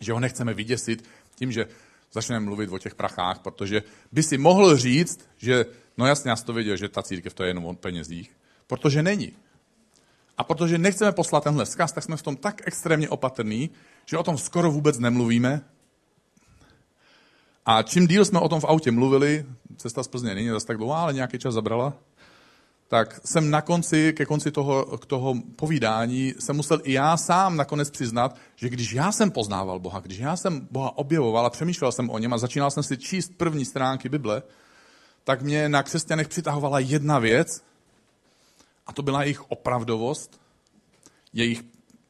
že 0.02 0.14
ho 0.14 0.20
nechceme 0.20 0.54
vyděsit 0.54 1.06
tím, 1.36 1.52
že 1.52 1.68
začneme 2.12 2.46
mluvit 2.46 2.70
o 2.70 2.78
těch 2.78 2.96
prachách, 2.96 3.40
protože 3.40 3.84
by 4.12 4.24
si 4.24 4.38
mohl 4.38 4.78
říct, 4.78 5.30
že 5.38 5.66
no 5.98 6.06
jasně, 6.06 6.30
já 6.30 6.36
to 6.36 6.54
věděl, 6.54 6.78
že 6.78 6.90
ta 6.90 7.04
církev 7.04 7.34
to 7.34 7.44
je 7.44 7.50
jenom 7.50 7.66
o 7.66 7.74
penězích, 7.74 8.32
protože 8.68 9.04
není. 9.04 9.34
A 10.38 10.44
protože 10.44 10.78
nechceme 10.78 11.12
poslat 11.12 11.44
tenhle 11.44 11.66
vzkaz, 11.66 11.92
tak 11.92 12.04
jsme 12.04 12.18
v 12.18 12.22
tom 12.22 12.36
tak 12.36 12.62
extrémně 12.68 13.10
opatrní, 13.10 13.70
že 14.06 14.18
o 14.18 14.24
tom 14.24 14.38
skoro 14.38 14.72
vůbec 14.72 15.00
nemluvíme. 15.00 15.62
A 17.66 17.82
čím 17.84 18.08
díl 18.08 18.26
jsme 18.26 18.40
o 18.40 18.50
tom 18.50 18.60
v 18.60 18.66
autě 18.66 18.92
mluvili, 18.92 19.46
cesta 19.78 20.04
z 20.04 20.08
Plzně 20.08 20.36
není 20.36 20.50
zase 20.50 20.66
tak 20.66 20.78
dlouhá, 20.78 21.02
ale 21.02 21.14
nějaký 21.14 21.40
čas 21.40 21.54
zabrala, 21.54 21.94
tak 22.88 23.20
jsem 23.26 23.50
na 23.50 23.62
konci, 23.62 24.14
ke 24.14 24.26
konci 24.26 24.52
toho, 24.52 24.98
k 24.98 25.06
toho 25.06 25.36
povídání, 25.56 26.34
jsem 26.40 26.56
musel 26.56 26.82
i 26.84 26.94
já 26.94 27.18
sám 27.18 27.58
nakonec 27.58 27.90
přiznat, 27.90 28.36
že 28.56 28.70
když 28.70 28.94
já 28.94 29.12
jsem 29.12 29.32
poznával 29.32 29.80
Boha, 29.80 30.00
když 30.00 30.18
já 30.18 30.36
jsem 30.36 30.68
Boha 30.72 30.98
objevoval 30.98 31.46
a 31.46 31.50
přemýšlel 31.50 31.92
jsem 31.92 32.10
o 32.10 32.18
něm 32.18 32.34
a 32.34 32.38
začínal 32.38 32.72
jsem 32.72 32.84
si 32.84 32.98
číst 32.98 33.32
první 33.38 33.66
stránky 33.66 34.10
Bible, 34.10 34.44
tak 35.24 35.42
mě 35.42 35.70
na 35.70 35.84
křesťanech 35.84 36.28
přitahovala 36.28 36.80
jedna 36.80 37.20
věc, 37.20 37.64
a 38.88 38.94
to 38.94 39.02
byla 39.02 39.24
jejich 39.24 39.52
opravdovost, 39.52 40.42
jejich 41.34 41.64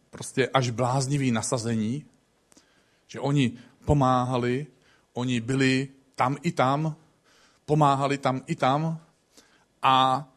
prostě 0.10 0.48
až 0.48 0.70
bláznivý 0.70 1.32
nasazení, 1.32 2.06
že 3.08 3.20
oni 3.20 3.52
pomáhali, 3.86 4.68
oni 5.16 5.42
byli 5.42 5.88
tam 6.16 6.38
i 6.42 6.52
tam, 6.52 6.96
pomáhali 7.66 8.18
tam 8.18 8.42
i 8.48 8.56
tam 8.56 9.00
a 9.82 10.28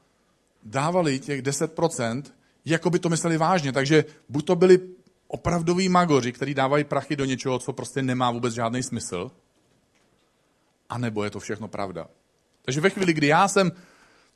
dávali 0.63 1.19
těch 1.19 1.43
10%, 1.43 2.23
jako 2.65 2.91
by 2.91 2.99
to 2.99 3.09
mysleli 3.09 3.37
vážně. 3.37 3.73
Takže 3.73 4.05
buď 4.29 4.47
to 4.47 4.57
byli 4.57 4.81
opravdoví 5.29 5.89
magoři, 5.89 6.33
kteří 6.33 6.55
dávají 6.55 6.85
prachy 6.85 7.17
do 7.17 7.25
něčeho, 7.25 7.59
co 7.59 7.73
prostě 7.73 8.03
nemá 8.03 8.31
vůbec 8.31 8.55
žádný 8.55 8.83
smysl, 8.83 9.31
anebo 10.89 11.25
je 11.25 11.31
to 11.31 11.41
všechno 11.41 11.69
pravda. 11.69 12.07
Takže 12.63 12.81
ve 12.81 12.91
chvíli, 12.91 13.13
kdy 13.13 13.27
já 13.27 13.49
jsem 13.49 13.73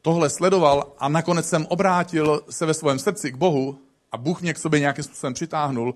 tohle 0.03 0.31
sledoval 0.31 0.93
a 0.99 1.09
nakonec 1.09 1.49
jsem 1.49 1.67
obrátil 1.67 2.45
se 2.51 2.67
ve 2.67 2.75
svém 2.75 2.99
srdci 2.99 3.33
k 3.33 3.37
Bohu 3.37 3.79
a 4.13 4.17
Bůh 4.17 4.43
mě 4.43 4.55
k 4.55 4.59
sobě 4.59 4.81
nějakým 4.81 5.05
způsobem 5.05 5.35
přitáhnul, 5.35 5.95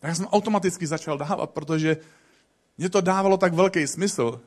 tak 0.00 0.16
jsem 0.16 0.26
automaticky 0.26 0.86
začal 0.86 1.18
dávat, 1.18 1.50
protože 1.50 1.96
mě 2.78 2.88
to 2.88 3.00
dávalo 3.00 3.36
tak 3.36 3.54
velký 3.54 3.86
smysl, 3.86 4.40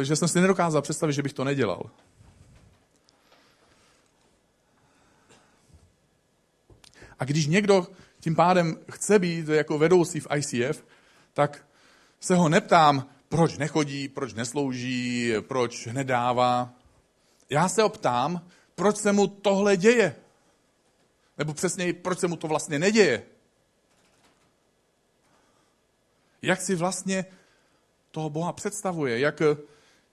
eh, 0.00 0.04
že 0.04 0.16
jsem 0.16 0.28
si 0.28 0.40
nedokázal 0.40 0.82
představit, 0.82 1.12
že 1.12 1.22
bych 1.22 1.32
to 1.32 1.44
nedělal. 1.44 1.90
A 7.18 7.24
když 7.24 7.46
někdo 7.46 7.86
tím 8.20 8.36
pádem 8.36 8.78
chce 8.90 9.18
být 9.18 9.48
jako 9.48 9.78
vedoucí 9.78 10.20
v 10.20 10.26
ICF, 10.36 10.84
tak 11.34 11.66
se 12.20 12.34
ho 12.34 12.48
neptám, 12.48 13.06
proč 13.28 13.58
nechodí, 13.58 14.08
proč 14.08 14.34
neslouží, 14.34 15.34
proč 15.40 15.86
nedává. 15.86 16.72
Já 17.50 17.68
se 17.68 17.82
ho 17.82 17.88
ptám, 17.88 18.46
proč 18.74 18.96
se 18.96 19.12
mu 19.12 19.26
tohle 19.26 19.76
děje. 19.76 20.16
Nebo 21.38 21.54
přesněji, 21.54 21.92
proč 21.92 22.18
se 22.18 22.28
mu 22.28 22.36
to 22.36 22.48
vlastně 22.48 22.78
neděje. 22.78 23.22
Jak 26.46 26.60
si 26.60 26.74
vlastně 26.74 27.24
toho 28.10 28.30
Boha 28.30 28.52
představuje, 28.52 29.18
jak, 29.18 29.42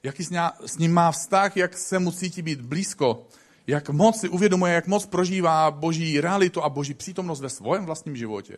jaký 0.03 0.23
s 0.65 0.77
ním 0.77 0.93
má 0.93 1.11
vztah, 1.11 1.57
jak 1.57 1.77
se 1.77 1.99
mu 1.99 2.11
cítí 2.11 2.41
být 2.41 2.61
blízko, 2.61 3.27
jak 3.67 3.89
moc 3.89 4.19
si 4.19 4.29
uvědomuje, 4.29 4.73
jak 4.73 4.88
moc 4.88 5.05
prožívá 5.05 5.71
boží 5.71 6.21
realitu 6.21 6.63
a 6.63 6.69
boží 6.69 6.93
přítomnost 6.93 7.41
ve 7.41 7.49
svém 7.49 7.86
vlastním 7.86 8.15
životě. 8.15 8.57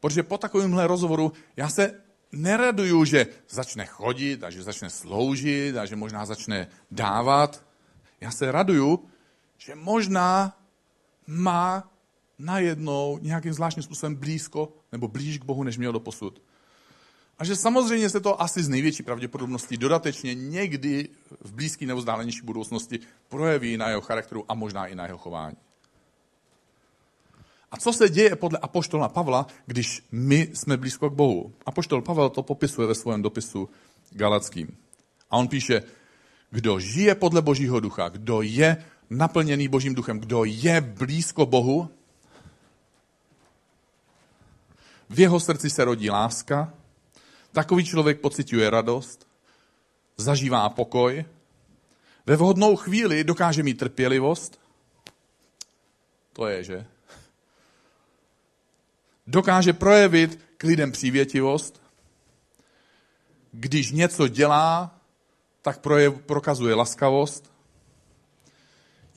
Protože 0.00 0.22
po 0.22 0.38
takovémhle 0.38 0.86
rozhovoru 0.86 1.32
já 1.56 1.68
se 1.68 2.00
neraduju, 2.32 3.04
že 3.04 3.26
začne 3.48 3.86
chodit 3.86 4.44
a 4.44 4.50
že 4.50 4.62
začne 4.62 4.90
sloužit 4.90 5.76
a 5.76 5.86
že 5.86 5.96
možná 5.96 6.26
začne 6.26 6.68
dávat. 6.90 7.64
Já 8.20 8.30
se 8.30 8.52
raduju, 8.52 9.08
že 9.58 9.74
možná 9.74 10.56
má 11.26 11.90
najednou 12.38 13.18
nějakým 13.22 13.52
zvláštním 13.52 13.82
způsobem 13.82 14.14
blízko 14.14 14.72
nebo 14.92 15.08
blíž 15.08 15.38
k 15.38 15.44
Bohu, 15.44 15.62
než 15.62 15.78
měl 15.78 15.92
do 15.92 16.00
posud. 16.00 16.42
A 17.38 17.44
že 17.44 17.56
samozřejmě 17.56 18.10
se 18.10 18.20
to 18.20 18.42
asi 18.42 18.62
z 18.62 18.68
největší 18.68 19.02
pravděpodobností 19.02 19.76
dodatečně 19.76 20.34
někdy 20.34 21.08
v 21.40 21.52
blízké 21.52 21.86
nebo 21.86 21.98
vzdálenější 21.98 22.40
budoucnosti 22.42 22.98
projeví 23.28 23.76
na 23.76 23.88
jeho 23.88 24.00
charakteru 24.00 24.44
a 24.48 24.54
možná 24.54 24.86
i 24.86 24.94
na 24.94 25.06
jeho 25.06 25.18
chování. 25.18 25.56
A 27.70 27.76
co 27.76 27.92
se 27.92 28.08
děje 28.08 28.36
podle 28.36 28.58
apoštola 28.58 29.08
Pavla, 29.08 29.46
když 29.66 30.02
my 30.12 30.50
jsme 30.54 30.76
blízko 30.76 31.10
k 31.10 31.14
Bohu? 31.14 31.52
Apoštol 31.66 32.02
Pavel 32.02 32.30
to 32.30 32.42
popisuje 32.42 32.88
ve 32.88 32.94
svém 32.94 33.22
dopisu 33.22 33.68
Galackým. 34.10 34.76
A 35.30 35.36
on 35.36 35.48
píše, 35.48 35.82
kdo 36.50 36.80
žije 36.80 37.14
podle 37.14 37.42
Božího 37.42 37.80
ducha, 37.80 38.08
kdo 38.08 38.42
je 38.42 38.84
naplněný 39.10 39.68
Božím 39.68 39.94
duchem, 39.94 40.18
kdo 40.18 40.44
je 40.44 40.80
blízko 40.80 41.46
Bohu, 41.46 41.90
v 45.08 45.20
jeho 45.20 45.40
srdci 45.40 45.70
se 45.70 45.84
rodí 45.84 46.10
láska, 46.10 46.72
takový 47.52 47.84
člověk 47.84 48.20
pociťuje 48.20 48.70
radost, 48.70 49.26
zažívá 50.16 50.68
pokoj, 50.68 51.24
ve 52.26 52.36
vhodnou 52.36 52.76
chvíli 52.76 53.24
dokáže 53.24 53.62
mít 53.62 53.78
trpělivost, 53.78 54.60
to 56.32 56.46
je, 56.46 56.64
že? 56.64 56.86
Dokáže 59.26 59.72
projevit 59.72 60.40
k 60.56 60.62
lidem 60.62 60.92
přívětivost, 60.92 61.82
když 63.52 63.92
něco 63.92 64.28
dělá, 64.28 65.00
tak 65.62 65.78
projev, 65.78 66.18
prokazuje 66.22 66.74
laskavost, 66.74 67.52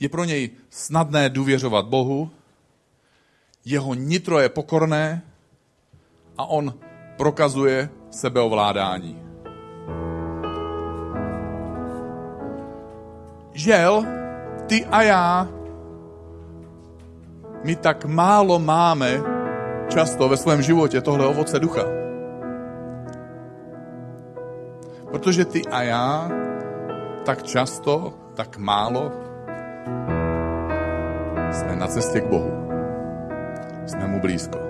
je 0.00 0.08
pro 0.08 0.24
něj 0.24 0.50
snadné 0.70 1.28
důvěřovat 1.28 1.86
Bohu, 1.86 2.30
jeho 3.64 3.94
nitro 3.94 4.40
je 4.40 4.48
pokorné 4.48 5.22
a 6.40 6.44
on 6.48 6.74
prokazuje 7.16 7.88
sebeovládání. 8.10 9.22
Žel, 13.52 14.04
ty 14.66 14.86
a 14.86 15.02
já, 15.02 15.48
my 17.64 17.76
tak 17.76 18.04
málo 18.04 18.58
máme 18.58 19.20
často 19.88 20.28
ve 20.28 20.36
svém 20.36 20.62
životě 20.62 21.00
tohle 21.00 21.26
ovoce 21.26 21.58
ducha. 21.58 21.82
Protože 25.10 25.44
ty 25.44 25.62
a 25.66 25.82
já 25.82 26.30
tak 27.24 27.42
často, 27.42 28.14
tak 28.34 28.56
málo 28.56 29.12
jsme 31.50 31.76
na 31.76 31.86
cestě 31.86 32.20
k 32.20 32.26
Bohu. 32.26 32.52
Jsme 33.86 34.06
mu 34.06 34.20
blízko. 34.20 34.69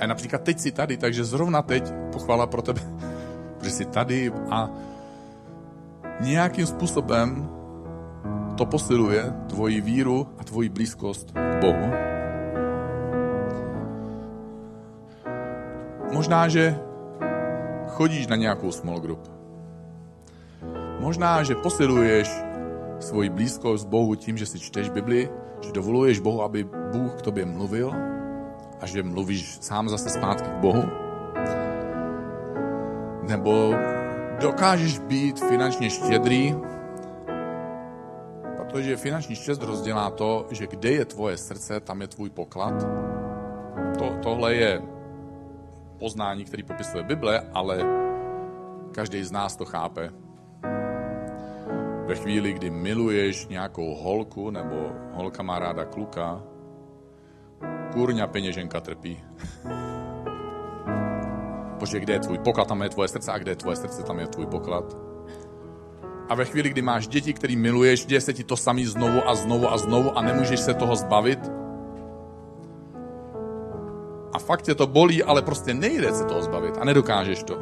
A 0.00 0.06
například 0.06 0.42
teď 0.42 0.58
si 0.60 0.72
tady, 0.72 0.96
takže 0.96 1.24
zrovna 1.24 1.62
teď 1.62 1.92
pochvala 2.12 2.46
pro 2.46 2.62
tebe, 2.62 2.80
že 3.62 3.70
jsi 3.70 3.84
tady 3.84 4.32
a 4.50 4.70
nějakým 6.20 6.66
způsobem 6.66 7.48
to 8.56 8.66
posiluje 8.66 9.32
tvoji 9.48 9.80
víru 9.80 10.28
a 10.38 10.44
tvoji 10.44 10.68
blízkost 10.68 11.30
k 11.30 11.60
Bohu. 11.60 11.90
Možná, 16.12 16.48
že 16.48 16.78
chodíš 17.88 18.26
na 18.26 18.36
nějakou 18.36 18.72
small 18.72 19.00
group. 19.00 19.28
Možná, 21.00 21.42
že 21.42 21.54
posiluješ 21.54 22.30
svoji 23.00 23.28
blízkost 23.28 23.88
Bohu 23.88 24.14
tím, 24.14 24.38
že 24.38 24.46
si 24.46 24.60
čteš 24.60 24.88
Bibli, 24.88 25.28
že 25.60 25.72
dovoluješ 25.72 26.18
Bohu, 26.18 26.42
aby 26.42 26.64
Bůh 26.64 27.14
k 27.14 27.22
tobě 27.22 27.44
mluvil 27.44 28.15
a 28.80 28.86
že 28.86 29.02
mluvíš 29.02 29.58
sám 29.60 29.88
zase 29.88 30.10
zpátky 30.10 30.48
k 30.48 30.60
Bohu. 30.60 30.82
Nebo 33.28 33.74
dokážeš 34.40 34.98
být 34.98 35.40
finančně 35.40 35.90
štědrý, 35.90 36.56
protože 38.56 38.96
finanční 38.96 39.36
štědrost 39.36 39.84
dělá 39.84 40.10
to, 40.10 40.46
že 40.50 40.66
kde 40.66 40.90
je 40.90 41.04
tvoje 41.04 41.36
srdce, 41.36 41.80
tam 41.80 42.00
je 42.00 42.08
tvůj 42.08 42.30
poklad. 42.30 42.86
To, 43.98 44.16
tohle 44.22 44.54
je 44.54 44.82
poznání, 45.98 46.44
který 46.44 46.62
popisuje 46.62 47.04
Bible, 47.04 47.42
ale 47.54 47.84
každý 48.92 49.24
z 49.24 49.32
nás 49.32 49.56
to 49.56 49.64
chápe. 49.64 50.10
Ve 52.06 52.14
chvíli, 52.14 52.52
kdy 52.52 52.70
miluješ 52.70 53.46
nějakou 53.46 53.94
holku 53.94 54.50
nebo 54.50 54.92
holka 55.12 55.42
má 55.42 55.58
ráda 55.58 55.84
kluka, 55.84 56.42
kurňa 57.96 58.26
peněženka 58.26 58.80
trpí. 58.80 59.16
Protože 61.78 62.00
kde 62.00 62.12
je 62.12 62.20
tvůj 62.20 62.38
poklad, 62.38 62.68
tam 62.68 62.82
je 62.82 62.88
tvoje 62.88 63.08
srdce 63.08 63.32
a 63.32 63.38
kde 63.38 63.50
je 63.50 63.56
tvoje 63.56 63.76
srdce, 63.76 64.02
tam 64.02 64.18
je 64.18 64.26
tvůj 64.26 64.46
poklad. 64.46 64.96
A 66.28 66.34
ve 66.34 66.44
chvíli, 66.44 66.68
kdy 66.68 66.82
máš 66.82 67.08
děti, 67.08 67.32
který 67.32 67.56
miluješ, 67.56 68.06
děje 68.06 68.20
se 68.20 68.32
ti 68.32 68.44
to 68.44 68.56
samý 68.56 68.86
znovu 68.86 69.28
a 69.28 69.34
znovu 69.34 69.72
a 69.72 69.78
znovu 69.78 70.18
a 70.18 70.22
nemůžeš 70.22 70.60
se 70.60 70.74
toho 70.74 70.96
zbavit. 70.96 71.38
A 74.32 74.38
fakt 74.38 74.62
tě 74.62 74.74
to 74.74 74.86
bolí, 74.86 75.22
ale 75.22 75.42
prostě 75.42 75.74
nejde 75.74 76.12
se 76.12 76.24
toho 76.24 76.42
zbavit 76.42 76.74
a 76.80 76.84
nedokážeš 76.84 77.42
to. 77.42 77.58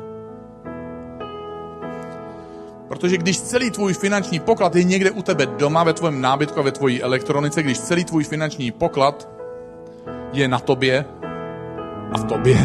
Protože 2.88 3.16
když 3.16 3.40
celý 3.40 3.70
tvůj 3.70 3.94
finanční 3.94 4.40
poklad 4.40 4.76
je 4.76 4.84
někde 4.84 5.10
u 5.10 5.22
tebe 5.22 5.46
doma, 5.46 5.84
ve 5.84 5.92
tvém 5.92 6.20
nábytku 6.20 6.60
a 6.60 6.62
ve 6.62 6.72
tvojí 6.72 7.02
elektronice, 7.02 7.62
když 7.62 7.80
celý 7.80 8.04
tvůj 8.04 8.24
finanční 8.24 8.70
poklad 8.70 9.43
je 10.40 10.48
na 10.48 10.58
tobě 10.58 11.04
a 12.12 12.18
v 12.18 12.24
tobě, 12.24 12.58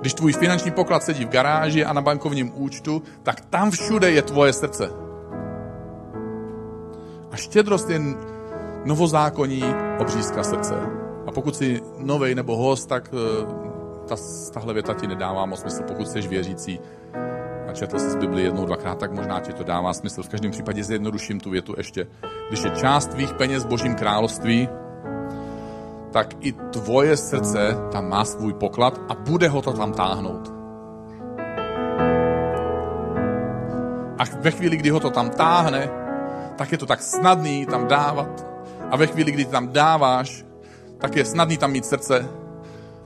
když 0.00 0.14
tvůj 0.14 0.32
finanční 0.32 0.70
poklad 0.70 1.02
sedí 1.02 1.24
v 1.24 1.28
garáži 1.28 1.84
a 1.84 1.92
na 1.92 2.00
bankovním 2.00 2.52
účtu, 2.54 3.02
tak 3.22 3.40
tam 3.40 3.70
všude 3.70 4.10
je 4.10 4.22
tvoje 4.22 4.52
srdce. 4.52 4.90
A 7.32 7.36
štědrost 7.36 7.90
je 7.90 8.00
novozákonní 8.84 9.64
obřízka 9.98 10.42
srdce. 10.42 10.74
A 11.26 11.32
pokud 11.32 11.56
jsi 11.56 11.80
novej 11.98 12.34
nebo 12.34 12.56
host, 12.56 12.88
tak 12.88 13.10
eh, 13.14 13.46
ta, 14.08 14.16
tahle 14.52 14.74
věta 14.74 14.94
ti 14.94 15.06
nedává 15.06 15.46
moc 15.46 15.60
smysl. 15.60 15.82
Pokud 15.88 16.08
jsi 16.08 16.20
věřící 16.20 16.80
a 17.72 17.74
četl 17.74 17.98
jsi 17.98 18.10
z 18.10 18.16
Bibli 18.16 18.42
jednou, 18.42 18.66
dvakrát, 18.66 18.98
tak 18.98 19.12
možná 19.12 19.40
ti 19.40 19.52
to 19.52 19.64
dává 19.64 19.92
smysl. 19.92 20.22
V 20.22 20.28
každém 20.28 20.50
případě 20.50 20.84
zjednoduším 20.84 21.40
tu 21.40 21.50
větu 21.50 21.74
ještě. 21.76 22.06
Když 22.48 22.64
je 22.64 22.70
část 22.70 23.06
tvých 23.06 23.32
peněz 23.32 23.64
božím 23.64 23.94
království, 23.94 24.68
tak 26.12 26.34
i 26.40 26.52
tvoje 26.52 27.16
srdce 27.16 27.76
tam 27.92 28.08
má 28.08 28.24
svůj 28.24 28.52
poklad 28.52 29.00
a 29.08 29.14
bude 29.14 29.48
ho 29.48 29.62
to 29.62 29.72
tam 29.72 29.92
táhnout. 29.92 30.52
A 34.18 34.24
ve 34.40 34.50
chvíli, 34.50 34.76
kdy 34.76 34.90
ho 34.90 35.00
to 35.00 35.10
tam 35.10 35.30
táhne, 35.30 35.88
tak 36.56 36.72
je 36.72 36.78
to 36.78 36.86
tak 36.86 37.02
snadný 37.02 37.66
tam 37.66 37.88
dávat. 37.88 38.46
A 38.90 38.96
ve 38.96 39.06
chvíli, 39.06 39.32
kdy 39.32 39.44
tam 39.44 39.68
dáváš, 39.68 40.44
tak 40.98 41.16
je 41.16 41.24
snadný 41.24 41.56
tam 41.56 41.72
mít 41.72 41.86
srdce. 41.86 42.28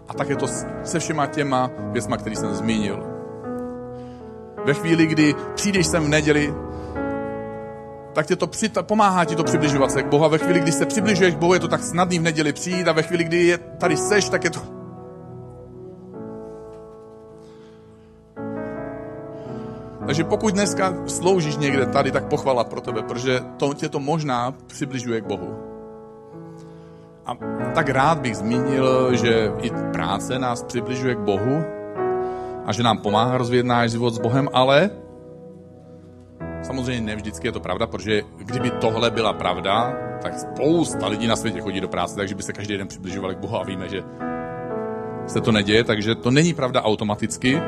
A 0.08 0.14
tak 0.14 0.28
je 0.28 0.36
to 0.36 0.46
se 0.84 0.98
všema 0.98 1.26
těma 1.26 1.70
věcma, 1.92 2.16
který 2.16 2.36
jsem 2.36 2.54
zmínil. 2.54 3.15
Ve 4.66 4.74
chvíli, 4.74 5.06
kdy 5.06 5.34
přijdeš 5.54 5.86
sem 5.86 6.04
v 6.04 6.08
neděli, 6.08 6.54
tak 8.12 8.26
tě 8.26 8.36
to 8.36 8.46
přita- 8.46 8.82
pomáhá 8.82 9.24
ti 9.24 9.36
to 9.36 9.44
přibližovat 9.44 9.90
se 9.90 10.02
k 10.02 10.06
Bohu. 10.06 10.24
A 10.24 10.28
ve 10.28 10.38
chvíli, 10.38 10.60
kdy 10.60 10.72
se 10.72 10.86
přibližuješ 10.86 11.34
k 11.34 11.38
Bohu, 11.38 11.54
je 11.54 11.60
to 11.60 11.68
tak 11.68 11.82
snadný 11.82 12.18
v 12.18 12.22
neděli 12.22 12.52
přijít 12.52 12.88
a 12.88 12.92
ve 12.92 13.02
chvíli, 13.02 13.24
kdy 13.24 13.46
je 13.46 13.58
tady 13.58 13.96
seš, 13.96 14.28
tak 14.28 14.44
je 14.44 14.50
to... 14.50 14.60
Takže 20.06 20.24
pokud 20.24 20.54
dneska 20.54 20.94
sloužíš 21.06 21.56
někde 21.56 21.86
tady, 21.86 22.10
tak 22.10 22.24
pochvala 22.24 22.64
pro 22.64 22.80
tebe, 22.80 23.02
protože 23.02 23.40
to 23.56 23.74
tě 23.74 23.88
to 23.88 24.00
možná 24.00 24.54
přibližuje 24.66 25.20
k 25.20 25.26
Bohu. 25.26 25.58
A 27.26 27.36
tak 27.74 27.88
rád 27.88 28.18
bych 28.18 28.36
zmínil, 28.36 29.16
že 29.16 29.52
i 29.60 29.70
práce 29.92 30.38
nás 30.38 30.62
přibližuje 30.62 31.14
k 31.14 31.18
Bohu 31.18 31.75
a 32.66 32.72
že 32.72 32.82
nám 32.82 32.98
pomáhá 32.98 33.38
rozvíjet 33.38 33.66
náš 33.66 33.90
život 33.90 34.14
s 34.14 34.18
Bohem, 34.18 34.48
ale 34.52 34.90
Samozřejmě 36.66 37.00
ne 37.00 37.16
vždycky 37.16 37.48
je 37.48 37.52
to 37.52 37.60
pravda, 37.60 37.86
protože 37.86 38.22
kdyby 38.36 38.70
tohle 38.70 39.10
byla 39.10 39.32
pravda, 39.32 39.94
tak 40.22 40.38
spousta 40.38 41.06
lidí 41.06 41.26
na 41.26 41.36
světě 41.36 41.60
chodí 41.60 41.80
do 41.80 41.88
práce, 41.88 42.16
takže 42.16 42.34
by 42.34 42.42
se 42.42 42.52
každý 42.52 42.76
den 42.76 42.88
přibližovali 42.88 43.34
k 43.34 43.38
Bohu 43.38 43.56
a 43.56 43.64
víme, 43.64 43.88
že 43.88 44.02
se 45.26 45.40
to 45.40 45.52
neděje, 45.52 45.84
takže 45.84 46.14
to 46.14 46.30
není 46.30 46.54
pravda 46.54 46.82
automaticky. 46.82 47.62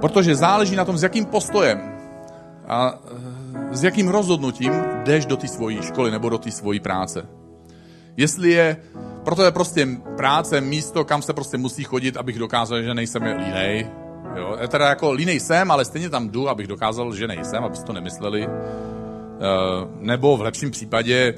Protože 0.00 0.34
záleží 0.34 0.76
na 0.76 0.84
tom, 0.84 0.98
s 0.98 1.02
jakým 1.02 1.24
postojem 1.24 1.78
a 2.68 2.98
eh, 3.70 3.76
s 3.76 3.84
jakým 3.84 4.08
rozhodnutím 4.08 4.72
jdeš 5.04 5.26
do 5.26 5.36
té 5.36 5.48
svojí 5.48 5.82
školy 5.82 6.10
nebo 6.10 6.28
do 6.28 6.38
té 6.38 6.50
svojí 6.50 6.80
práce. 6.80 7.26
Jestli 8.16 8.50
je, 8.50 8.76
proto 9.24 9.44
je 9.44 9.50
prostě 9.50 9.88
práce 10.16 10.60
místo, 10.60 11.04
kam 11.04 11.22
se 11.22 11.32
prostě 11.32 11.58
musí 11.58 11.84
chodit, 11.84 12.16
abych 12.16 12.38
dokázal, 12.38 12.82
že 12.82 12.94
nejsem 12.94 13.22
línej, 13.22 13.90
Jo? 14.36 14.56
Já 14.60 14.68
teda 14.68 14.88
jako 14.88 15.12
línej 15.12 15.40
jsem, 15.40 15.70
ale 15.70 15.84
stejně 15.84 16.10
tam 16.10 16.28
jdu, 16.28 16.48
abych 16.48 16.66
dokázal, 16.66 17.14
že 17.14 17.28
nejsem, 17.28 17.64
aby 17.64 17.78
to 17.86 17.92
nemysleli. 17.92 18.42
E, 18.44 18.48
nebo 20.00 20.36
v 20.36 20.42
lepším 20.42 20.70
případě 20.70 21.34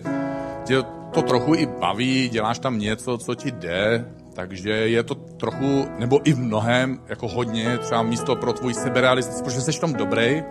tě 0.65 0.83
to 1.13 1.23
trochu 1.23 1.55
i 1.55 1.67
baví, 1.67 2.29
děláš 2.29 2.59
tam 2.59 2.79
něco, 2.79 3.19
co 3.19 3.35
ti 3.35 3.51
jde, 3.51 4.05
takže 4.35 4.71
je 4.71 5.03
to 5.03 5.15
trochu, 5.15 5.87
nebo 5.99 6.21
i 6.25 6.33
v 6.33 6.39
mnohem, 6.39 7.01
jako 7.09 7.29
hodně, 7.29 7.79
třeba 7.79 8.03
místo 8.03 8.37
pro 8.37 8.53
tvůj 8.53 8.75
seberealismus, 8.75 9.43
protože 9.43 9.61
jsi 9.61 9.73
v 9.73 9.81
tom 9.81 9.95
dobrý. 9.95 10.43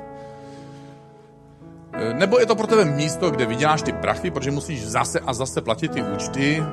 E, 1.94 2.14
nebo 2.14 2.40
je 2.40 2.46
to 2.46 2.56
pro 2.56 2.68
tebe 2.68 2.86
místo, 2.86 3.32
kde 3.32 3.46
vyděláš 3.46 3.82
ty 3.82 3.92
prachy, 3.92 4.32
protože 4.32 4.52
musíš 4.52 4.88
zase 4.88 5.20
a 5.20 5.34
zase 5.34 5.62
platit 5.62 5.92
ty 5.92 6.04
účty, 6.04 6.64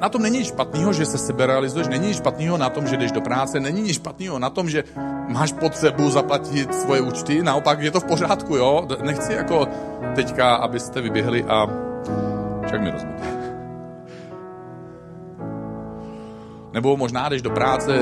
na 0.00 0.08
tom 0.08 0.22
není 0.22 0.44
špatného, 0.44 0.92
že 0.92 1.06
se 1.06 1.18
sebe 1.18 1.46
realizuješ, 1.46 1.88
není 1.88 2.14
špatného 2.14 2.58
na 2.58 2.70
tom, 2.70 2.86
že 2.86 2.96
jdeš 2.96 3.12
do 3.12 3.20
práce, 3.20 3.60
není 3.60 3.82
nic 3.82 3.94
špatného 3.94 4.38
na 4.38 4.50
tom, 4.50 4.70
že 4.70 4.84
máš 5.28 5.52
potřebu 5.52 6.10
zaplatit 6.10 6.74
svoje 6.74 7.00
účty, 7.00 7.42
naopak 7.42 7.80
je 7.80 7.90
to 7.90 8.00
v 8.00 8.04
pořádku, 8.04 8.56
jo? 8.56 8.86
Nechci 9.02 9.32
jako 9.32 9.66
teďka, 10.14 10.54
abyste 10.54 11.00
vyběhli 11.00 11.44
a 11.44 11.66
však 12.66 12.80
mi 12.80 12.90
rozumíte. 12.90 13.38
Nebo 16.72 16.96
možná 16.96 17.28
jdeš 17.28 17.42
do 17.42 17.50
práce 17.50 17.92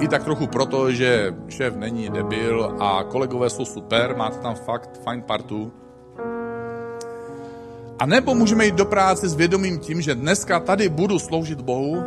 i 0.00 0.08
tak 0.08 0.24
trochu 0.24 0.46
proto, 0.46 0.92
že 0.92 1.34
šéf 1.48 1.76
není 1.76 2.10
debil 2.10 2.76
a 2.80 3.04
kolegové 3.04 3.50
jsou 3.50 3.64
super, 3.64 4.16
máte 4.16 4.38
tam 4.38 4.54
fakt 4.54 5.00
fajn 5.04 5.22
partu, 5.22 5.72
a 7.98 8.06
nebo 8.06 8.34
můžeme 8.34 8.66
jít 8.66 8.74
do 8.74 8.84
práce 8.84 9.28
s 9.28 9.34
vědomím 9.34 9.78
tím, 9.78 10.00
že 10.00 10.14
dneska 10.14 10.60
tady 10.60 10.88
budu 10.88 11.18
sloužit 11.18 11.60
Bohu, 11.60 12.02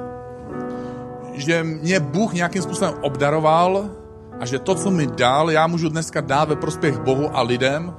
že 1.34 1.64
mě 1.64 2.00
Bůh 2.00 2.34
nějakým 2.34 2.62
způsobem 2.62 2.94
obdaroval 3.02 3.90
a 4.40 4.46
že 4.46 4.60
to, 4.60 4.76
co 4.76 4.92
mi 4.92 5.08
dal, 5.08 5.52
já 5.52 5.68
můžu 5.68 5.90
dneska 5.90 6.22
dát 6.22 6.50
ve 6.50 6.56
prospěch 6.56 7.00
Bohu 7.00 7.38
a 7.38 7.42
lidem. 7.42 7.94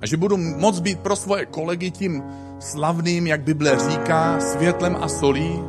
A 0.00 0.06
že 0.06 0.16
budu 0.16 0.36
moc 0.36 0.80
být 0.80 1.00
pro 1.00 1.16
svoje 1.16 1.46
kolegy 1.46 1.90
tím 1.90 2.22
slavným, 2.58 3.26
jak 3.26 3.40
Bible 3.40 3.78
říká, 3.90 4.40
světlem 4.40 4.96
a 5.00 5.08
solí. 5.08 5.62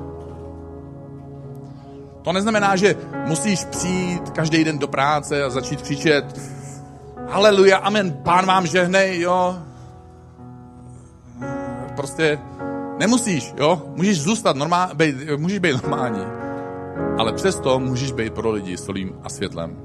To 2.22 2.34
neznamená, 2.34 2.76
že 2.76 2.96
musíš 3.28 3.66
přijít 3.66 4.30
každý 4.30 4.64
den 4.64 4.80
do 4.80 4.88
práce 4.88 5.44
a 5.44 5.50
začít 5.50 5.82
křičet 5.82 6.40
Haleluja, 7.30 7.78
amen, 7.78 8.12
pán 8.24 8.46
vám 8.46 8.68
žehnej, 8.68 9.20
jo, 9.20 9.56
prostě 12.02 12.40
nemusíš, 12.98 13.54
jo? 13.58 13.82
Můžeš 13.96 14.22
zůstat 14.22 14.56
normál, 14.56 14.90
bejt, 14.94 15.16
můžeš 15.38 15.60
být 15.60 15.84
normální. 15.84 16.26
Ale 17.18 17.34
přesto 17.34 17.80
můžeš 17.80 18.12
být 18.12 18.34
pro 18.34 18.52
lidi 18.52 18.78
solím 18.78 19.14
a 19.24 19.30
světlem. 19.30 19.78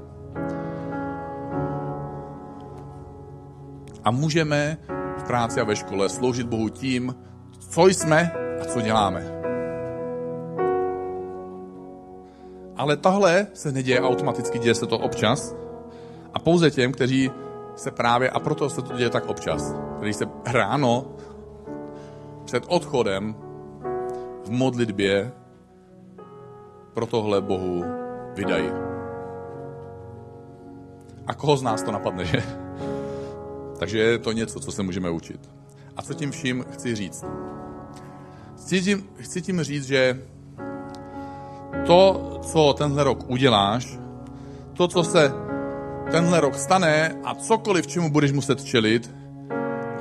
A 4.03 4.11
můžeme 4.11 4.77
v 5.17 5.23
práci 5.23 5.61
a 5.61 5.63
ve 5.63 5.75
škole 5.75 6.09
sloužit 6.09 6.47
Bohu 6.47 6.69
tím, 6.69 7.15
co 7.59 7.85
jsme 7.85 8.31
a 8.61 8.65
co 8.65 8.81
děláme. 8.81 9.31
Ale 12.77 12.97
tohle 12.97 13.47
se 13.53 13.71
neděje 13.71 14.01
automaticky, 14.01 14.59
děje 14.59 14.75
se 14.75 14.85
to 14.85 14.97
občas. 14.97 15.55
A 16.33 16.39
pouze 16.39 16.71
těm, 16.71 16.91
kteří 16.91 17.31
se 17.75 17.91
právě, 17.91 18.29
a 18.29 18.39
proto 18.39 18.69
se 18.69 18.81
to 18.81 18.97
děje 18.97 19.09
tak 19.09 19.25
občas, 19.25 19.75
kteří 19.97 20.13
se 20.13 20.25
ráno 20.45 21.05
před 22.47 22.63
odchodem 22.67 23.35
v 24.45 24.49
modlitbě 24.49 25.31
pro 26.93 27.05
tohle 27.05 27.41
Bohu 27.41 27.83
vydají. 28.35 28.69
A 31.27 31.33
koho 31.33 31.57
z 31.57 31.63
nás 31.63 31.83
to 31.83 31.91
napadne, 31.91 32.25
že? 32.25 32.43
Takže 33.79 33.99
je 33.99 34.17
to 34.17 34.31
něco, 34.31 34.59
co 34.59 34.71
se 34.71 34.83
můžeme 34.83 35.09
učit. 35.09 35.49
A 35.95 36.01
co 36.01 36.13
tím 36.13 36.31
vším 36.31 36.65
chci 36.71 36.95
říct? 36.95 37.25
Chci 38.57 38.81
tím, 38.81 39.09
chci 39.15 39.41
tím 39.41 39.63
říct, 39.63 39.85
že 39.85 40.21
to, 41.85 42.39
co 42.41 42.73
tenhle 42.73 43.03
rok 43.03 43.29
uděláš, 43.29 43.99
to, 44.73 44.87
co 44.87 45.03
se 45.03 45.31
tenhle 46.11 46.39
rok 46.39 46.55
stane 46.55 47.19
a 47.23 47.35
cokoliv, 47.35 47.87
čemu 47.87 48.09
budeš 48.09 48.31
muset 48.31 48.63
čelit, 48.63 49.11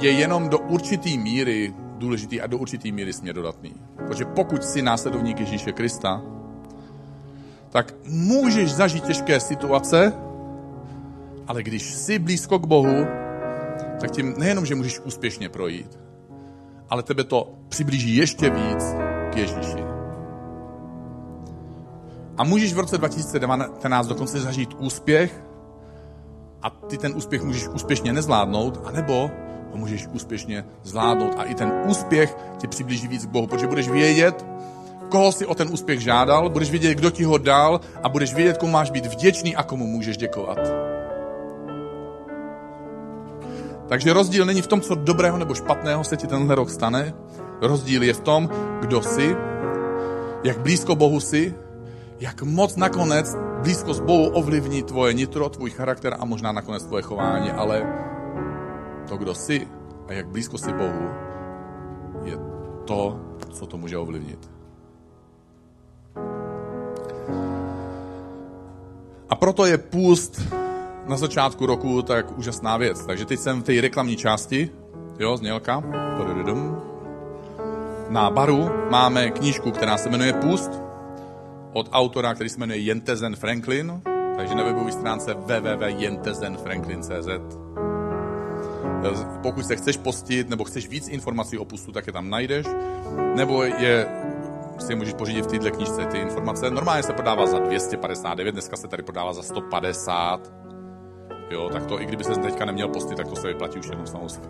je 0.00 0.10
jenom 0.10 0.48
do 0.48 0.58
určitý 0.58 1.18
míry 1.18 1.74
důležitý 1.98 2.40
a 2.40 2.46
do 2.46 2.58
určitý 2.58 2.92
míry 2.92 3.12
směrodatný. 3.12 3.74
Protože 4.06 4.24
pokud 4.24 4.64
jsi 4.64 4.82
následovník 4.82 5.40
Ježíše 5.40 5.72
Krista, 5.72 6.22
tak 7.70 7.94
můžeš 8.08 8.72
zažít 8.72 9.04
těžké 9.04 9.40
situace, 9.40 10.12
ale 11.46 11.62
když 11.62 11.94
jsi 11.94 12.18
blízko 12.18 12.58
k 12.58 12.66
Bohu, 12.66 13.06
tak 14.00 14.10
tím 14.10 14.34
nejenom, 14.38 14.66
že 14.66 14.74
můžeš 14.74 15.00
úspěšně 15.00 15.48
projít, 15.48 15.98
ale 16.88 17.02
tebe 17.02 17.24
to 17.24 17.54
přiblíží 17.68 18.16
ještě 18.16 18.50
víc 18.50 18.84
k 19.32 19.36
Ježíši. 19.36 19.84
A 22.38 22.44
můžeš 22.44 22.74
v 22.74 22.78
roce 22.78 22.98
2019 22.98 24.06
dokonce 24.06 24.40
zažít 24.40 24.74
úspěch 24.78 25.44
a 26.62 26.70
ty 26.70 26.98
ten 26.98 27.16
úspěch 27.16 27.42
můžeš 27.42 27.68
úspěšně 27.68 28.12
nezvládnout, 28.12 28.80
anebo 28.84 29.30
ho 29.76 29.80
můžeš 29.80 30.06
úspěšně 30.12 30.64
zvládnout 30.82 31.34
a 31.38 31.44
i 31.44 31.54
ten 31.54 31.72
úspěch 31.86 32.36
tě 32.58 32.68
přiblíží 32.68 33.08
víc 33.08 33.26
k 33.26 33.28
Bohu, 33.28 33.46
protože 33.46 33.66
budeš 33.66 33.88
vědět, 33.88 34.46
koho 35.08 35.32
si 35.32 35.46
o 35.46 35.54
ten 35.54 35.68
úspěch 35.72 36.00
žádal, 36.00 36.50
budeš 36.50 36.70
vědět, 36.70 36.94
kdo 36.94 37.10
ti 37.10 37.24
ho 37.24 37.38
dal 37.38 37.80
a 38.02 38.08
budeš 38.08 38.34
vědět, 38.34 38.58
komu 38.58 38.72
máš 38.72 38.90
být 38.90 39.06
vděčný 39.06 39.56
a 39.56 39.62
komu 39.62 39.86
můžeš 39.86 40.16
děkovat. 40.16 40.58
Takže 43.88 44.12
rozdíl 44.12 44.44
není 44.44 44.62
v 44.62 44.66
tom, 44.66 44.80
co 44.80 44.94
dobrého 44.94 45.38
nebo 45.38 45.54
špatného 45.54 46.04
se 46.04 46.16
ti 46.16 46.26
tenhle 46.26 46.54
rok 46.54 46.70
stane. 46.70 47.14
Rozdíl 47.60 48.02
je 48.02 48.14
v 48.14 48.20
tom, 48.20 48.48
kdo 48.80 49.02
jsi, 49.02 49.36
jak 50.44 50.58
blízko 50.58 50.96
Bohu 50.96 51.20
jsi, 51.20 51.54
jak 52.20 52.42
moc 52.42 52.76
nakonec 52.76 53.36
blízkost 53.62 54.02
Bohu 54.02 54.28
ovlivní 54.28 54.82
tvoje 54.82 55.14
nitro, 55.14 55.48
tvůj 55.48 55.70
charakter 55.70 56.16
a 56.18 56.24
možná 56.24 56.52
nakonec 56.52 56.82
tvoje 56.84 57.02
chování, 57.02 57.50
ale 57.50 57.86
to, 59.08 59.16
kdo 59.16 59.34
jsi 59.34 59.68
a 60.08 60.12
jak 60.12 60.26
blízko 60.28 60.58
jsi 60.58 60.72
Bohu, 60.72 61.08
je 62.24 62.38
to, 62.84 63.20
co 63.52 63.66
to 63.66 63.76
může 63.76 63.98
ovlivnit. 63.98 64.50
A 69.28 69.34
proto 69.34 69.66
je 69.66 69.78
půst 69.78 70.40
na 71.06 71.16
začátku 71.16 71.66
roku 71.66 72.02
tak 72.02 72.38
úžasná 72.38 72.76
věc. 72.76 73.06
Takže 73.06 73.24
teď 73.24 73.40
jsem 73.40 73.62
v 73.62 73.64
té 73.64 73.80
reklamní 73.80 74.16
části, 74.16 74.70
jo, 75.18 75.36
znělka, 75.36 75.82
na 78.08 78.30
baru 78.30 78.70
máme 78.90 79.30
knížku, 79.30 79.70
která 79.70 79.96
se 79.96 80.10
jmenuje 80.10 80.32
Půst 80.32 80.70
od 81.72 81.88
autora, 81.92 82.34
který 82.34 82.50
se 82.50 82.58
jmenuje 82.58 82.78
Jentezen 82.78 83.36
Franklin, 83.36 84.02
takže 84.36 84.54
na 84.54 84.64
webové 84.64 84.92
stránce 84.92 85.34
www.jentezenfranklin.cz 85.34 87.28
Pokud 89.42 89.66
se 89.66 89.76
chceš 89.76 89.96
postit, 89.96 90.48
nebo 90.48 90.64
chceš 90.64 90.88
víc 90.88 91.08
informací 91.08 91.58
o 91.58 91.64
pustu, 91.64 91.92
tak 91.92 92.06
je 92.06 92.12
tam 92.12 92.30
najdeš, 92.30 92.66
nebo 93.34 93.62
je 93.62 94.08
si 94.78 94.94
můžeš 94.94 95.14
pořídit 95.14 95.42
v 95.42 95.46
této 95.46 95.70
knížce 95.70 96.04
ty 96.06 96.18
informace. 96.18 96.70
Normálně 96.70 97.02
se 97.02 97.12
prodává 97.12 97.46
za 97.46 97.58
259, 97.58 98.52
dneska 98.52 98.76
se 98.76 98.88
tady 98.88 99.02
prodává 99.02 99.32
za 99.32 99.42
150. 99.42 100.52
Jo, 101.50 101.68
tak 101.72 101.86
to 101.86 102.00
i 102.00 102.06
kdyby 102.06 102.24
se 102.24 102.34
teďka 102.34 102.64
neměl 102.64 102.88
postit, 102.88 103.16
tak 103.16 103.28
to 103.28 103.36
se 103.36 103.48
vyplatí 103.48 103.78
už 103.78 103.86
jenom 103.86 104.06
samozřejmě. 104.06 104.48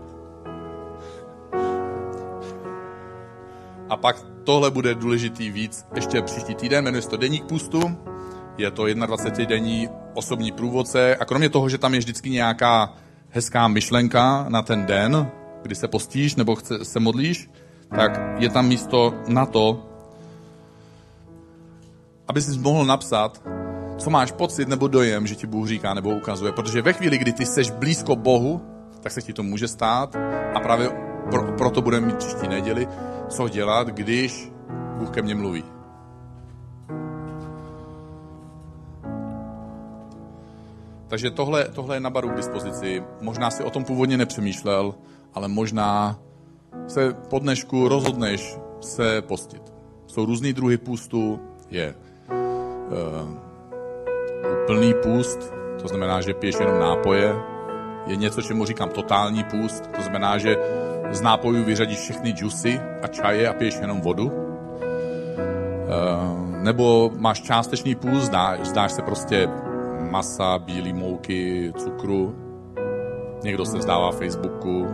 A 3.88 3.96
pak 3.96 4.16
tohle 4.44 4.70
bude 4.70 4.94
důležitý 4.94 5.50
víc 5.50 5.86
ještě 5.94 6.22
příští 6.22 6.54
týden, 6.54 6.84
jmenuje 6.84 7.02
se 7.02 7.08
to 7.08 7.16
Deník 7.16 7.44
pustu. 7.44 7.96
Je 8.58 8.70
to 8.70 8.94
21 8.94 9.46
denní 9.46 9.88
osobní 10.14 10.52
průvodce 10.52 11.16
a 11.16 11.24
kromě 11.24 11.48
toho, 11.50 11.68
že 11.68 11.78
tam 11.78 11.94
je 11.94 11.98
vždycky 11.98 12.30
nějaká 12.30 12.94
hezká 13.30 13.68
myšlenka 13.68 14.46
na 14.48 14.62
ten 14.62 14.86
den, 14.86 15.30
kdy 15.62 15.74
se 15.74 15.88
postíš 15.88 16.36
nebo 16.36 16.54
chce, 16.54 16.84
se 16.84 17.00
modlíš, 17.00 17.50
tak 17.96 18.20
je 18.38 18.50
tam 18.50 18.68
místo 18.68 19.14
na 19.28 19.46
to, 19.46 19.86
aby 22.28 22.42
jsi 22.42 22.58
mohl 22.58 22.84
napsat, 22.84 23.42
co 23.98 24.10
máš 24.10 24.32
pocit 24.32 24.68
nebo 24.68 24.88
dojem, 24.88 25.26
že 25.26 25.34
ti 25.34 25.46
Bůh 25.46 25.68
říká 25.68 25.94
nebo 25.94 26.10
ukazuje. 26.10 26.52
Protože 26.52 26.82
ve 26.82 26.92
chvíli, 26.92 27.18
kdy 27.18 27.32
ty 27.32 27.46
jsi 27.46 27.62
blízko 27.72 28.16
Bohu, 28.16 28.62
tak 29.00 29.12
se 29.12 29.22
ti 29.22 29.32
to 29.32 29.42
může 29.42 29.68
stát 29.68 30.16
a 30.54 30.60
právě 30.60 30.90
pro, 31.30 31.52
proto 31.52 31.82
budeme 31.82 32.06
mít 32.06 32.16
příští 32.16 32.48
neděli, 32.48 32.88
co 33.28 33.48
dělat, 33.48 33.88
když 33.88 34.52
Bůh 34.98 35.10
ke 35.10 35.22
mně 35.22 35.34
mluví. 35.34 35.75
Takže 41.08 41.30
tohle, 41.30 41.64
tohle 41.64 41.96
je 41.96 42.00
na 42.00 42.10
baru 42.10 42.28
k 42.28 42.36
dispozici. 42.36 43.02
Možná 43.20 43.50
si 43.50 43.64
o 43.64 43.70
tom 43.70 43.84
původně 43.84 44.16
nepřemýšlel, 44.16 44.94
ale 45.34 45.48
možná 45.48 46.18
se 46.86 47.14
po 47.30 47.38
dnešku 47.38 47.88
rozhodneš 47.88 48.58
se 48.80 49.22
postit. 49.22 49.62
Jsou 50.06 50.26
různý 50.26 50.52
druhy 50.52 50.78
půstu, 50.78 51.40
je 51.70 51.94
uh, 52.30 53.30
úplný 54.62 54.94
půst, 55.02 55.52
to 55.82 55.88
znamená, 55.88 56.20
že 56.20 56.34
piješ 56.34 56.56
jenom 56.60 56.78
nápoje. 56.78 57.34
Je 58.06 58.16
něco, 58.16 58.42
čemu 58.42 58.64
říkám 58.64 58.88
totální 58.88 59.44
půst, 59.44 59.90
to 59.96 60.02
znamená, 60.02 60.38
že 60.38 60.56
z 61.10 61.20
nápojů 61.20 61.64
vyřadíš 61.64 61.98
všechny 61.98 62.30
džusy 62.30 62.80
a 63.02 63.06
čaje 63.06 63.48
a 63.48 63.52
piješ 63.52 63.78
jenom 63.80 64.00
vodu. 64.00 64.26
Uh, 64.26 64.32
nebo 66.62 67.10
máš 67.18 67.40
částečný 67.40 67.94
půst, 67.94 68.22
zdáš, 68.22 68.60
zdáš 68.60 68.92
se 68.92 69.02
prostě 69.02 69.48
masa, 70.00 70.58
bílé 70.58 70.92
mouky, 70.92 71.72
cukru. 71.76 72.36
Někdo 73.42 73.64
se 73.64 73.78
vzdává 73.78 74.12
Facebooku. 74.12 74.86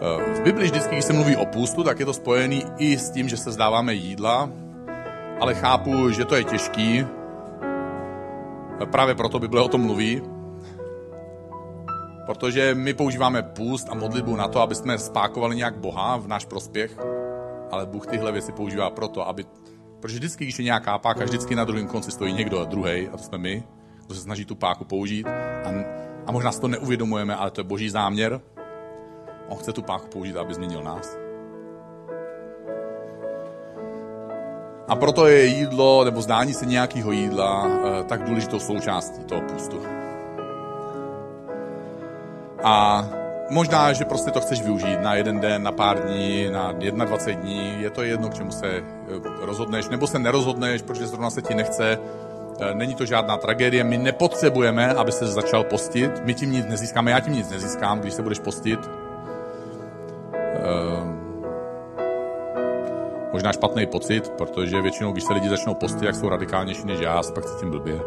Eh, 0.00 0.34
v 0.34 0.42
Bibli 0.42 0.64
vždycky, 0.64 0.94
když 0.94 1.04
se 1.04 1.12
mluví 1.12 1.36
o 1.36 1.46
půstu, 1.46 1.84
tak 1.84 2.00
je 2.00 2.06
to 2.06 2.12
spojený 2.12 2.64
i 2.78 2.98
s 2.98 3.10
tím, 3.10 3.28
že 3.28 3.36
se 3.36 3.52
zdáváme 3.52 3.94
jídla, 3.94 4.50
ale 5.40 5.54
chápu, 5.54 6.10
že 6.10 6.24
to 6.24 6.34
je 6.36 6.44
těžký. 6.44 7.06
Právě 8.90 9.14
proto 9.14 9.38
Bible 9.38 9.62
o 9.62 9.68
tom 9.68 9.80
mluví. 9.80 10.22
Protože 12.26 12.74
my 12.74 12.94
používáme 12.94 13.42
půst 13.42 13.88
a 13.90 13.94
modlitbu 13.94 14.36
na 14.36 14.48
to, 14.48 14.60
aby 14.60 14.74
jsme 14.74 14.98
spákovali 14.98 15.56
nějak 15.56 15.78
Boha 15.78 16.16
v 16.16 16.28
náš 16.28 16.44
prospěch, 16.44 16.98
ale 17.70 17.86
Bůh 17.86 18.06
tyhle 18.06 18.32
věci 18.32 18.52
používá 18.52 18.90
proto, 18.90 19.28
aby... 19.28 19.44
Protože 20.06 20.18
vždycky, 20.18 20.44
když 20.44 20.58
je 20.58 20.64
nějaká 20.64 20.98
páka, 20.98 21.24
vždycky 21.24 21.54
na 21.54 21.64
druhém 21.64 21.86
konci 21.86 22.10
stojí 22.10 22.32
někdo 22.32 22.64
druhý, 22.64 23.08
a 23.08 23.16
to 23.16 23.22
jsme 23.22 23.38
my, 23.38 23.64
kdo 24.06 24.14
se 24.14 24.20
snaží 24.20 24.44
tu 24.44 24.54
páku 24.54 24.84
použít. 24.84 25.26
A, 25.26 25.70
a 26.26 26.32
možná 26.32 26.52
si 26.52 26.60
to 26.60 26.68
neuvědomujeme, 26.68 27.34
ale 27.34 27.50
to 27.50 27.60
je 27.60 27.64
boží 27.64 27.90
záměr. 27.90 28.40
On 29.48 29.58
chce 29.58 29.72
tu 29.72 29.82
páku 29.82 30.06
použít, 30.06 30.36
aby 30.36 30.54
změnil 30.54 30.82
nás. 30.82 31.16
A 34.88 34.96
proto 34.96 35.26
je 35.26 35.44
jídlo 35.44 36.04
nebo 36.04 36.22
zdání 36.22 36.54
se 36.54 36.66
nějakého 36.66 37.12
jídla 37.12 37.68
eh, 37.68 38.04
tak 38.04 38.24
důležitou 38.24 38.58
součástí 38.58 39.24
toho 39.24 39.40
pustu. 39.40 39.82
A 42.64 43.04
možná, 43.50 43.92
že 43.92 44.04
prostě 44.04 44.30
to 44.30 44.40
chceš 44.40 44.62
využít 44.62 45.00
na 45.00 45.14
jeden 45.14 45.40
den, 45.40 45.62
na 45.62 45.72
pár 45.72 45.98
dní, 45.98 46.48
na 46.50 46.72
21 46.72 47.42
dní, 47.42 47.82
je 47.82 47.90
to 47.90 48.02
jedno, 48.02 48.28
k 48.28 48.34
čemu 48.34 48.52
se 48.52 48.66
eh, 48.66 48.82
rozhodneš, 49.40 49.88
nebo 49.88 50.06
se 50.06 50.18
nerozhodneš, 50.18 50.82
protože 50.82 51.06
zrovna 51.06 51.30
se 51.30 51.42
ti 51.42 51.54
nechce. 51.54 51.98
Eh, 52.60 52.74
není 52.74 52.94
to 52.94 53.06
žádná 53.06 53.36
tragédie, 53.36 53.84
my 53.84 53.98
nepotřebujeme, 53.98 54.94
aby 54.94 55.12
se 55.12 55.26
začal 55.26 55.64
postit, 55.64 56.24
my 56.24 56.34
tím 56.34 56.52
nic 56.52 56.66
nezískáme, 56.66 57.10
já 57.10 57.20
tím 57.20 57.32
nic 57.32 57.50
nezískám, 57.50 58.00
když 58.00 58.14
se 58.14 58.22
budeš 58.22 58.38
postit. 58.38 58.80
možná 63.36 63.52
špatný 63.52 63.86
pocit, 63.86 64.28
protože 64.28 64.82
většinou, 64.82 65.12
když 65.12 65.24
se 65.24 65.32
lidi 65.32 65.48
začnou 65.48 65.74
postit, 65.74 66.02
jak 66.02 66.14
jsou 66.14 66.28
radikálnější 66.28 66.84
než 66.84 67.00
já, 67.00 67.22
pak 67.34 67.44
cítím 67.44 67.70
blbě. 67.70 68.00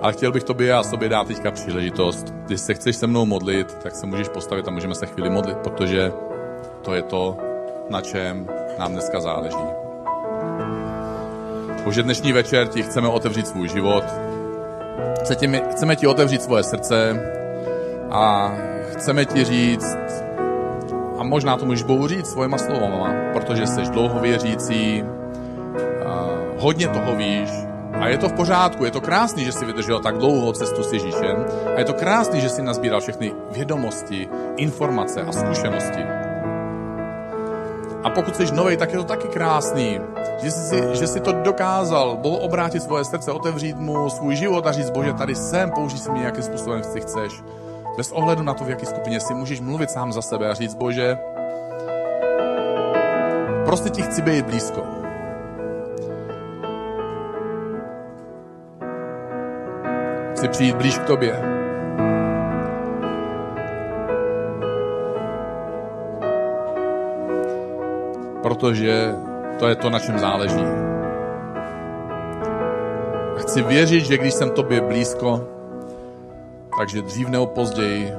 Ale 0.00 0.12
chtěl 0.12 0.32
bych 0.32 0.44
tobě 0.44 0.72
a 0.72 0.82
sobě 0.82 1.08
dát 1.08 1.26
teďka 1.26 1.50
příležitost. 1.50 2.34
Když 2.46 2.60
se 2.60 2.74
chceš 2.74 2.96
se 2.96 3.06
mnou 3.06 3.24
modlit, 3.24 3.74
tak 3.82 3.96
se 3.96 4.06
můžeš 4.06 4.28
postavit 4.28 4.68
a 4.68 4.70
můžeme 4.70 4.94
se 4.94 5.06
chvíli 5.06 5.30
modlit, 5.30 5.58
protože 5.58 6.12
to 6.82 6.94
je 6.94 7.02
to, 7.02 7.36
na 7.90 8.00
čem 8.00 8.48
nám 8.78 8.92
dneska 8.92 9.20
záleží. 9.20 9.64
Bože, 11.84 12.02
dnešní 12.02 12.32
večer 12.32 12.68
ti 12.68 12.82
chceme 12.82 13.08
otevřít 13.08 13.48
svůj 13.48 13.68
život, 13.68 14.04
chceme, 15.72 15.96
ti 15.96 16.06
otevřít 16.06 16.42
svoje 16.42 16.62
srdce 16.62 17.22
a 18.10 18.54
chceme 18.92 19.24
ti 19.24 19.44
říct, 19.44 19.96
a 21.18 21.22
možná 21.22 21.56
to 21.56 21.66
můžeš 21.66 21.82
Bohu 21.82 22.08
říct 22.08 22.30
svojima 22.30 22.58
slovama, 22.58 23.14
protože 23.32 23.66
jsi 23.66 23.80
dlouho 23.80 24.20
věřící, 24.20 25.04
hodně 26.58 26.88
toho 26.88 27.16
víš 27.16 27.69
a 28.00 28.08
je 28.08 28.18
to 28.18 28.28
v 28.28 28.32
pořádku, 28.32 28.84
je 28.84 28.90
to 28.90 29.00
krásný, 29.00 29.44
že 29.44 29.52
jsi 29.52 29.64
vydržel 29.64 30.00
tak 30.00 30.18
dlouho 30.18 30.52
cestu 30.52 30.82
s 30.82 30.92
Ježíšem 30.92 31.46
a 31.76 31.78
je 31.78 31.84
to 31.84 31.94
krásný, 31.94 32.40
že 32.40 32.48
jsi 32.48 32.62
nazbíral 32.62 33.00
všechny 33.00 33.32
vědomosti, 33.50 34.28
informace 34.56 35.22
a 35.22 35.32
zkušenosti. 35.32 36.02
A 38.04 38.10
pokud 38.10 38.36
jsi 38.36 38.54
nový, 38.54 38.76
tak 38.76 38.92
je 38.92 38.98
to 38.98 39.04
taky 39.04 39.28
krásný, 39.28 40.00
že 40.42 40.50
jsi, 40.50 40.82
že 40.92 41.06
jsi 41.06 41.20
to 41.20 41.32
dokázal, 41.32 42.16
Bohu 42.16 42.36
obrátit 42.36 42.82
svoje 42.82 43.04
srdce, 43.04 43.32
otevřít 43.32 43.76
mu 43.76 44.10
svůj 44.10 44.36
život 44.36 44.66
a 44.66 44.72
říct, 44.72 44.90
Bože, 44.90 45.12
tady 45.12 45.34
jsem, 45.34 45.70
použij 45.70 45.98
si 45.98 46.10
mě, 46.10 46.22
jakým 46.22 46.42
způsobem 46.42 46.84
si 46.84 47.00
chceš. 47.00 47.42
Bez 47.96 48.12
ohledu 48.12 48.42
na 48.42 48.54
to, 48.54 48.64
v 48.64 48.70
jaké 48.70 48.86
skupině 48.86 49.20
si 49.20 49.34
můžeš 49.34 49.60
mluvit 49.60 49.90
sám 49.90 50.12
za 50.12 50.22
sebe 50.22 50.50
a 50.50 50.54
říct, 50.54 50.74
Bože, 50.74 51.18
prostě 53.64 53.90
ti 53.90 54.02
chci 54.02 54.22
být 54.22 54.46
blízko. 54.46 54.99
Chci 60.40 60.48
přijít 60.48 60.76
blíž 60.76 60.98
k 60.98 61.04
tobě. 61.04 61.36
Protože 68.42 69.14
to 69.58 69.68
je 69.68 69.74
to, 69.74 69.90
na 69.90 69.98
čem 69.98 70.18
záleží. 70.18 70.64
A 73.36 73.38
chci 73.38 73.62
věřit, 73.62 74.00
že 74.00 74.18
když 74.18 74.34
jsem 74.34 74.50
tobě 74.50 74.80
blízko, 74.80 75.44
takže 76.78 77.02
dřív 77.02 77.28
nebo 77.28 77.46
později 77.46 78.12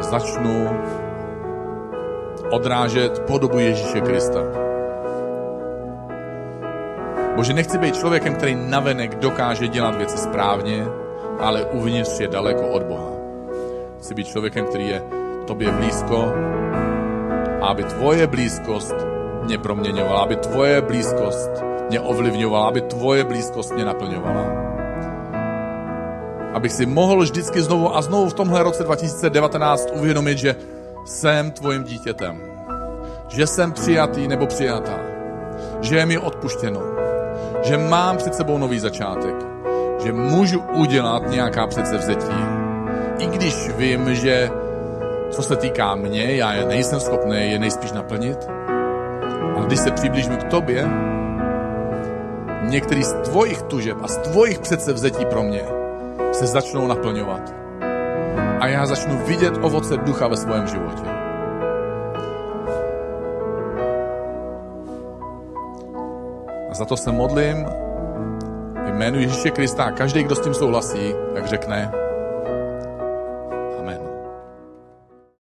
začnu 0.00 0.68
odrážet 2.50 3.18
podobu 3.18 3.58
Ježíše 3.58 4.00
Krista. 4.00 4.40
Bože, 7.34 7.52
nechci 7.52 7.78
být 7.78 7.96
člověkem, 7.96 8.34
který 8.34 8.54
navenek 8.54 9.14
dokáže 9.14 9.68
dělat 9.68 9.96
věci 9.96 10.18
správně, 10.18 10.86
ale 11.40 11.64
uvnitř 11.64 12.20
je 12.20 12.28
daleko 12.28 12.68
od 12.68 12.82
Boha. 12.82 13.10
Chci 13.98 14.14
být 14.14 14.26
člověkem, 14.26 14.66
který 14.66 14.88
je 14.88 15.02
tobě 15.46 15.72
blízko 15.72 16.32
aby 17.66 17.84
tvoje 17.84 18.26
blízkost 18.26 18.94
mě 19.42 19.58
proměňovala, 19.58 20.22
aby 20.22 20.36
tvoje 20.36 20.80
blízkost 20.80 21.50
mě 21.90 22.00
ovlivňovala, 22.00 22.68
aby 22.68 22.80
tvoje 22.80 23.24
blízkost 23.24 23.74
mě 23.74 23.84
naplňovala. 23.84 24.44
Abych 26.54 26.72
si 26.72 26.86
mohl 26.86 27.22
vždycky 27.22 27.62
znovu 27.62 27.96
a 27.96 28.02
znovu 28.02 28.28
v 28.28 28.34
tomhle 28.34 28.62
roce 28.62 28.82
2019 28.82 29.90
uvědomit, 29.94 30.38
že 30.38 30.56
jsem 31.04 31.50
tvojím 31.50 31.84
dítětem. 31.84 32.40
Že 33.28 33.46
jsem 33.46 33.72
přijatý 33.72 34.28
nebo 34.28 34.46
přijatá. 34.46 34.98
Že 35.80 35.96
je 35.96 36.06
mi 36.06 36.18
odpuštěno. 36.18 36.80
Že 37.62 37.78
mám 37.78 38.16
před 38.16 38.34
sebou 38.34 38.58
nový 38.58 38.78
začátek. 38.78 39.55
Že 40.04 40.12
můžu 40.12 40.60
udělat 40.60 41.30
nějaká 41.30 41.66
předsevzetí. 41.66 42.36
I 43.18 43.26
když 43.26 43.68
vím, 43.76 44.14
že 44.14 44.50
co 45.30 45.42
se 45.42 45.56
týká 45.56 45.94
mě, 45.94 46.36
já 46.36 46.52
je 46.52 46.64
nejsem 46.64 47.00
schopný 47.00 47.50
je 47.50 47.58
nejspíš 47.58 47.92
naplnit, 47.92 48.48
a 49.56 49.64
když 49.66 49.78
se 49.78 49.90
přiblížím 49.90 50.36
k 50.36 50.44
tobě, 50.44 50.88
některý 52.68 53.02
z 53.02 53.12
tvojich 53.12 53.62
tužeb 53.62 53.96
a 54.02 54.08
z 54.08 54.16
tvojich 54.16 54.58
předsevzetí 54.58 55.24
pro 55.24 55.42
mě 55.42 55.62
se 56.32 56.46
začnou 56.46 56.86
naplňovat. 56.86 57.54
A 58.60 58.66
já 58.66 58.86
začnu 58.86 59.18
vidět 59.26 59.54
ovoce 59.62 59.96
ducha 59.96 60.28
ve 60.28 60.36
svém 60.36 60.66
životě. 60.66 61.06
A 66.70 66.74
za 66.74 66.84
to 66.84 66.96
se 66.96 67.12
modlím 67.12 67.66
jménu 68.96 69.20
Ježíše 69.20 69.50
Krista 69.50 69.84
a 69.84 69.90
každý, 69.90 70.22
kdo 70.22 70.34
s 70.34 70.40
tím 70.40 70.54
souhlasí, 70.54 71.14
tak 71.34 71.46
řekne 71.46 72.05